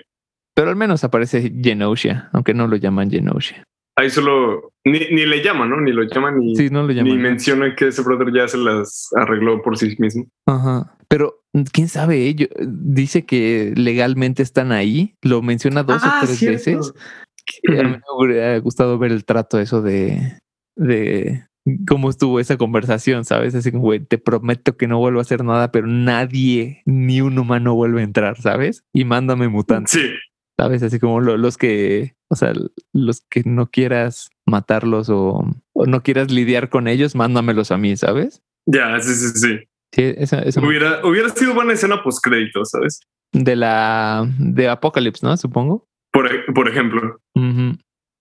Pero 0.56 0.70
al 0.70 0.76
menos 0.76 1.04
aparece 1.04 1.54
Genosha, 1.62 2.30
aunque 2.34 2.54
no 2.54 2.68
lo 2.68 2.76
llaman 2.76 3.10
Genosha. 3.10 3.64
Ahí 3.96 4.10
solo 4.10 4.72
ni, 4.86 5.00
ni 5.12 5.26
le 5.26 5.44
llaman, 5.44 5.70
¿no? 5.70 5.82
Ni 5.82 5.92
lo 5.92 6.04
llaman 6.04 6.40
ni, 6.40 6.56
sí, 6.56 6.70
no 6.70 6.84
lo 6.84 6.92
llaman, 6.92 7.12
ni 7.12 7.18
menciona 7.18 7.76
que 7.76 7.88
ese 7.88 8.02
brother 8.02 8.34
ya 8.34 8.48
se 8.48 8.58
las 8.58 9.10
arregló 9.16 9.62
por 9.62 9.78
sí 9.78 9.96
mismo. 10.00 10.26
Ajá. 10.46 10.96
Pero 11.10 11.44
quién 11.74 11.90
sabe, 11.90 12.28
ello 12.28 12.48
dice 12.60 13.26
que 13.26 13.74
legalmente 13.76 14.44
están 14.44 14.72
ahí, 14.72 15.16
lo 15.22 15.42
menciona 15.42 15.84
dos 15.84 16.04
o 16.04 16.08
ah, 16.08 16.22
tres 16.24 16.42
veces. 16.42 16.94
A 17.68 17.84
mí 17.84 17.90
me 17.90 18.02
hubiera 18.16 18.60
gustado 18.60 19.00
ver 19.00 19.12
el 19.12 19.26
trato 19.26 19.60
eso 19.60 19.82
de, 19.82 20.38
de 20.76 21.48
cómo 21.88 22.10
estuvo 22.10 22.40
esa 22.40 22.58
conversación, 22.58 23.26
¿sabes? 23.26 23.56
Así 23.56 23.72
como, 23.72 23.84
güey, 23.84 24.00
te 24.00 24.18
prometo 24.18 24.78
que 24.78 24.88
no 24.88 25.00
vuelvo 25.00 25.20
a 25.20 25.24
hacer 25.24 25.44
nada, 25.44 25.72
pero 25.72 25.88
nadie, 25.88 26.82
ni 26.86 27.22
un 27.22 27.38
humano 27.38 27.76
vuelve 27.76 28.02
a 28.02 28.06
entrar, 28.06 28.40
¿sabes? 28.40 28.84
Y 28.94 29.06
mándame 29.06 29.48
mutantes. 29.48 29.92
Sí. 29.92 30.10
¿Sabes? 30.58 30.84
Así 30.84 31.00
como 31.00 31.22
los 31.22 31.58
que, 31.58 32.16
o 32.30 32.36
sea, 32.36 32.54
los 32.94 33.22
que 33.22 33.44
no 33.46 33.72
quieras 33.72 34.30
matarlos 34.46 35.10
o, 35.10 35.50
no 35.74 36.04
quieras 36.04 36.32
lidiar 36.32 36.70
con 36.70 36.88
ellos, 36.88 37.16
mándamelos 37.16 37.72
a 37.72 37.78
mí, 37.78 37.96
¿sabes? 37.96 38.42
Ya, 38.66 39.00
sí, 39.00 39.14
sí, 39.16 39.40
sí. 39.40 39.69
Sí, 39.94 40.14
esa, 40.18 40.44
hubiera, 40.62 41.06
hubiera 41.06 41.30
sido 41.30 41.54
buena 41.54 41.74
escena 41.74 42.04
post 42.04 42.24
crédito, 42.24 42.64
¿sabes? 42.64 43.02
De 43.32 43.56
la 43.56 44.28
de 44.38 44.70
Apocalypse, 44.70 45.26
¿no? 45.26 45.36
Supongo. 45.38 45.88
Por, 46.12 46.30
por 46.54 46.68
ejemplo. 46.68 47.20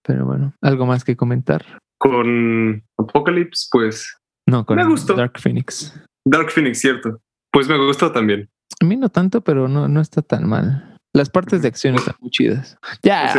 Pero 0.02 0.24
bueno, 0.24 0.54
algo 0.62 0.86
más 0.86 1.04
que 1.04 1.16
comentar. 1.16 1.64
Con 1.98 2.84
Apocalypse, 2.98 3.68
pues. 3.70 4.16
No, 4.46 4.64
con 4.64 4.76
me 4.76 4.86
gustó. 4.86 5.14
Dark 5.14 5.38
Phoenix. 5.38 5.94
Dark 6.24 6.50
Phoenix, 6.50 6.80
cierto. 6.80 7.20
Pues 7.52 7.68
me 7.68 7.76
gustó 7.78 8.12
también. 8.12 8.48
A 8.80 8.84
mí 8.84 8.96
no 8.96 9.08
tanto, 9.08 9.42
pero 9.42 9.68
no, 9.68 9.88
no 9.88 10.00
está 10.00 10.22
tan 10.22 10.48
mal. 10.48 10.96
Las 11.14 11.30
partes 11.30 11.62
de 11.62 11.68
acción 11.68 11.94
están 11.96 12.14
muy 12.20 12.30
chidas. 12.30 12.78
Ya. 13.02 13.32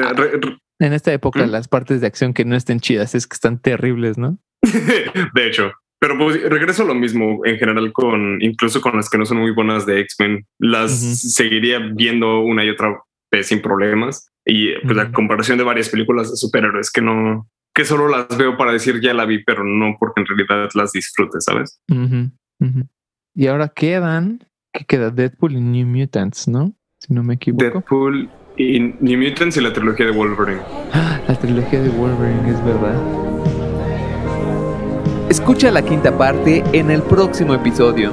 en 0.80 0.94
esta 0.94 1.14
época, 1.14 1.46
¿Mm? 1.46 1.52
las 1.52 1.68
partes 1.68 2.02
de 2.02 2.08
acción 2.08 2.34
que 2.34 2.46
no 2.46 2.56
estén 2.56 2.80
chidas 2.80 3.16
es 3.16 3.28
que 3.28 3.36
están 3.36 3.60
terribles, 3.60 4.18
¿no? 4.18 4.38
de 5.34 5.48
hecho. 5.48 5.72
Pero 6.00 6.18
pues 6.18 6.42
regreso 6.44 6.84
a 6.84 6.88
lo 6.88 6.96
mismo 6.96 7.42
en 7.46 7.58
general 7.58 7.92
con 7.92 8.42
incluso 8.42 8.80
con 8.82 8.96
las 8.96 9.10
que 9.10 9.18
no 9.18 9.26
son 9.26 9.40
muy 9.40 9.52
buenas 9.52 9.86
de 9.86 10.00
X-Men. 10.02 10.46
Las 10.60 10.92
seguiría 11.34 11.80
viendo 11.80 12.40
una 12.40 12.64
y 12.64 12.70
otra 12.70 13.02
vez 13.32 13.48
sin 13.48 13.62
problemas. 13.62 14.32
Y 14.46 14.74
pues 14.80 14.96
la 14.96 15.12
comparación 15.12 15.58
de 15.58 15.64
varias 15.64 15.90
películas 15.90 16.32
de 16.32 16.38
superhéroes 16.38 16.90
que 16.90 17.02
no, 17.02 17.48
que 17.74 17.86
solo 17.86 18.08
las 18.08 18.36
veo 18.38 18.58
para 18.58 18.72
decir 18.72 19.00
ya 19.02 19.14
la 19.14 19.26
vi, 19.26 19.44
pero 19.44 19.64
no 19.64 19.98
porque 20.00 20.22
en 20.22 20.28
realidad 20.28 20.70
las 20.74 20.94
disfrute, 20.94 21.42
¿sabes? 21.42 21.82
Y 23.36 23.48
ahora 23.48 23.68
quedan, 23.68 24.44
¿qué 24.74 24.86
queda? 24.86 25.12
Deadpool 25.12 25.54
y 25.54 25.62
New 25.62 25.88
Mutants, 25.88 26.48
¿no? 26.48 26.74
si 27.00 27.14
no 27.14 27.24
me 27.24 27.36
equivoco. 27.36 27.64
Deadpool 27.64 28.30
y 28.58 28.80
New 28.80 29.20
Mutants 29.20 29.58
y 29.58 29.62
la 29.62 29.74
trilogía 29.74 30.06
de 30.06 30.12
Wolverine. 30.12 30.62
La 31.28 31.36
trilogía 31.40 31.82
de 31.82 31.90
Wolverine, 31.90 32.50
es 32.50 32.66
verdad. 32.66 33.39
Escucha 35.30 35.70
la 35.70 35.84
quinta 35.84 36.18
parte 36.18 36.64
en 36.74 36.90
el 36.90 37.04
próximo 37.04 37.54
episodio. 37.54 38.12